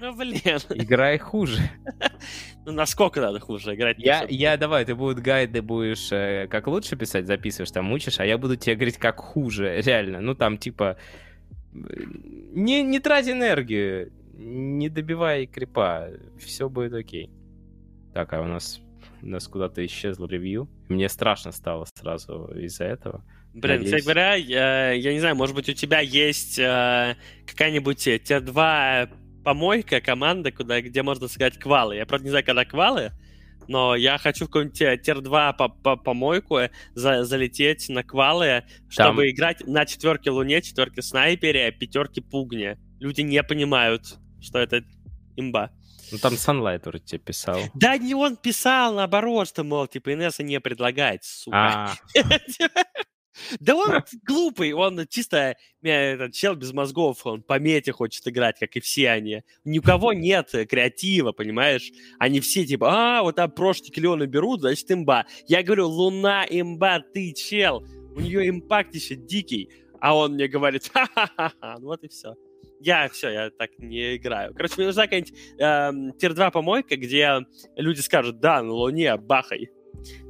[0.00, 0.58] Ну, блин.
[0.70, 1.58] Играй хуже.
[2.64, 3.98] Ну, насколько надо хуже играть?
[3.98, 8.24] Я, я давай, ты будут гайды будешь э, как лучше писать, записываешь, там мучишь, а
[8.24, 10.20] я буду тебе говорить, как хуже, реально.
[10.20, 10.96] Ну, там, типа,
[11.72, 16.08] не, не трать энергию, не добивай крипа,
[16.38, 17.30] все будет окей.
[18.14, 18.80] Так, а у нас,
[19.22, 20.68] у нас куда-то исчезло ревью.
[20.88, 23.24] Мне страшно стало сразу из-за этого.
[23.54, 23.90] Блин, Надеюсь.
[23.90, 27.16] кстати говоря, я, я не знаю, может быть, у тебя есть э,
[27.46, 29.10] какая-нибудь э, Т2
[29.44, 31.96] помойка, команда, куда, где можно сыграть квалы.
[31.96, 33.12] Я, правда, не знаю, когда квалы,
[33.68, 36.58] но я хочу в какой-нибудь тир-2 по -по помойку
[36.94, 39.30] за залететь на квалы, чтобы Там...
[39.30, 42.78] играть на четверке луне, четверке снайпере, пятерке пугне.
[43.00, 44.82] Люди не понимают, что это
[45.36, 45.70] имба.
[46.12, 47.58] Ну там Sunlight уже тебе писал.
[47.74, 51.92] Да не он писал, наоборот, что, мол, типа, Инесса не предлагает, сука.
[53.60, 58.76] Да он глупый, он чисто этот чел без мозгов, он по мете хочет играть, как
[58.76, 59.42] и все они.
[59.64, 61.90] Ни у кого нет креатива, понимаешь?
[62.18, 65.26] Они все типа, а, вот там прошники Леона берут, значит имба.
[65.46, 67.84] Я говорю, Луна имба, ты чел,
[68.14, 69.68] у нее импакт еще дикий.
[70.00, 72.34] А он мне говорит, ха-ха-ха, ну вот и все.
[72.80, 74.52] Я все, я так не играю.
[74.54, 77.38] Короче, мне нужна какая-нибудь э, тир-2 помойка, где
[77.76, 79.70] люди скажут, да, на Луне бахай.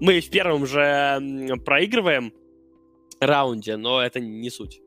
[0.00, 2.32] Мы в первом же проигрываем,
[3.24, 4.80] раунде, но это не суть.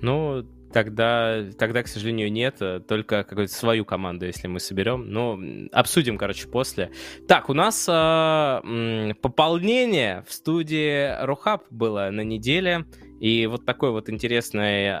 [0.00, 5.10] Ну, тогда, тогда, к сожалению, нет, э, только какую-то свою команду, если мы соберем.
[5.10, 5.38] Но
[5.72, 6.90] обсудим, короче, после.
[7.26, 12.84] Так, у нас э, пополнение в студии Рухаб было на неделе.
[13.20, 14.92] И вот такой вот интересный э,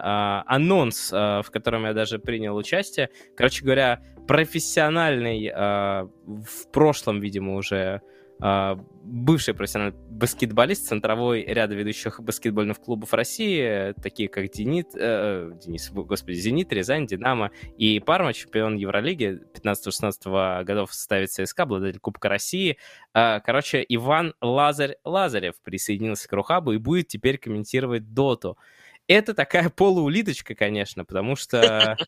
[0.46, 3.10] анонс, э, в котором я даже принял участие.
[3.36, 8.02] Короче говоря, профессиональный, э, в прошлом, видимо, уже
[8.40, 16.36] бывший профессиональный баскетболист, центровой ряда ведущих баскетбольных клубов России, такие как Денит, э, Денис, господи,
[16.36, 22.78] Зенит, Рязань, Динамо и Парма, чемпион Евролиги 15-16 годов в составе ЦСКА, обладатель Кубка России.
[23.14, 28.58] Э, короче, Иван Лазарь Лазарев присоединился к Рухабу и будет теперь комментировать Доту.
[29.06, 31.96] Это такая полуулиточка, конечно, потому что...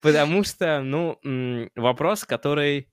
[0.00, 1.20] Потому что, ну,
[1.76, 2.88] вопрос, который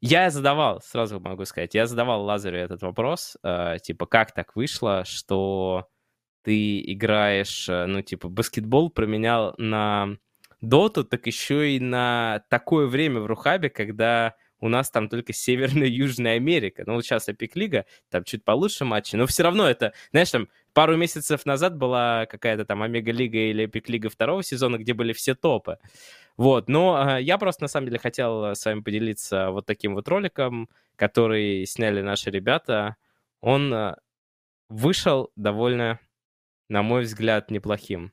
[0.00, 5.04] я задавал, сразу могу сказать, я задавал Лазарю этот вопрос, э, типа, как так вышло,
[5.04, 5.88] что
[6.42, 10.16] ты играешь, э, ну, типа, баскетбол променял на
[10.60, 15.86] доту, так еще и на такое время в Рухабе, когда у нас там только Северная
[15.88, 16.84] и Южная Америка.
[16.86, 20.48] Ну, вот сейчас Эпик Лига, там чуть получше матчи, но все равно это, знаешь, там
[20.72, 25.12] пару месяцев назад была какая-то там Омега Лига или Эпик Лига второго сезона, где были
[25.12, 25.78] все топы.
[26.36, 30.08] Вот, но э, я просто на самом деле хотел с вами поделиться вот таким вот
[30.08, 32.96] роликом, который сняли наши ребята.
[33.40, 33.96] Он э,
[34.68, 36.00] вышел довольно,
[36.68, 38.12] на мой взгляд, неплохим.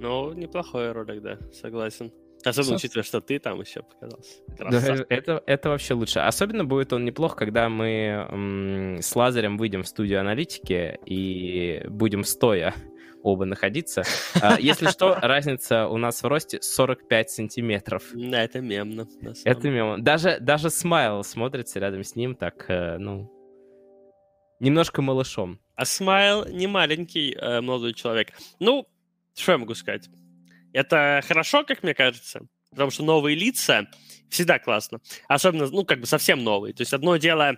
[0.00, 2.12] Ну, неплохой ролик, да, согласен.
[2.44, 4.40] Особенно учитывая, что ты там еще показался.
[4.58, 6.18] Да, это, это вообще лучше.
[6.20, 12.24] Особенно будет он неплох, когда мы м, с Лазарем выйдем в студию аналитики и будем
[12.24, 12.74] стоя
[13.22, 14.02] оба находиться.
[14.40, 18.02] А, если что, разница у нас в росте 45 сантиметров.
[18.12, 19.06] Да, это мемно.
[19.44, 20.02] Это мемно.
[20.02, 23.30] Даже, даже Смайл смотрится рядом с ним так, э, ну,
[24.58, 25.60] немножко малышом.
[25.76, 28.32] А Смайл не маленький э, молодой человек.
[28.58, 28.86] Ну,
[29.34, 30.08] что я могу сказать?
[30.72, 33.86] Это хорошо, как мне кажется, потому что новые лица
[34.28, 35.00] всегда классно.
[35.28, 36.74] Особенно, ну, как бы совсем новые.
[36.74, 37.56] То есть одно дело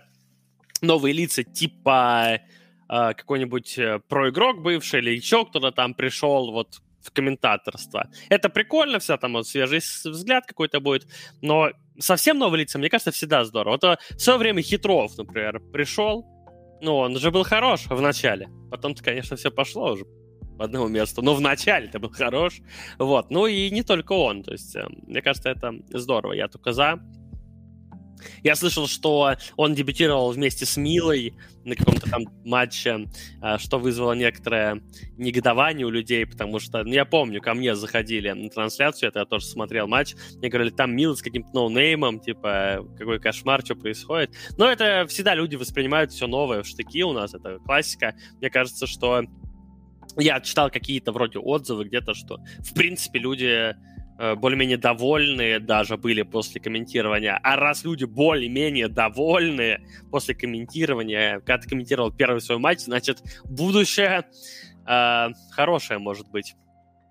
[0.81, 2.41] новые лица типа
[2.87, 8.09] какой-нибудь э, проигрок бывший или еще кто-то там пришел вот в комментаторство.
[8.29, 11.07] Это прикольно, вся там вот свежий взгляд какой-то будет,
[11.41, 13.73] но совсем новые лица, мне кажется, всегда здорово.
[13.73, 16.25] Вот э, в свое время Хитров, например, пришел,
[16.81, 18.49] ну, он же был хорош в начале.
[18.71, 20.05] Потом-то, конечно, все пошло уже
[20.57, 21.21] по одному месту.
[21.21, 22.61] Но в начале это был хорош.
[22.97, 23.29] Вот.
[23.29, 24.43] Ну и не только он.
[24.43, 26.33] То есть, э, мне кажется, это здорово.
[26.33, 26.99] Я только за.
[28.43, 31.33] Я слышал, что он дебютировал вместе с Милой
[31.63, 33.07] на каком-то там матче,
[33.41, 34.81] а, что вызвало некоторое
[35.17, 39.25] негодование у людей, потому что, ну, я помню, ко мне заходили на трансляцию, это я
[39.25, 44.31] тоже смотрел матч, мне говорили, там Мила с каким-то ноунеймом, типа, какой кошмар, что происходит.
[44.57, 48.15] Но это всегда люди воспринимают все новое в штыки у нас, это классика.
[48.39, 49.23] Мне кажется, что
[50.17, 53.75] я читал какие-то вроде отзывы где-то, что, в принципе, люди
[54.17, 57.39] более-менее довольные даже были после комментирования.
[57.43, 64.25] А раз люди более-менее довольные после комментирования, когда ты комментировал первый свой матч, значит, будущее
[64.87, 66.55] э, хорошее может быть.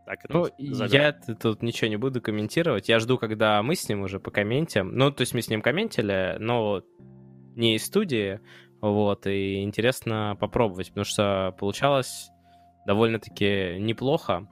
[0.06, 2.88] Так, ну, я тут ничего не буду комментировать.
[2.88, 4.94] Я жду, когда мы с ним уже по комментим.
[4.94, 6.82] Ну, то есть мы с ним комментили, но
[7.54, 8.40] не из студии.
[8.82, 12.28] Вот, и интересно попробовать, потому что получалось
[12.86, 14.46] довольно-таки неплохо.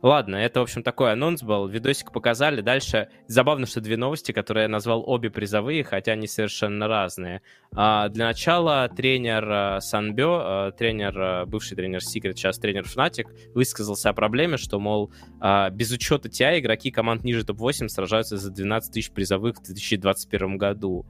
[0.00, 1.66] Ладно, это, в общем, такой анонс был.
[1.66, 2.60] Видосик показали.
[2.60, 7.42] Дальше забавно, что две новости, которые я назвал обе призовые, хотя они совершенно разные.
[7.74, 13.26] А, для начала тренер а, Санбё, а, тренер, а, бывший тренер Secret, сейчас тренер Fnatic,
[13.54, 18.52] высказался о проблеме, что, мол, а, без учета TI игроки команд ниже топ-8 сражаются за
[18.52, 21.06] 12 тысяч призовых в 2021 году.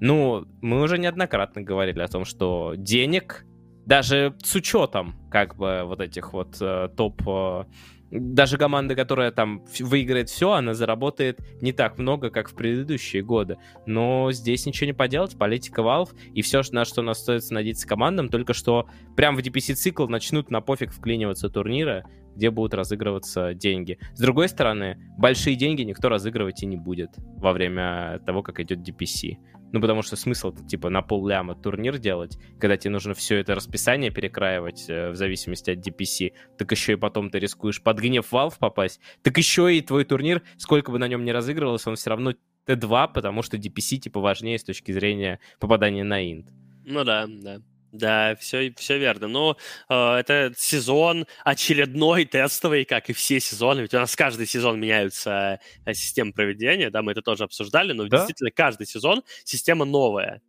[0.00, 3.44] Ну, мы уже неоднократно говорили о том, что денег,
[3.84, 7.64] даже с учетом, как бы, вот этих вот э, топ э,
[8.10, 13.58] даже команда, которая там выиграет все, она заработает не так много, как в предыдущие годы.
[13.86, 18.28] Но здесь ничего не поделать, политика Valve и все, на что нас стоит надеяться командам,
[18.28, 22.04] только что прям в DPC-цикл начнут на пофиг вклиниваться турниры,
[22.38, 23.98] где будут разыгрываться деньги.
[24.14, 28.78] С другой стороны, большие деньги никто разыгрывать и не будет во время того, как идет
[28.88, 29.36] DPC.
[29.72, 33.54] Ну, потому что смысл типа, на пол ляма турнир делать, когда тебе нужно все это
[33.54, 38.32] расписание перекраивать э, в зависимости от DPC, так еще и потом ты рискуешь под гнев
[38.32, 42.08] Valve попасть, так еще и твой турнир, сколько бы на нем ни разыгрывался, он все
[42.08, 42.32] равно
[42.66, 46.48] Т2, потому что DPC, типа, важнее с точки зрения попадания на инт.
[46.86, 47.58] Ну да, да.
[47.92, 49.28] Да, все, все верно.
[49.28, 49.56] Ну,
[49.88, 53.80] э, это сезон очередной, тестовый, как и все сезоны.
[53.80, 58.06] Ведь у нас каждый сезон меняются э, системы проведения, да, мы это тоже обсуждали, но
[58.06, 58.18] да?
[58.18, 60.42] действительно каждый сезон система новая.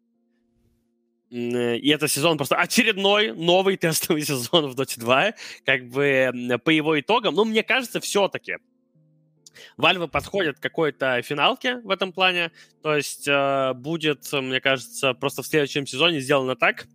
[1.32, 5.34] Э, и это сезон просто очередной новый тестовый сезон в Dota 2.
[5.66, 8.58] Как бы по его итогам, ну, мне кажется, все-таки
[9.78, 12.52] Valve подходят к какой-то финалке в этом плане.
[12.84, 16.88] То есть э, будет, мне кажется, просто в следующем сезоне сделано так,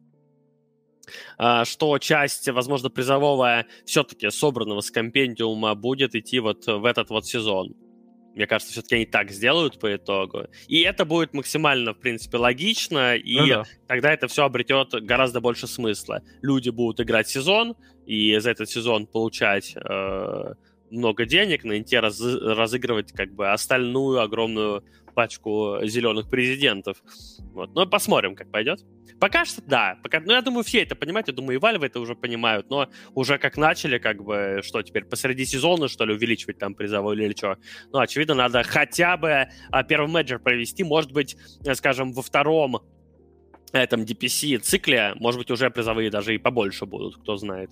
[1.65, 7.75] что часть, возможно, призового все-таки собранного с компендиума будет идти вот в этот вот сезон.
[8.35, 10.49] Мне кажется, все-таки они так сделают по итогу.
[10.67, 13.65] И это будет максимально, в принципе, логично, и ну, да.
[13.87, 16.21] тогда это все обретет гораздо больше смысла.
[16.43, 17.77] Люди будут играть сезон,
[18.07, 20.55] и за этот сезон получать э,
[20.95, 24.85] много денег, на Инте раз, разыгрывать как бы остальную огромную
[25.15, 27.03] пачку зеленых президентов.
[27.53, 27.75] Вот.
[27.75, 28.85] Ну, посмотрим, как пойдет.
[29.21, 29.99] Пока что да.
[30.03, 31.29] Пока, ну, я думаю, все это понимают.
[31.29, 32.69] Я думаю, и Valve это уже понимают.
[32.69, 37.17] Но уже как начали, как бы, что теперь, посреди сезона, что ли, увеличивать там призовой
[37.17, 37.57] или что?
[37.93, 40.83] Ну, очевидно, надо хотя бы а, первый менеджер провести.
[40.85, 41.37] Может быть,
[41.75, 42.81] скажем, во втором
[43.73, 47.71] этом DPC цикле, может быть, уже призовые даже и побольше будут, кто знает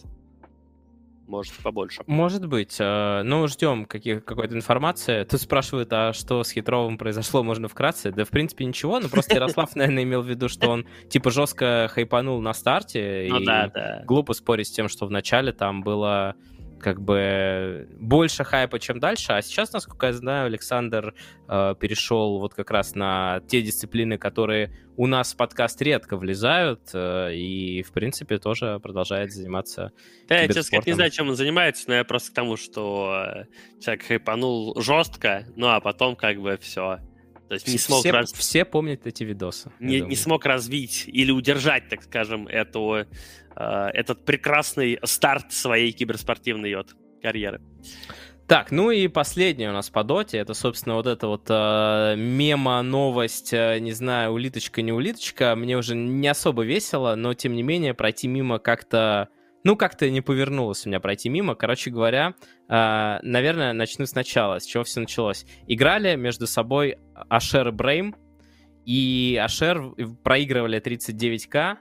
[1.32, 2.02] может, побольше.
[2.06, 2.76] Может быть.
[2.78, 5.24] Э, ну, ждем каких, какой-то информации.
[5.24, 8.12] Тут спрашивают, а что с Хитровым произошло, можно вкратце?
[8.12, 9.00] Да, в принципе, ничего.
[9.00, 13.28] Ну, просто Ярослав, наверное, имел в виду, что он, типа, жестко хайпанул на старте.
[13.30, 14.02] Ну, и да, да.
[14.04, 16.36] глупо спорить с тем, что в начале там было
[16.82, 19.32] как бы больше хайпа, чем дальше.
[19.32, 21.14] А сейчас, насколько я знаю, Александр
[21.48, 26.90] э, перешел вот как раз на те дисциплины, которые у нас в подкаст редко влезают,
[26.92, 29.92] э, и, в принципе, тоже продолжает заниматься
[30.28, 33.24] Да, я, честно сказать, не знаю, чем он занимается, но я просто к тому, что
[33.26, 36.98] э, человек хайпанул жестко, ну а потом как бы все.
[37.52, 38.32] То есть не смог все, раз...
[38.32, 39.70] все помнят эти видосы.
[39.78, 43.04] Не, не смог развить или удержать, так скажем, эту
[43.56, 47.60] Э, этот прекрасный старт своей киберспортивной вот, карьеры.
[48.52, 53.54] Так, ну и последняя у нас по доте, это, собственно, вот эта вот э, мема-новость,
[53.54, 57.94] э, не знаю, улиточка, не улиточка, мне уже не особо весело, но, тем не менее,
[57.94, 59.28] пройти мимо как-то,
[59.64, 61.54] ну, как-то не повернулось у меня пройти мимо.
[61.54, 62.34] Короче говоря,
[62.68, 65.46] э, наверное, начну сначала, с чего все началось.
[65.66, 66.98] Играли между собой
[67.30, 68.14] Ашер и Брейм,
[68.84, 71.78] и Ашер проигрывали 39к, а,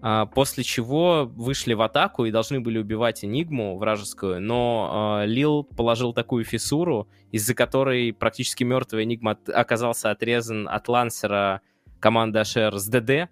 [0.00, 6.14] после чего вышли в атаку и должны были убивать Энигму вражескую, но э, Лил положил
[6.14, 11.60] такую фиссуру, из-за которой практически мертвый Энигма от, оказался отрезан от лансера
[11.98, 13.30] команды Ашер с ДД,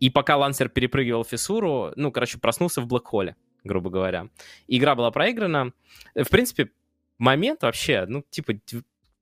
[0.00, 4.28] и пока лансер перепрыгивал фиссуру, ну, короче, проснулся в Блэкхолле, грубо говоря.
[4.66, 5.72] Игра была проиграна.
[6.16, 6.70] В принципе,
[7.18, 8.54] момент вообще, ну, типа,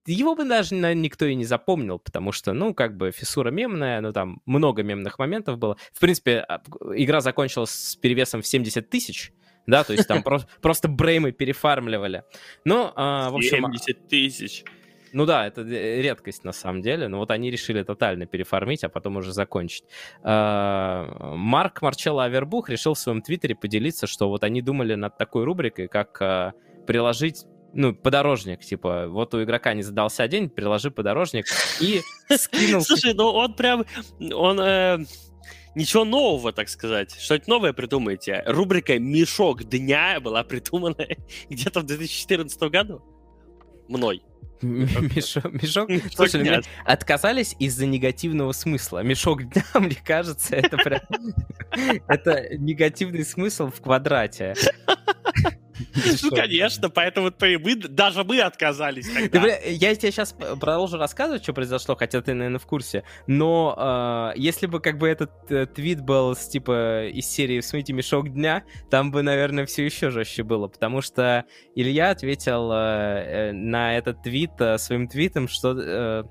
[0.07, 4.01] его бы даже наверное, никто и не запомнил, потому что, ну, как бы фиссура мемная,
[4.01, 5.77] ну, там много мемных моментов было.
[5.93, 6.63] В принципе, а,
[6.95, 9.33] игра закончилась с перевесом в 70 тысяч,
[9.67, 10.23] да, то есть там
[10.63, 12.25] просто бреймы перефармливали.
[12.65, 13.57] Ну, в общем...
[13.57, 14.65] 70 тысяч.
[15.13, 19.17] Ну да, это редкость на самом деле, но вот они решили тотально переформить, а потом
[19.17, 19.85] уже закончить.
[20.23, 25.45] А, Марк Марчелло Авербух решил в своем твиттере поделиться, что вот они думали над такой
[25.45, 26.53] рубрикой, как а,
[26.87, 31.47] приложить ну, подорожник, типа, вот у игрока не задался день, приложи подорожник
[31.81, 32.01] и
[32.37, 32.83] скинул...
[32.83, 33.85] Слушай, ну он прям,
[34.33, 34.61] он...
[34.61, 34.99] Э,
[35.75, 37.15] ничего нового, так сказать.
[37.19, 38.43] Что-нибудь новое придумаете.
[38.47, 41.07] Рубрика «Мешок дня» была придумана
[41.51, 43.03] где-то в 2014 году.
[43.89, 44.23] Мной.
[44.63, 45.89] Мешок, мешок.
[46.15, 49.03] Слушай, ну, отказались из-за негативного смысла.
[49.03, 51.01] Мешок дня, мне кажется, это прям...
[52.07, 54.55] Это негативный смысл в квадрате.
[56.23, 59.09] Ну, конечно, поэтому мы, даже мы отказались.
[59.09, 63.05] Я тебе сейчас продолжу рассказывать, что произошло, хотя ты, наверное, в курсе.
[63.27, 67.93] Но а, если бы как бы этот э, твит был с типа из серии «Смейте
[67.93, 71.45] мешок дня», там бы, наверное, все еще жестче было, потому что
[71.75, 76.29] Илья ответил э, э, на этот твит своим твитом, что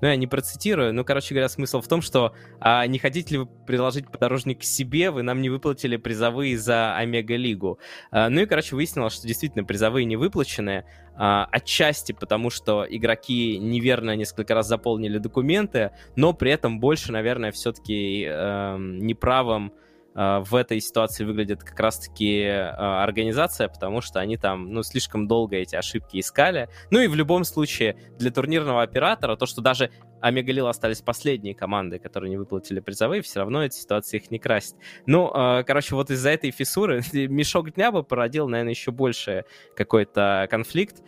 [0.00, 3.38] ну, я не процитирую, но, короче говоря, смысл в том, что а, не хотите ли
[3.38, 7.78] вы приложить подорожник себе, вы нам не выплатили призовые за Омега-лигу.
[8.10, 10.84] А, ну и, короче, выяснилось, что действительно призовые не выплачены,
[11.16, 17.52] а, отчасти потому, что игроки неверно несколько раз заполнили документы, но при этом больше, наверное,
[17.52, 19.85] все-таки э, неправым э,
[20.16, 25.56] в этой ситуации выглядит как раз-таки э, организация, потому что они там, ну, слишком долго
[25.56, 26.70] эти ошибки искали.
[26.90, 29.90] Ну и в любом случае для турнирного оператора то, что даже
[30.22, 34.74] Омега остались последние команды, которые не выплатили призовые, все равно эта ситуация их не красит.
[35.04, 39.44] Ну, э, короче, вот из-за этой фиссуры мешок дня бы породил, наверное, еще больше
[39.76, 41.02] какой-то конфликт.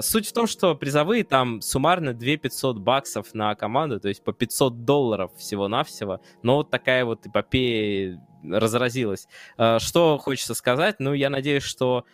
[0.00, 4.34] Суть в том, что призовые там суммарно 2 500 баксов на команду, то есть по
[4.34, 6.20] 500 долларов всего-навсего.
[6.42, 9.26] Но вот такая вот эпопея разразилась.
[9.58, 10.96] Э, что хочется сказать?
[10.98, 12.04] Ну, я надеюсь, что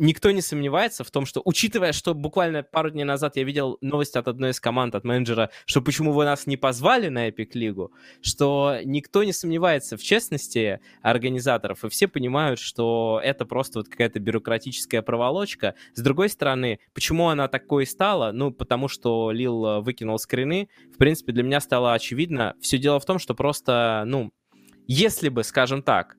[0.00, 4.16] никто не сомневается в том, что, учитывая, что буквально пару дней назад я видел новость
[4.16, 7.92] от одной из команд, от менеджера, что почему вы нас не позвали на Epic Лигу,
[8.22, 14.18] что никто не сомневается в честности организаторов, и все понимают, что это просто вот какая-то
[14.18, 15.74] бюрократическая проволочка.
[15.94, 18.32] С другой стороны, почему она такой стала?
[18.32, 20.70] Ну, потому что Лил э, выкинул скрины.
[20.94, 22.54] В принципе, для меня стало очевидно.
[22.60, 24.32] Все дело в том, что просто, ну,
[24.92, 26.16] если бы, скажем так,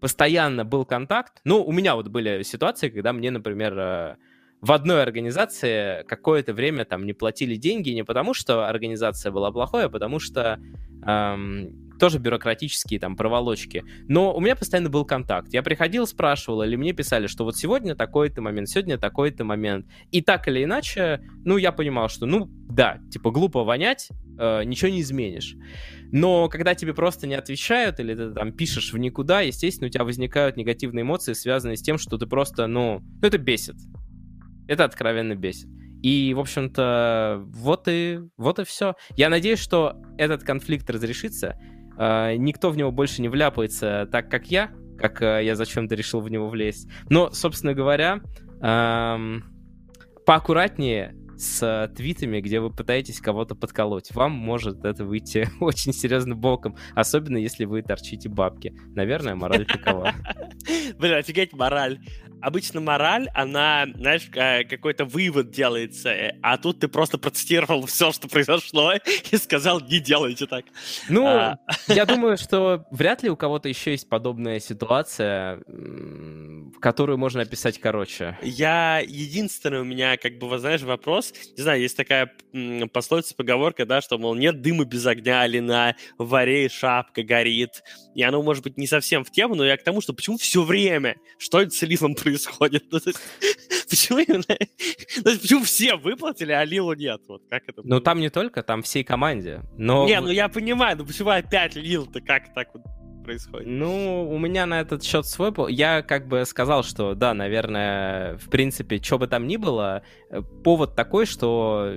[0.00, 1.42] постоянно был контакт.
[1.44, 4.16] Ну, у меня вот были ситуации, когда мне, например, э,
[4.64, 9.84] в одной организации какое-то время там не платили деньги не потому, что организация была плохой,
[9.84, 10.58] а потому что
[11.06, 13.84] эм, тоже бюрократические там проволочки.
[14.08, 15.52] Но у меня постоянно был контакт.
[15.52, 19.86] Я приходил, спрашивал, или мне писали, что вот сегодня такой-то момент, сегодня такой-то момент.
[20.10, 24.08] И так или иначе, ну, я понимал, что, ну, да, типа, глупо вонять,
[24.38, 25.56] э, ничего не изменишь.
[26.10, 30.04] Но когда тебе просто не отвечают, или ты там пишешь в никуда, естественно, у тебя
[30.04, 33.76] возникают негативные эмоции, связанные с тем, что ты просто, ну, ну это бесит.
[34.68, 35.68] Это откровенно бесит.
[36.02, 38.94] И, в общем-то, вот и, вот и все.
[39.16, 41.58] Я надеюсь, что этот конфликт разрешится.
[41.98, 46.20] Э, никто в него больше не вляпается так, как я, как э, я зачем-то решил
[46.20, 46.90] в него влезть.
[47.08, 48.20] Но, собственно говоря,
[50.26, 54.14] поаккуратнее с э, твитами, где вы пытаетесь кого-то подколоть.
[54.14, 58.74] Вам может это выйти очень серьезно боком, особенно если вы торчите бабки.
[58.94, 60.14] Наверное, мораль такова.
[60.98, 62.00] Блин, офигеть мораль.
[62.40, 64.28] Обычно мораль, она, знаешь,
[64.68, 68.92] какой-то вывод делается, э, а тут ты просто процитировал все, что произошло,
[69.30, 70.64] и сказал, не делайте так.
[71.08, 71.58] Ну, а...
[71.88, 75.60] я думаю, что вряд ли у кого-то еще есть подобная ситуация,
[76.80, 78.38] которую можно описать короче.
[78.42, 82.32] Я, единственный у меня, как бы, знаешь, вопрос, не знаю, есть такая
[82.92, 87.82] пословица, поговорка, да, что, мол, нет дыма без огня, или на варе шапка горит,
[88.14, 90.62] и оно, может быть, не совсем в тему, но я к тому, что почему все
[90.62, 92.84] время, что это с Лилом происходит?
[92.94, 93.18] Ну, есть,
[93.90, 94.42] почему именно...
[94.44, 97.20] То есть, почему все выплатили, а Лилу нет?
[97.28, 97.82] Вот как это?
[97.84, 100.06] Ну, там не только, там всей команде, но...
[100.06, 102.82] Не, ну я понимаю, но почему опять Лил-то как так вот
[103.24, 103.66] происходит?
[103.66, 105.52] Ну, у меня на этот счет свой...
[105.72, 110.42] Я как бы сказал, что да, наверное, в принципе, что бы там ни было, э,
[110.62, 111.94] повод такой, что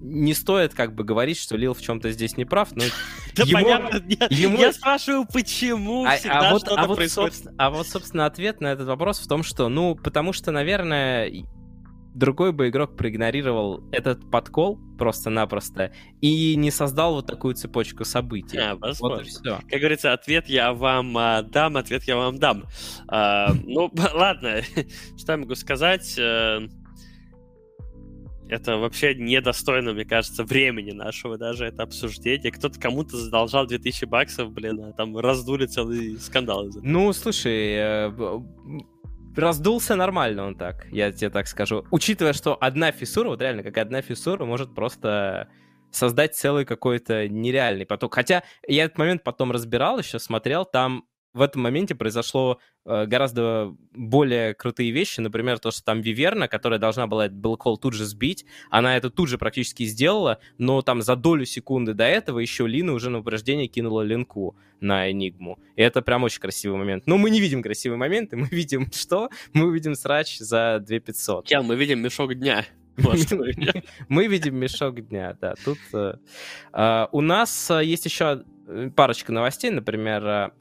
[0.00, 2.84] не стоит как бы говорить, что Лил в чем-то здесь не прав, но
[3.34, 4.30] да ему, понятно, нет.
[4.30, 4.58] Ему...
[4.58, 8.86] Я спрашиваю, почему а, а вот, а вот, собственно, а вот, собственно, ответ на этот
[8.86, 11.26] вопрос в том, что, ну, потому что, наверное,
[12.18, 18.58] другой бы игрок проигнорировал этот подкол просто-напросто и не создал вот такую цепочку событий.
[18.58, 19.18] А, возможно.
[19.18, 19.58] Вот все.
[19.68, 22.64] Как говорится, ответ я вам а, дам, ответ я вам дам.
[23.06, 24.62] А, ну, ладно,
[25.16, 26.18] что я могу сказать?
[26.18, 26.66] Э,
[28.48, 32.50] это вообще недостойно, мне кажется, времени нашего даже это обсуждение.
[32.50, 36.66] Кто-то кому-то задолжал 2000 баксов, блин, а там раздули целый скандал.
[36.82, 38.40] Ну, слушай, э,
[39.38, 41.84] раздулся нормально он так, я тебе так скажу.
[41.90, 45.48] Учитывая, что одна фиссура, вот реально, как одна фиссура может просто
[45.90, 48.14] создать целый какой-то нереальный поток.
[48.14, 51.04] Хотя я этот момент потом разбирал еще, смотрел, там
[51.38, 55.20] в этом моменте произошло э, гораздо более крутые вещи.
[55.20, 59.08] Например, то, что там Виверна, которая должна была этот Белкол тут же сбить, она это
[59.08, 63.20] тут же практически сделала, но там за долю секунды до этого еще Лина уже на
[63.20, 65.58] упреждение кинула линку на Энигму.
[65.76, 67.06] И это прям очень красивый момент.
[67.06, 69.30] Но мы не видим красивые моменты, мы видим что?
[69.54, 71.46] Мы видим срач за 2500.
[71.46, 72.64] Кел, мы видим мешок дня.
[74.08, 75.54] Мы видим мешок дня, да.
[75.64, 76.14] Тут э,
[76.72, 78.42] э, у нас есть еще
[78.96, 80.52] парочка новостей, например,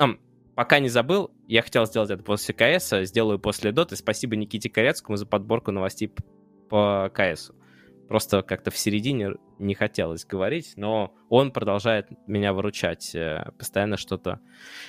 [0.57, 3.95] Пока не забыл, я хотел сделать это после КС, сделаю после Доты.
[3.95, 6.11] Спасибо Никите Корецкому за подборку новостей
[6.67, 7.53] по КСу.
[8.07, 13.13] Просто как-то в середине не хотелось говорить, но он продолжает меня выручать.
[13.13, 14.39] Э, постоянно что-то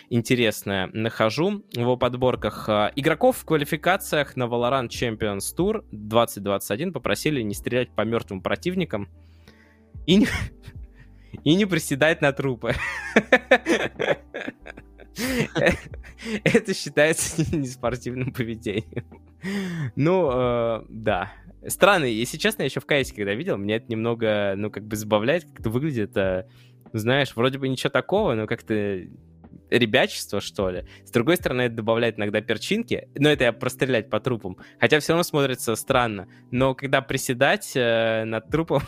[0.08, 2.66] интересное нахожу в его подборках.
[2.70, 9.10] Э, игроков в квалификациях на Valorant Champions Tour 2021 попросили не стрелять по мертвым противникам
[10.06, 10.28] и не,
[11.44, 12.72] и не приседать на трупы.
[16.44, 19.04] Это считается неспортивным поведением.
[19.96, 21.32] Ну, э, да.
[21.66, 24.96] Странно, если честно, я еще в кайсе, когда видел, мне это немного, ну, как бы
[24.96, 26.16] забавляет, как это выглядит.
[26.92, 29.02] Знаешь, вроде бы ничего такого, но как-то
[29.70, 30.84] ребячество, что ли.
[31.04, 34.56] С другой стороны, это добавляет иногда перчинки, но это я прострелять по трупам.
[34.80, 36.28] Хотя все равно смотрится странно.
[36.50, 38.82] Но когда приседать э, над трупом...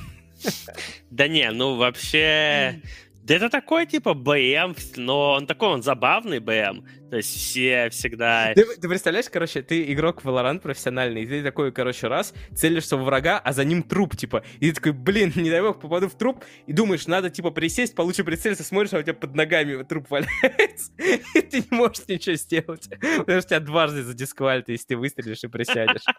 [1.11, 2.81] Да не, ну вообще...
[3.23, 6.85] Да это такой, типа, БМ, но он такой, он забавный БМ.
[7.11, 8.55] То есть все всегда...
[8.55, 12.97] Ты, ты представляешь, короче, ты игрок в Valorant профессиональный, и ты такой, короче, раз, целишься
[12.97, 14.43] в врага, а за ним труп, типа.
[14.59, 17.95] И ты такой, блин, не дай бог, попаду в труп, и думаешь, надо, типа, присесть,
[17.95, 20.93] получше прицелиться, смотришь, а у тебя под ногами труп валяется,
[21.35, 25.49] и ты не можешь ничего сделать, потому что тебя дважды задисквалит, если ты выстрелишь и
[25.49, 26.05] присядешь.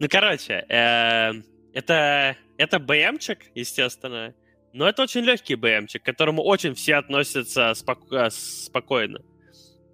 [0.00, 1.32] Ну, короче, э,
[1.74, 4.34] это, это БМчик, естественно,
[4.78, 9.18] но это очень легкий БМчик, к которому очень все относятся споко- э, спокойно.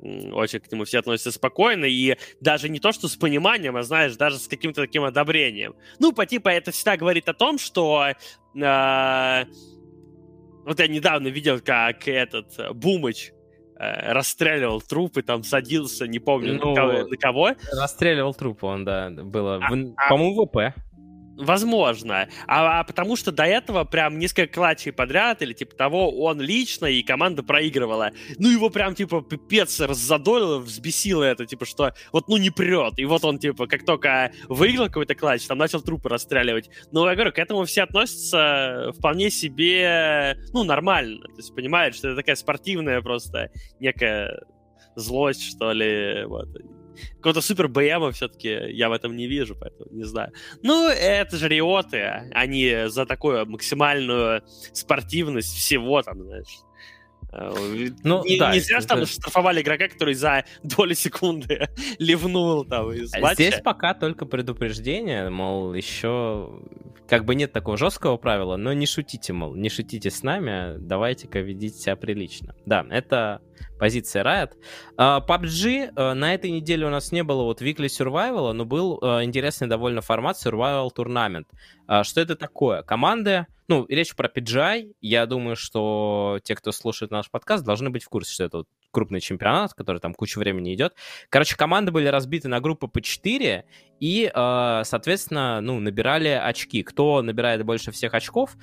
[0.03, 4.15] Очень к нему все относятся спокойно, и даже не то, что с пониманием, а, знаешь,
[4.17, 5.75] даже с каким-то таким одобрением.
[5.99, 8.09] Ну, по типа, это всегда говорит о том, что...
[8.55, 9.45] Э,
[10.67, 13.33] вот я недавно видел, как этот э, Бумыч
[13.79, 17.51] э, расстреливал трупы, там садился, не помню ну, на, кого, на кого.
[17.73, 19.57] Расстреливал трупы он, да, было.
[19.57, 20.75] А, в, а, по-моему, ВП.
[21.37, 22.29] Возможно.
[22.47, 26.87] А, а потому что до этого прям несколько клатчей подряд или типа того он лично
[26.87, 28.13] и команда проигрывала.
[28.39, 32.99] Ну его прям типа пипец раззадорило, взбесило это, типа что вот ну не прет.
[32.99, 36.71] И вот он типа как только выиграл какой-то клатч, там начал трупы расстреливать.
[36.93, 41.27] Ну я говорю, к этому все относятся вполне себе, ну нормально.
[41.29, 43.51] То есть понимают, что это такая спортивная просто
[43.81, 44.41] некая
[44.95, 46.25] злость, что ли.
[46.27, 46.49] Вот
[47.17, 50.33] какого-то супер БМа все-таки я в этом не вижу, поэтому не знаю.
[50.63, 54.43] Ну, это же риоты, они за такую максимальную
[54.73, 56.65] спортивность всего там, знаешь.
[57.33, 57.53] Э,
[58.05, 58.89] ну, не, да, не зря это...
[58.89, 61.69] там штрафовали игрока, который за доли секунды
[61.99, 63.35] ливнул там из а матча.
[63.35, 66.63] Здесь пока только предупреждение, мол, еще
[67.09, 71.41] как бы нет такого жесткого правила, но не шутите, мол, не шутите с нами, давайте-ка
[71.41, 72.55] ведите себя прилично.
[72.67, 73.43] Да, это
[73.79, 74.53] позиция Riot.
[74.97, 79.25] PUBG uh, на этой неделе у нас не было вот Weekly Survival, но был uh,
[79.25, 81.47] интересный довольно формат Survival Tournament.
[82.05, 82.83] Что это такое?
[82.83, 88.05] Команды, ну, речь про PGI, я думаю, что те, кто слушает наш подкаст, должны быть
[88.05, 90.95] в курсе, что это вот крупный чемпионат, который там кучу времени идет.
[91.29, 93.65] Короче, команды были разбиты на группы по 4,
[94.01, 96.83] и, соответственно, ну, набирали очки.
[96.83, 98.57] Кто набирает больше всех очков,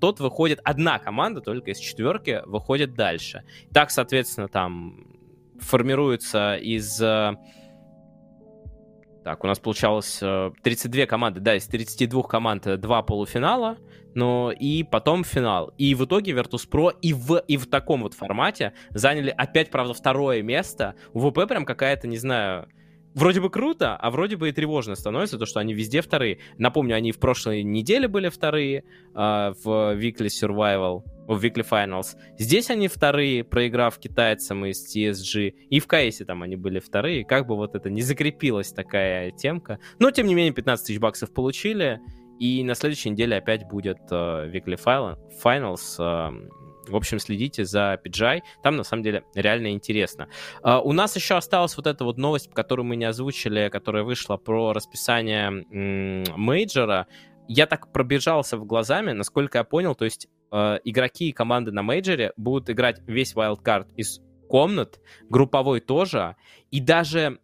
[0.00, 3.44] тот выходит, одна команда только из четверки выходит дальше.
[3.72, 5.16] Так, соответственно, там
[5.60, 7.00] формируется из...
[7.00, 7.36] Э,
[9.24, 13.78] так, у нас получалось 32 э, команды, да, из 32 команд э, два полуфинала,
[14.16, 15.74] но и потом финал.
[15.76, 20.42] И в итоге Virtus.pro и в, и в таком вот формате заняли опять, правда, второе
[20.42, 20.94] место.
[21.12, 22.66] У ВП прям какая-то, не знаю,
[23.14, 26.38] вроде бы круто, а вроде бы и тревожно становится, то, что они везде вторые.
[26.56, 28.82] Напомню, они в прошлой неделе были вторые э,
[29.14, 32.16] в Weekly Survival, в Weekly Finals.
[32.38, 35.48] Здесь они вторые, проиграв китайцам из TSG.
[35.68, 37.26] И в КСе там они были вторые.
[37.26, 39.78] Как бы вот это не закрепилась такая темка.
[39.98, 42.00] Но, тем не менее, 15 тысяч баксов получили.
[42.38, 44.78] И на следующей неделе опять будет э, Weekly
[45.42, 45.96] Finals.
[45.98, 46.48] Э,
[46.88, 48.42] в общем, следите за PGI.
[48.62, 50.28] Там, на самом деле, реально интересно.
[50.62, 54.36] Uh, у нас еще осталась вот эта вот новость, которую мы не озвучили, которая вышла
[54.36, 55.50] про расписание
[56.36, 57.06] мейджора.
[57.48, 61.82] Я так пробежался в глазами, насколько я понял, то есть э, игроки и команды на
[61.82, 66.36] мейджоре будут играть весь wildcard из комнат, групповой тоже,
[66.70, 67.40] и даже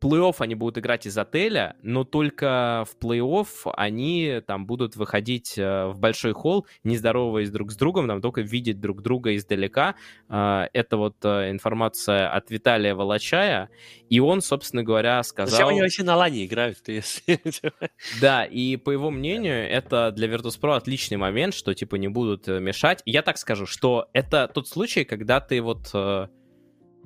[0.00, 5.86] плей-офф они будут играть из отеля, но только в плей-офф они там будут выходить э,
[5.86, 9.94] в большой холл, не здороваясь друг с другом, там только видеть друг друга издалека.
[10.28, 13.70] Э, это вот э, информация от Виталия Волочая,
[14.08, 15.50] и он, собственно говоря, сказал...
[15.50, 16.78] Зачем они вообще на лане играют?
[16.86, 17.40] Если...
[18.20, 23.02] Да, и по его мнению, это для Virtus.pro отличный момент, что типа не будут мешать.
[23.04, 25.92] Я так скажу, что это тот случай, когда ты вот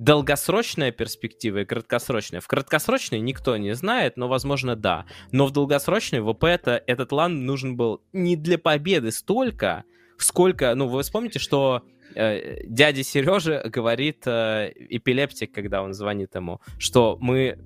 [0.00, 2.40] долгосрочная перспектива и краткосрочная.
[2.40, 5.04] В краткосрочной никто не знает, но, возможно, да.
[5.30, 9.84] Но в долгосрочной ВП это, этот лан нужен был не для победы столько,
[10.16, 10.74] сколько...
[10.74, 11.82] Ну, вы вспомните, что
[12.14, 17.58] э, дядя Сережа говорит э, Epileptick1d, когда он звонит ему, что мы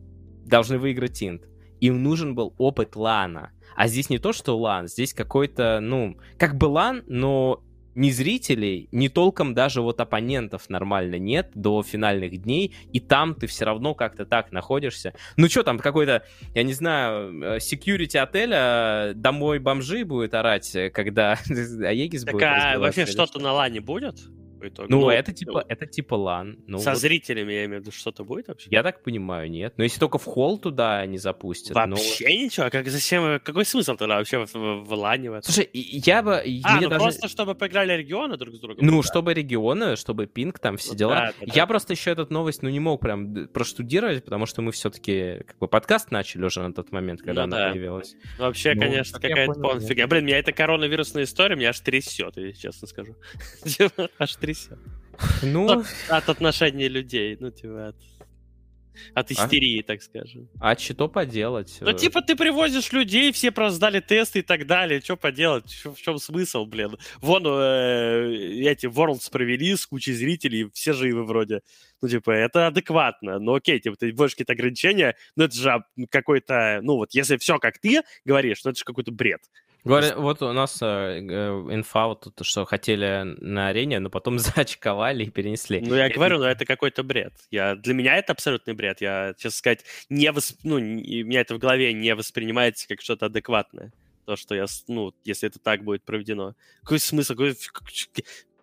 [0.44, 1.44] должны выиграть инт.
[1.78, 3.52] Им нужен был опыт лана.
[3.77, 7.62] А здесь не то, что лан, здесь какой-то, ну, как бы лан, но
[7.94, 13.46] ни зрителей, ни толком даже вот оппонентов нормально нет до финальных дней, и там ты
[13.46, 15.14] все равно как-то так находишься.
[15.36, 21.38] Ну что там, какой-то, я не знаю, security отеля домой бомжи будет орать, когда
[21.84, 24.16] Аегис так, будет а вообще что-то на лане будет?
[24.64, 24.88] По итогу.
[24.90, 26.58] Ну, это типа, это типа лан.
[26.66, 28.68] Ну, Со вот зрителями, я имею в виду, что-то будет вообще?
[28.70, 29.74] Я так понимаю, нет.
[29.76, 31.74] Но если только в холл туда не запустят.
[31.74, 32.66] но- Вообще ничего?
[32.66, 35.42] А Как, зачем, какой смысл тогда вообще в, в, в лане в этом?
[35.52, 36.42] Слушай, я бы...
[36.64, 37.00] а, ну даже...
[37.00, 38.84] просто чтобы поиграли регионы друг с другом?
[38.86, 39.08] Ну, да.
[39.08, 41.14] чтобы регионы, чтобы пинг, там все Ну дела.
[41.14, 41.52] да, да, да.
[41.54, 45.58] Я просто еще эту новость, ну, не мог прям проштудировать, потому что мы все-таки как
[45.58, 47.70] бы подкаст начали уже на тот момент, когда Ну она да.
[47.72, 48.14] появилась.
[48.38, 50.06] Вообще, Ну, конечно, какая-то полная фигня.
[50.06, 53.14] Блин, меня эта коронавирусная история меня аж трясет, я честно скажу.
[53.64, 54.53] Типа, Аж трясет.
[55.43, 57.97] Ну, От отношения людей, ну, типа, от,
[59.14, 60.48] от истерии, так скажем.
[60.60, 61.78] а что поделать?
[61.81, 65.01] Ну, типа, ты привозишь людей, все сдали тесты и так далее.
[65.01, 65.70] Что поделать?
[65.70, 66.97] Чё- в чем смысл, блин?
[67.20, 68.35] Вон э,
[68.66, 71.60] эти Worlds провели с кучей зрителей, все живы вроде.
[72.02, 73.39] Ну, типа, это адекватно.
[73.39, 76.81] Ну, окей, типа, ты вводишь какие-то ограничения, но это же а, какой-то...
[76.82, 79.43] Ну, вот если все как ты говоришь, ну, это же какой-то бред.
[79.85, 85.24] Говорят, вот у нас э, инфа, вот тут, что хотели на арене, но потом зачковали
[85.24, 85.81] и перенесли.
[85.81, 87.35] Ну, я говорю, ну, это какой-то бред.
[87.51, 89.01] Я, для меня это абсолютный бред.
[89.02, 90.59] Я, честно сказать, не восп...
[90.65, 93.93] ну, не- у меня это в голове не воспринимается как что-то адекватное.
[94.24, 96.55] То, что я, ну, если это так будет проведено.
[96.82, 97.35] Какой смысл?
[97.35, 97.55] Какой,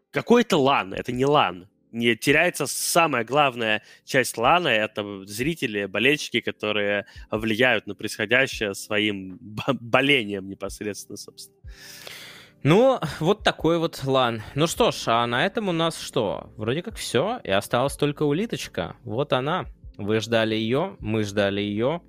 [0.10, 0.94] какой это лан?
[0.96, 1.68] Это не лан.
[1.92, 9.74] Не теряется самая главная часть лана, это зрители, болельщики, которые влияют на происходящее своим бо-
[9.80, 11.58] болением непосредственно, собственно.
[12.64, 14.42] Ну, вот такой вот лан.
[14.54, 16.54] Ну что ж, а на этом у нас что?
[16.58, 18.96] Вроде как все, и осталась только улиточка.
[19.04, 19.66] Вот она.
[19.98, 22.02] Вы ждали ее, мы ждали ее.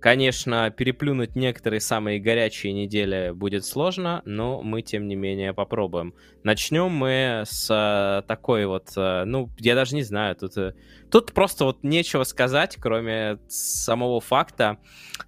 [0.00, 6.14] Конечно, переплюнуть некоторые самые горячие недели будет сложно, но мы, тем не менее, попробуем.
[6.44, 10.74] Начнем мы с э, такой вот, э, ну, я даже не знаю, тут, э,
[11.10, 14.78] тут просто вот нечего сказать, кроме самого факта.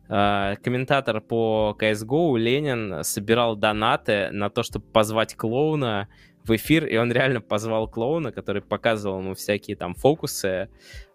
[0.06, 6.08] Комментатор по CSGO Ленин собирал донаты на то, чтобы позвать клоуна
[6.44, 10.68] в эфир, и он реально позвал клоуна, который показывал ему всякие там фокусы.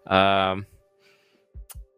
[0.04, 0.58] А,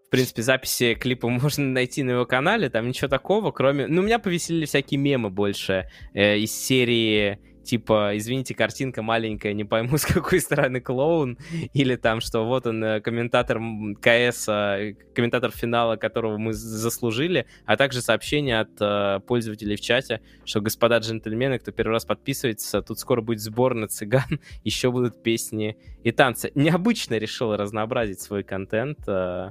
[0.09, 3.87] В принципе, записи клипа можно найти на его канале, там ничего такого, кроме...
[3.87, 9.99] Ну, меня повеселили всякие мемы больше э, из серии типа, извините, картинка маленькая, не пойму,
[9.99, 11.37] с какой стороны клоун,
[11.75, 13.61] или там, что вот он, э, комментатор
[14.01, 20.23] КС, э, комментатор финала, которого мы заслужили, а также сообщение от э, пользователей в чате,
[20.47, 25.23] что, господа джентльмены, кто первый раз подписывается, тут скоро будет сбор на цыган, еще будут
[25.23, 26.51] песни и танцы.
[26.55, 29.51] Необычно решил разнообразить свой контент, э,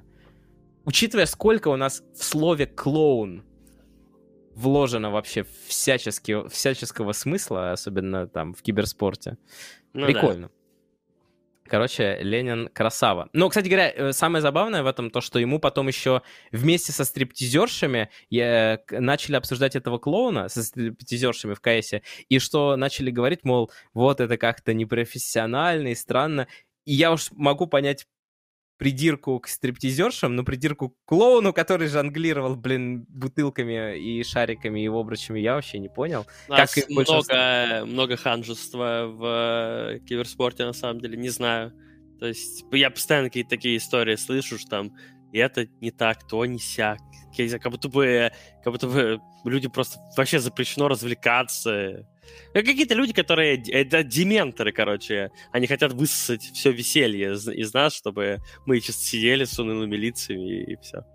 [0.87, 3.43] учитывая, сколько у нас в слове «клоун»
[4.55, 9.37] вложено вообще всячески, всяческого смысла, особенно там в киберспорте.
[9.93, 10.05] Ну да.
[10.07, 10.49] Прикольно.
[11.65, 13.29] Короче, Ленин красава.
[13.33, 16.21] Но, кстати говоря, э, самое забавное в этом то, что ему потом еще
[16.53, 23.11] вместе со стриптизершами я- начали обсуждать этого клоуна со стриптизершами в КСе, и что начали
[23.11, 26.47] говорить, мол, вот это как-то непрофессионально и странно.
[26.85, 28.07] И я уж могу понять
[28.77, 35.39] придирку к стриптизершам, но придирку к клоуну, который жонглировал, блин, бутылками и шариками и обручами,
[35.39, 36.25] я вообще не понял.
[36.47, 37.35] У нас Как и большинство.
[37.35, 41.73] много, много ханжества в э, киберспорте, на самом деле, не знаю.
[42.19, 44.93] То есть я постоянно какие-то такие истории слышу, что там
[45.31, 46.99] и это не так, то не сяк.
[47.33, 48.31] Я не знаю, Как будто бы,
[48.63, 52.07] как будто бы люди просто вообще запрещено развлекаться.
[52.53, 58.39] Как какие-то люди, которые это дементоры, короче, они хотят высосать все веселье из, нас, чтобы
[58.65, 61.05] мы чисто сидели с унылыми лицами и, все.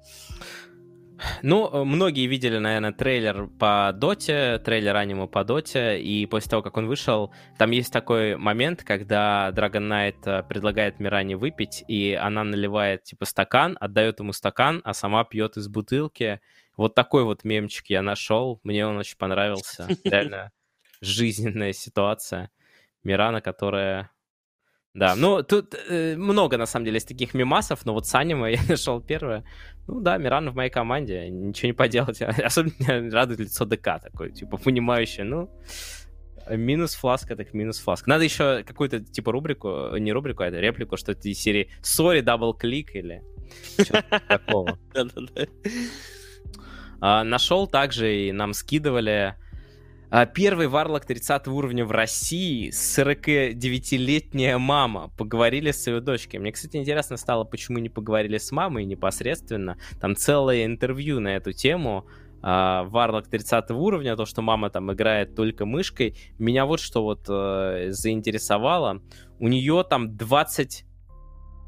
[1.43, 6.77] Ну, многие видели, наверное, трейлер по Доте, трейлер аниме по Доте, и после того, как
[6.77, 12.45] он вышел, там есть такой момент, когда Dragon Knight э, предлагает Миране выпить, и она
[12.45, 16.41] наливает, типа, стакан, отдает ему стакан, а сама пьет из бутылки.
[16.77, 19.89] Вот такой вот мемчик я нашел, мне он очень понравился.
[20.05, 20.51] Реально
[21.03, 22.51] жизненная ситуация.
[23.05, 24.11] Мирана, которая...
[24.95, 28.53] Да, ну тут э, много на самом деле есть таких мемасов, но вот с аниме
[28.53, 29.45] я нашел первое.
[29.89, 32.21] Ну да, Мирана в моей команде, ничего не поделать.
[32.23, 35.51] Особенно меня радует лицо ДК такой, типа, понимающее, ну,
[36.51, 38.11] минус фласка, так минус фласка.
[38.11, 42.21] Надо еще какую-то, типа, рубрику, не рубрику, а это реплику, что это из серии «Sorry,
[42.21, 43.23] double click» или
[43.79, 44.79] что-то такого.
[47.05, 49.35] А, нашел также и нам скидывали
[50.35, 55.11] первый варлок 30 уровня в России, 49-летняя мама.
[55.17, 56.39] Поговорили с ее дочкой.
[56.39, 59.79] Мне, кстати, интересно стало, почему не поговорили с мамой непосредственно.
[60.03, 62.07] Там целое интервью на эту тему.
[62.43, 66.15] А, Варлок 30 уровня, то, что мама там играет только мышкой.
[66.39, 69.01] Меня вот что вот э, заинтересовало.
[69.39, 70.85] У нее там 20...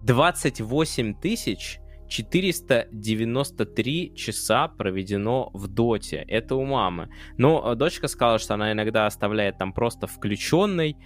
[0.02, 1.78] 28 тысяч
[2.15, 6.24] 493 часа проведено в доте.
[6.28, 7.09] Это у мамы.
[7.39, 10.97] Но э, дочка сказала, что она иногда оставляет там просто включенный.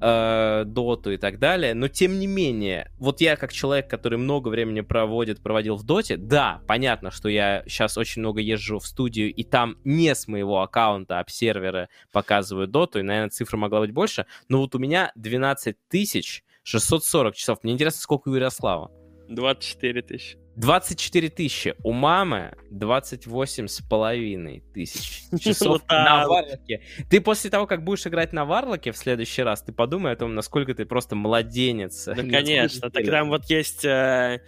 [0.00, 4.48] э, доту и так далее, но тем не менее, вот я как человек, который много
[4.48, 9.32] времени проводит, проводил в доте, да, понятно, что я сейчас очень много езжу в студию,
[9.32, 13.92] и там не с моего аккаунта, а сервера показывают доту, и, наверное, цифра могла быть
[13.92, 17.58] больше, но вот у меня 12 тысяч 640 часов.
[17.62, 18.90] Мне интересно, сколько у Ярослава?
[19.28, 20.38] 24 тысячи.
[20.56, 21.74] 24 тысячи.
[21.82, 26.82] У мамы 28 с половиной тысяч часов на Варлоке.
[27.08, 30.34] Ты после того, как будешь играть на Варлоке в следующий раз, ты подумай о том,
[30.34, 32.04] насколько ты просто младенец.
[32.04, 32.90] Да, конечно.
[32.90, 34.40] Так там вот есть э,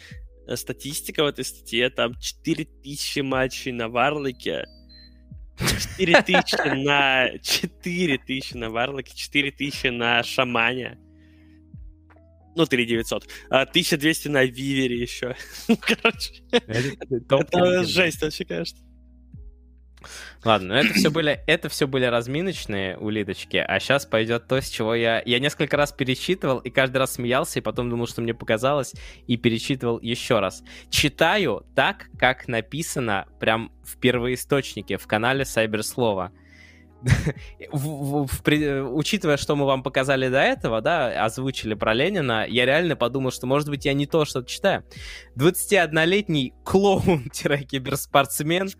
[0.55, 4.67] статистика в этой статье, там 4 тысячи матчей на Варлоке,
[5.97, 10.99] 4 тысячи на 4 тысячи на Варлоке, 4 тысячи на Шамане.
[12.55, 13.27] Ну, 3900.
[13.51, 15.37] А, 1200 на Вивере еще.
[15.81, 16.43] Короче.
[16.51, 18.79] Это жесть вообще, конечно.
[20.45, 24.69] Ладно, но это все были, это все были разминочные улиточки, а сейчас пойдет то, с
[24.69, 25.23] чего я...
[25.25, 28.93] Я несколько раз перечитывал и каждый раз смеялся, и потом думал, что мне показалось,
[29.27, 30.63] и перечитывал еще раз.
[30.91, 36.33] Читаю так, как написано прям в первоисточнике, в канале Сайберслова.
[37.73, 38.27] в,
[38.95, 43.47] учитывая, что мы вам показали до этого, да, озвучили про Ленина, я реально подумал, что,
[43.47, 44.83] может быть, я не то что-то читаю.
[45.37, 48.71] 21-летний клоун-киберспортсмен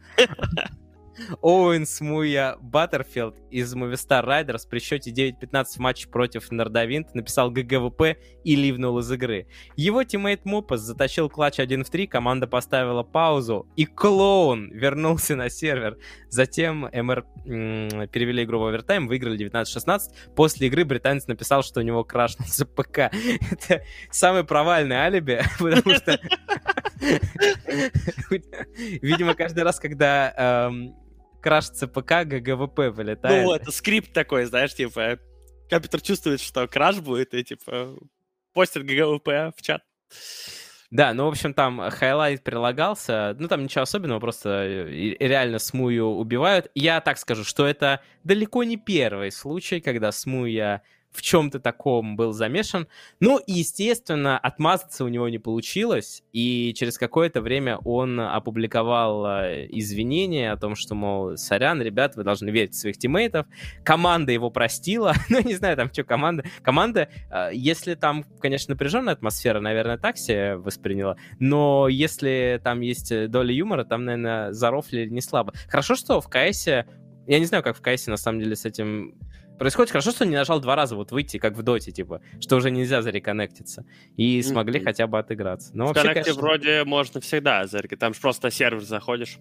[1.41, 8.17] Оуэн Smooya Баттерфилд из Movistar Riders при счете 9-15 в матче против Nordavind написал GGWP
[8.45, 9.47] и ливнул из игры.
[9.77, 15.51] Его тиммейт Mopoz затащил клатч 1 в 3, команда поставила паузу, и клоун вернулся на
[15.51, 15.99] сервер.
[16.29, 20.01] Затем МР перевели игру в овертайм, выиграли 19-16.
[20.35, 23.11] После игры британец написал, что у него крашнулся ПК.
[23.51, 26.19] Это самый провальный алиби, потому что...
[29.03, 30.71] Видимо, каждый раз, когда
[31.45, 33.45] эм, крашится ПК, ГГВП вылетает.
[33.45, 35.19] Ну, это скрипт такой, знаешь, типа,
[35.69, 37.97] компьютер чувствует, что краш будет, и, типа,
[38.53, 39.83] постит GGWP в чат.
[40.91, 46.07] Да, ну, в общем, там хайлайт прилагался, ну, там ничего особенного, просто э, реально Смую
[46.07, 46.71] убивают.
[46.77, 50.83] Я так скажу, что это далеко не первый случай, когда Смуя
[51.15, 52.89] в чем-то таком был замешан.
[53.21, 59.67] Ну, и, естественно, отмазаться у него не получилось, и через какое-то время он опубликовал э,
[59.71, 63.47] извинения о том, что, мол, сорян, ребят, вы должны верить в своих тиммейтов.
[63.85, 65.15] Команда его простила.
[65.29, 66.45] ну, не знаю, там что команда.
[66.63, 73.31] Команда, э, если там, конечно, напряженная атмосфера, наверное, так себе восприняла, но если там есть
[73.31, 75.53] доля юмора, там, наверное, зарофли не слабо.
[75.69, 76.67] Хорошо, что в КС
[77.27, 79.15] я не знаю, как в КС на самом деле с этим
[79.59, 79.91] происходит.
[79.91, 83.03] Хорошо, что не нажал два раза вот выйти, как в доте, типа, что уже нельзя
[83.03, 83.85] зареконнектиться.
[84.17, 84.85] И смогли mm-hmm.
[84.85, 85.71] хотя бы отыграться.
[85.75, 86.43] Но в вообще, коннекте конечно...
[86.43, 88.01] вроде можно всегда зареконнектиться.
[88.01, 89.39] Там же просто сервер заходишь.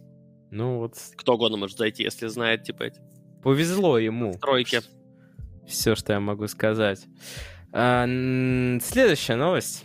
[0.51, 0.95] Ну вот...
[1.15, 3.01] Кто угодно может зайти, если знает, типа, эти...
[3.41, 4.33] Повезло ему.
[4.33, 4.81] Тройки.
[5.67, 7.05] Все, что я могу сказать.
[7.71, 8.05] А,
[8.81, 9.83] следующая новость.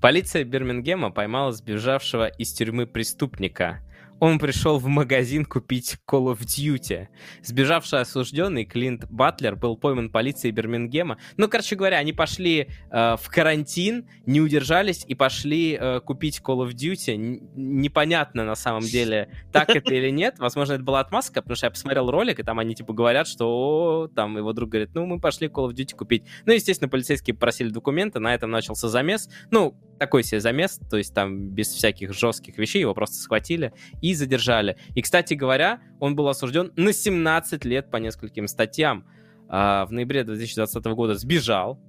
[0.00, 3.80] Полиция Бирмингема поймала сбежавшего из тюрьмы преступника
[4.22, 7.08] он пришел в магазин купить Call of Duty.
[7.42, 11.18] Сбежавший осужденный Клинт Батлер был пойман полицией Бирмингема.
[11.36, 16.64] Ну, короче говоря, они пошли э, в карантин, не удержались и пошли э, купить Call
[16.64, 17.16] of Duty.
[17.16, 20.38] Н- непонятно на самом деле, так это или нет.
[20.38, 24.08] Возможно, это была отмазка, потому что я посмотрел ролик, и там они типа говорят, что
[24.14, 26.22] там его друг говорит, ну, мы пошли Call of Duty купить.
[26.46, 29.28] Ну, естественно, полицейские просили документы, на этом начался замес.
[29.50, 34.14] Ну, такой себе замес, то есть там без всяких жестких вещей его просто схватили и
[34.14, 34.76] задержали.
[34.96, 39.06] И, кстати говоря, он был осужден на 17 лет по нескольким статьям.
[39.48, 41.80] А, в ноябре 2020 года сбежал,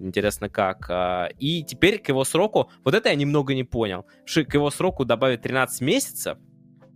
[0.00, 0.90] Интересно, как.
[0.90, 4.68] А, и теперь к его сроку, вот это я немного не понял, что к его
[4.70, 6.36] сроку добавят 13 месяцев,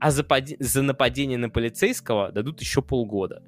[0.00, 0.26] а за,
[0.58, 3.44] за нападение на полицейского дадут еще полгода.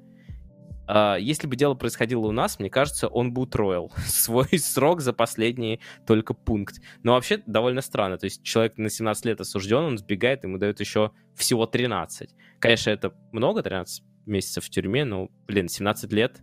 [0.93, 5.13] А, если бы дело происходило у нас, мне кажется, он бы утроил свой срок за
[5.13, 6.81] последний только пункт.
[7.01, 8.17] Но вообще довольно странно.
[8.17, 12.35] То есть человек на 17 лет осужден, он сбегает, ему дают еще всего 13.
[12.59, 16.41] Конечно, это много, 13 месяцев в тюрьме, но, блин, 17 лет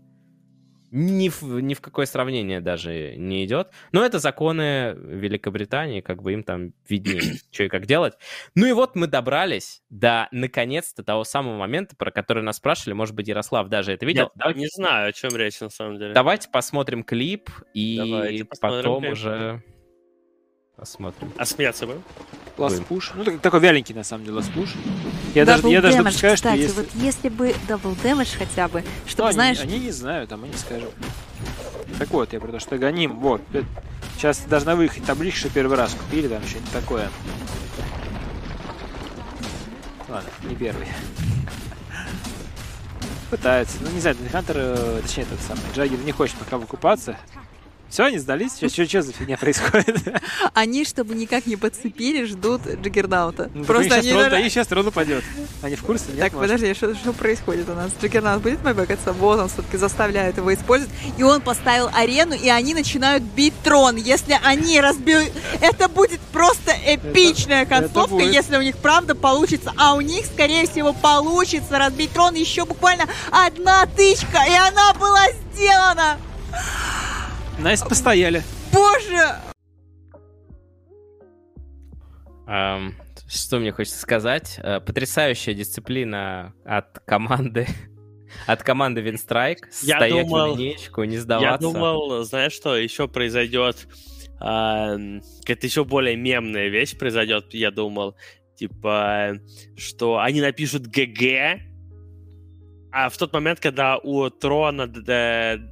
[0.90, 3.70] ни в, ни в какое сравнение даже не идет.
[3.92, 7.20] Но это законы Великобритании, как бы им там виднее,
[7.50, 8.14] что и как делать.
[8.54, 12.94] Ну и вот мы добрались до, наконец-то, того самого момента, про который нас спрашивали.
[12.94, 14.24] Может быть, Ярослав даже это видел.
[14.24, 14.60] Я Давайте...
[14.60, 16.12] не знаю, о чем речь на самом деле.
[16.12, 19.12] Давайте посмотрим клип и потом клип.
[19.12, 19.62] уже
[20.78, 21.32] посмотрим.
[21.36, 22.02] А смеяться будем?
[22.56, 23.12] Push.
[23.14, 24.70] Ну, такой вяленький, на самом деле, Push.
[25.34, 26.76] Я даже, я даже допускаю, кстати, что если...
[26.76, 29.60] вот если бы Double Damage хотя бы, чтобы, ну, знаешь...
[29.60, 30.94] Они, они не знают, там, они скажут.
[31.98, 33.42] Так вот, я про то, что гоним, вот.
[34.16, 37.10] Сейчас должна выехать табличка, первый раз купили, там что-нибудь такое.
[40.08, 40.86] Ладно, не первый.
[43.30, 43.76] Пытается.
[43.80, 47.18] Ну, не знаю, Хантер, э, точнее, этот самый Джаггер не хочет пока выкупаться.
[47.90, 48.56] Все, они сдались?
[48.56, 49.96] Что, что, что за фигня происходит?
[50.54, 53.50] Они, чтобы никак не подцепили, ждут Джаггернаута.
[53.54, 54.10] Ну, Просто они...
[54.10, 55.24] Трон, сейчас трон упадет.
[55.62, 56.04] Они в курсе?
[56.08, 56.50] Нет, так, может?
[56.50, 57.90] подожди, что, что происходит у нас?
[58.00, 59.12] Джаггернаут будет майбэкаться?
[59.14, 60.92] Вот он все-таки заставляет его использовать.
[61.16, 63.96] И он поставил арену, и они начинают бить трон.
[63.96, 65.32] Если они разбьют...
[65.60, 69.72] Это будет просто эпичная это, концовка, это если у них правда получится.
[69.76, 72.34] А у них, скорее всего, получится разбить трон.
[72.34, 76.18] Еще буквально одна тычка, и она была сделана.
[77.58, 78.42] Настя постояли.
[78.72, 79.34] Боже!
[82.46, 82.94] Um,
[83.28, 84.60] что мне хочется сказать?
[84.62, 87.66] Uh, потрясающая дисциплина от команды
[88.46, 89.68] от команды Винстрайк.
[89.72, 91.50] Стоять думал, в линейку, не сдаваться.
[91.50, 93.88] Я думал, знаешь что, еще произойдет
[94.40, 98.16] э, какая-то еще более мемная вещь произойдет, я думал.
[98.56, 99.38] Типа,
[99.76, 101.60] что они напишут ГГ,
[102.90, 104.84] а в тот момент, когда у Трона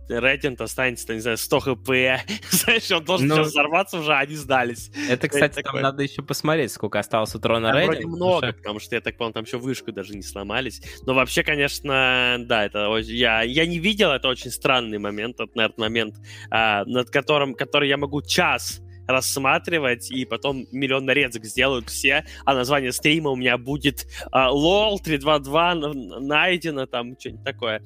[0.08, 1.86] рейтинг останется, не знаю, 100 хп,
[2.50, 4.90] знаешь, он должен ну, сейчас взорваться уже, они сдались.
[5.08, 5.82] Это, кстати, там такое.
[5.82, 7.94] надо еще посмотреть, сколько осталось у Трона рейтинг.
[7.94, 8.56] вроде много, что...
[8.56, 10.82] потому что, я так понял, там еще вышку даже не сломались.
[11.06, 15.88] Но вообще, конечно, да, это я, я не видел, это очень странный момент, это, наверное,
[15.88, 16.16] момент,
[16.50, 22.54] а, над которым, который я могу час рассматривать, и потом миллион нарезок сделают все, а
[22.54, 25.74] название стрима у меня будет uh, LOL 322
[26.20, 27.82] найдено, там что-нибудь такое.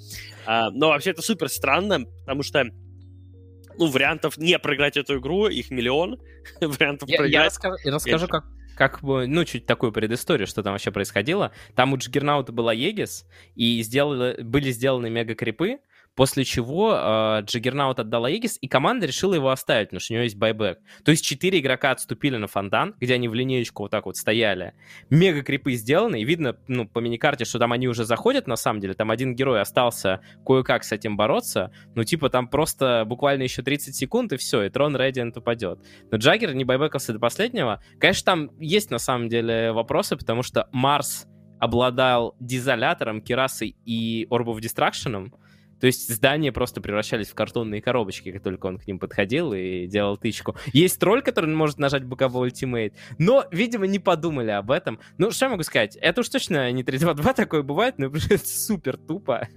[0.46, 2.64] Uh, но вообще это супер странно, потому что
[3.78, 6.18] ну, вариантов не проиграть эту игру, их миллион.
[6.60, 7.42] вариантов я, проиграть.
[7.42, 8.44] Я расскажу, я расскажу как,
[8.76, 11.52] как бы, ну, чуть такую предысторию, что там вообще происходило.
[11.74, 15.78] Там у Джиггернаута была Егис, и сделали, были сделаны мега-крипы,
[16.16, 20.24] После чего э, Джиггернаут отдала Егис, и команда решила его оставить, потому что у нее
[20.24, 20.78] есть байбек.
[21.04, 24.74] То есть четыре игрока отступили на фонтан, где они в линеечку вот так вот стояли.
[25.08, 28.80] Мега крипы сделаны, и видно ну, по миникарте, что там они уже заходят, на самом
[28.80, 28.94] деле.
[28.94, 31.72] Там один герой остался кое-как с этим бороться.
[31.94, 35.78] Ну, типа, там просто буквально еще 30 секунд, и все, и трон Radiant упадет.
[36.10, 37.82] Но Джаггер не байбекался до последнего.
[37.98, 41.26] Конечно, там есть на самом деле вопросы, потому что Марс
[41.60, 45.30] обладал дизолятором, керасой и of Destruction,
[45.80, 49.86] то есть здания просто превращались в картонные коробочки, как только он к ним подходил и
[49.86, 50.56] делал тычку.
[50.72, 55.00] Есть тролль, который может нажать боковой ультимейт, но, видимо, не подумали об этом.
[55.18, 55.96] Ну, что я могу сказать?
[55.96, 59.48] Это уж точно не 3-2-2 такое бывает, но это супер тупо.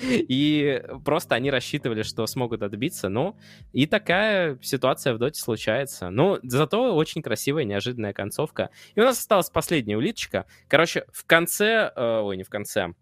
[0.00, 3.08] И просто они рассчитывали, что смогут отбиться.
[3.08, 3.36] Ну,
[3.72, 6.10] и такая ситуация в доте случается.
[6.10, 8.70] Но зато очень красивая, неожиданная концовка.
[8.94, 10.46] И у нас осталась последняя улиточка.
[10.68, 11.92] Короче, в конце...
[11.94, 12.94] Э, ой, не в конце.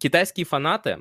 [0.00, 1.00] Китайские фанаты а,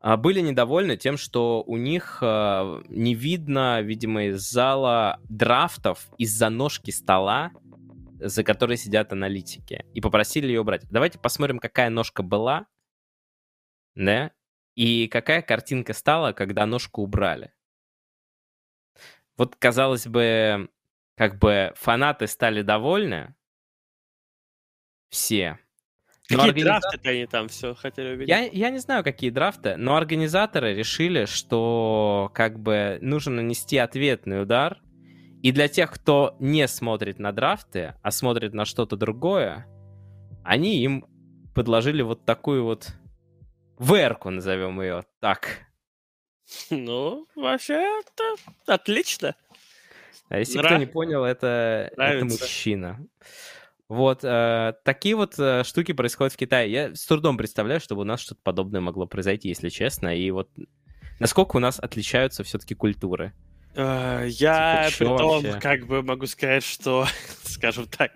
[0.00, 6.90] были недовольны тем, что у них э, не видно, видимо, из зала драфтов из-за ножки
[6.90, 7.50] стола,
[8.20, 10.88] за которой сидят аналитики, и попросили ее убрать.
[10.90, 12.66] Давайте посмотрим, какая ножка была,
[13.94, 14.32] да,
[14.74, 17.52] и какая картинка стала, когда ножку убрали.
[19.36, 20.68] Вот, казалось бы,
[21.16, 23.34] как бы фанаты стали довольны,
[25.08, 25.58] все,
[26.28, 26.80] Какие организа...
[26.80, 28.28] драфты они там все хотели увидеть?
[28.28, 34.42] Я, я не знаю, какие драфты, но организаторы решили, что как бы нужно нанести ответный
[34.42, 34.78] удар.
[35.42, 39.66] И для тех, кто не смотрит на драфты, а смотрит на что-то другое,
[40.44, 41.06] они им
[41.54, 42.92] подложили вот такую вот
[43.78, 45.60] верку, назовем ее так.
[46.70, 48.34] Ну, вообще, это
[48.66, 49.34] отлично.
[50.28, 50.72] А если Нрав...
[50.72, 52.98] кто не понял, это, это мужчина.
[53.88, 56.70] Вот, э, такие вот э, штуки происходят в Китае.
[56.70, 60.14] Я с трудом представляю, чтобы у нас что-то подобное могло произойти, если честно.
[60.14, 60.50] И вот
[61.20, 63.32] насколько у нас отличаются все-таки культуры?
[63.74, 65.60] Uh, я типа, при том, вообще?
[65.60, 67.06] как бы могу сказать, что,
[67.44, 68.12] скажем так,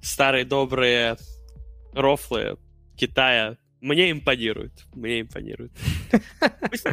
[0.00, 1.16] старые добрые
[1.92, 2.56] рофлы
[2.96, 4.72] Китая мне импонируют.
[4.94, 5.72] Мне импонируют.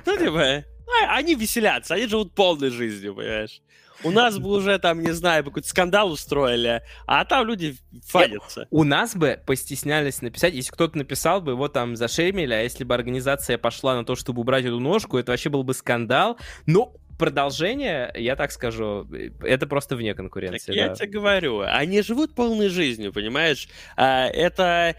[0.05, 0.63] Ну, типа,
[1.01, 3.61] а, они веселятся, они живут полной жизнью, понимаешь?
[4.03, 7.75] У нас бы уже там, не знаю, какой-то скандал устроили, а там люди
[8.05, 8.67] фадятся.
[8.69, 12.95] У нас бы постеснялись написать, если кто-то написал бы, его там зашемили, а если бы
[12.95, 16.37] организация пошла на то, чтобы убрать эту ножку, это вообще был бы скандал.
[16.65, 19.07] Но продолжение, я так скажу,
[19.41, 20.67] это просто вне конкуренции.
[20.67, 20.81] Так да.
[20.81, 23.67] Я тебе говорю, они живут полной жизнью, понимаешь?
[23.95, 24.95] А, это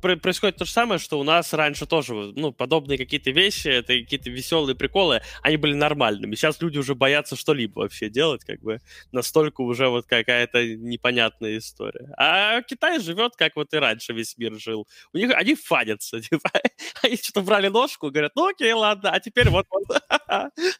[0.00, 4.30] происходит то же самое, что у нас раньше тоже, ну, подобные какие-то вещи, это какие-то
[4.30, 6.34] веселые приколы, они были нормальными.
[6.34, 8.80] Сейчас люди уже боятся что-либо вообще делать, как бы
[9.12, 12.12] настолько уже вот какая-то непонятная история.
[12.16, 14.86] А Китай живет, как вот и раньше весь мир жил.
[15.12, 16.50] У них они фадятся, типа,
[17.02, 20.02] они что-то брали ножку, говорят, ну окей, ладно, а теперь вот, вот.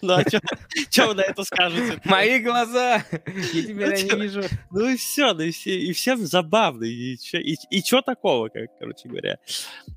[0.01, 0.41] ну а что?
[0.91, 2.01] Что вы на это скажете?
[2.05, 3.05] Мои глаза!
[3.53, 4.43] Я тебя не вижу.
[4.71, 6.85] Ну и все, ну и, все, и всем забавно.
[6.85, 7.17] И
[7.85, 9.39] что такого, как, короче говоря.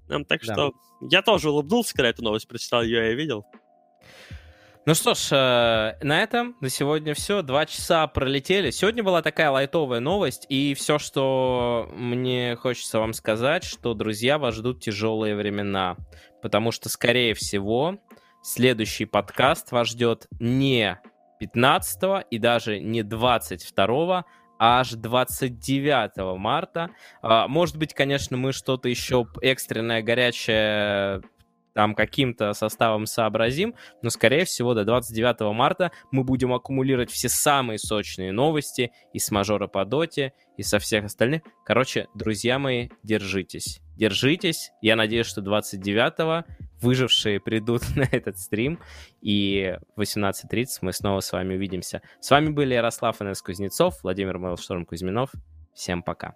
[0.08, 0.54] Нам Так Да.
[0.54, 0.74] что
[1.10, 3.46] я тоже улыбнулся, когда эту новость прочитал, ее я видел.
[4.86, 7.42] Ну что ж, э, на этом на сегодня все.
[7.42, 8.70] Два часа пролетели.
[8.70, 14.56] Сегодня была такая лайтовая новость, и все, что мне хочется вам сказать, что, друзья, вас
[14.56, 15.96] ждут тяжелые времена,
[16.42, 17.98] потому что, скорее всего,
[18.44, 21.00] следующий подкаст вас ждет не
[21.40, 24.26] 15 и даже не 22
[24.60, 26.92] а аж 29 марта.
[27.22, 31.22] А, Может быть, конечно, мы что-то еще экстренное, горячее
[31.74, 37.80] там каким-то составом сообразим, но, скорее всего, до 29 марта мы будем аккумулировать все самые
[37.80, 41.42] сочные новости и с мажора по доте, и со всех остальных.
[41.66, 43.82] Короче, друзья мои, держитесь.
[43.98, 44.72] Держитесь.
[44.82, 46.46] Я надеюсь, что 29-го
[46.84, 48.80] выжившие придут на этот стрим,
[49.22, 52.02] и в 18.30 мы снова с вами увидимся.
[52.20, 55.32] С вами были Ярослав Инес Кузнецов, Владимир Мейлшторм Кузьминов.
[55.74, 56.36] Всем пока.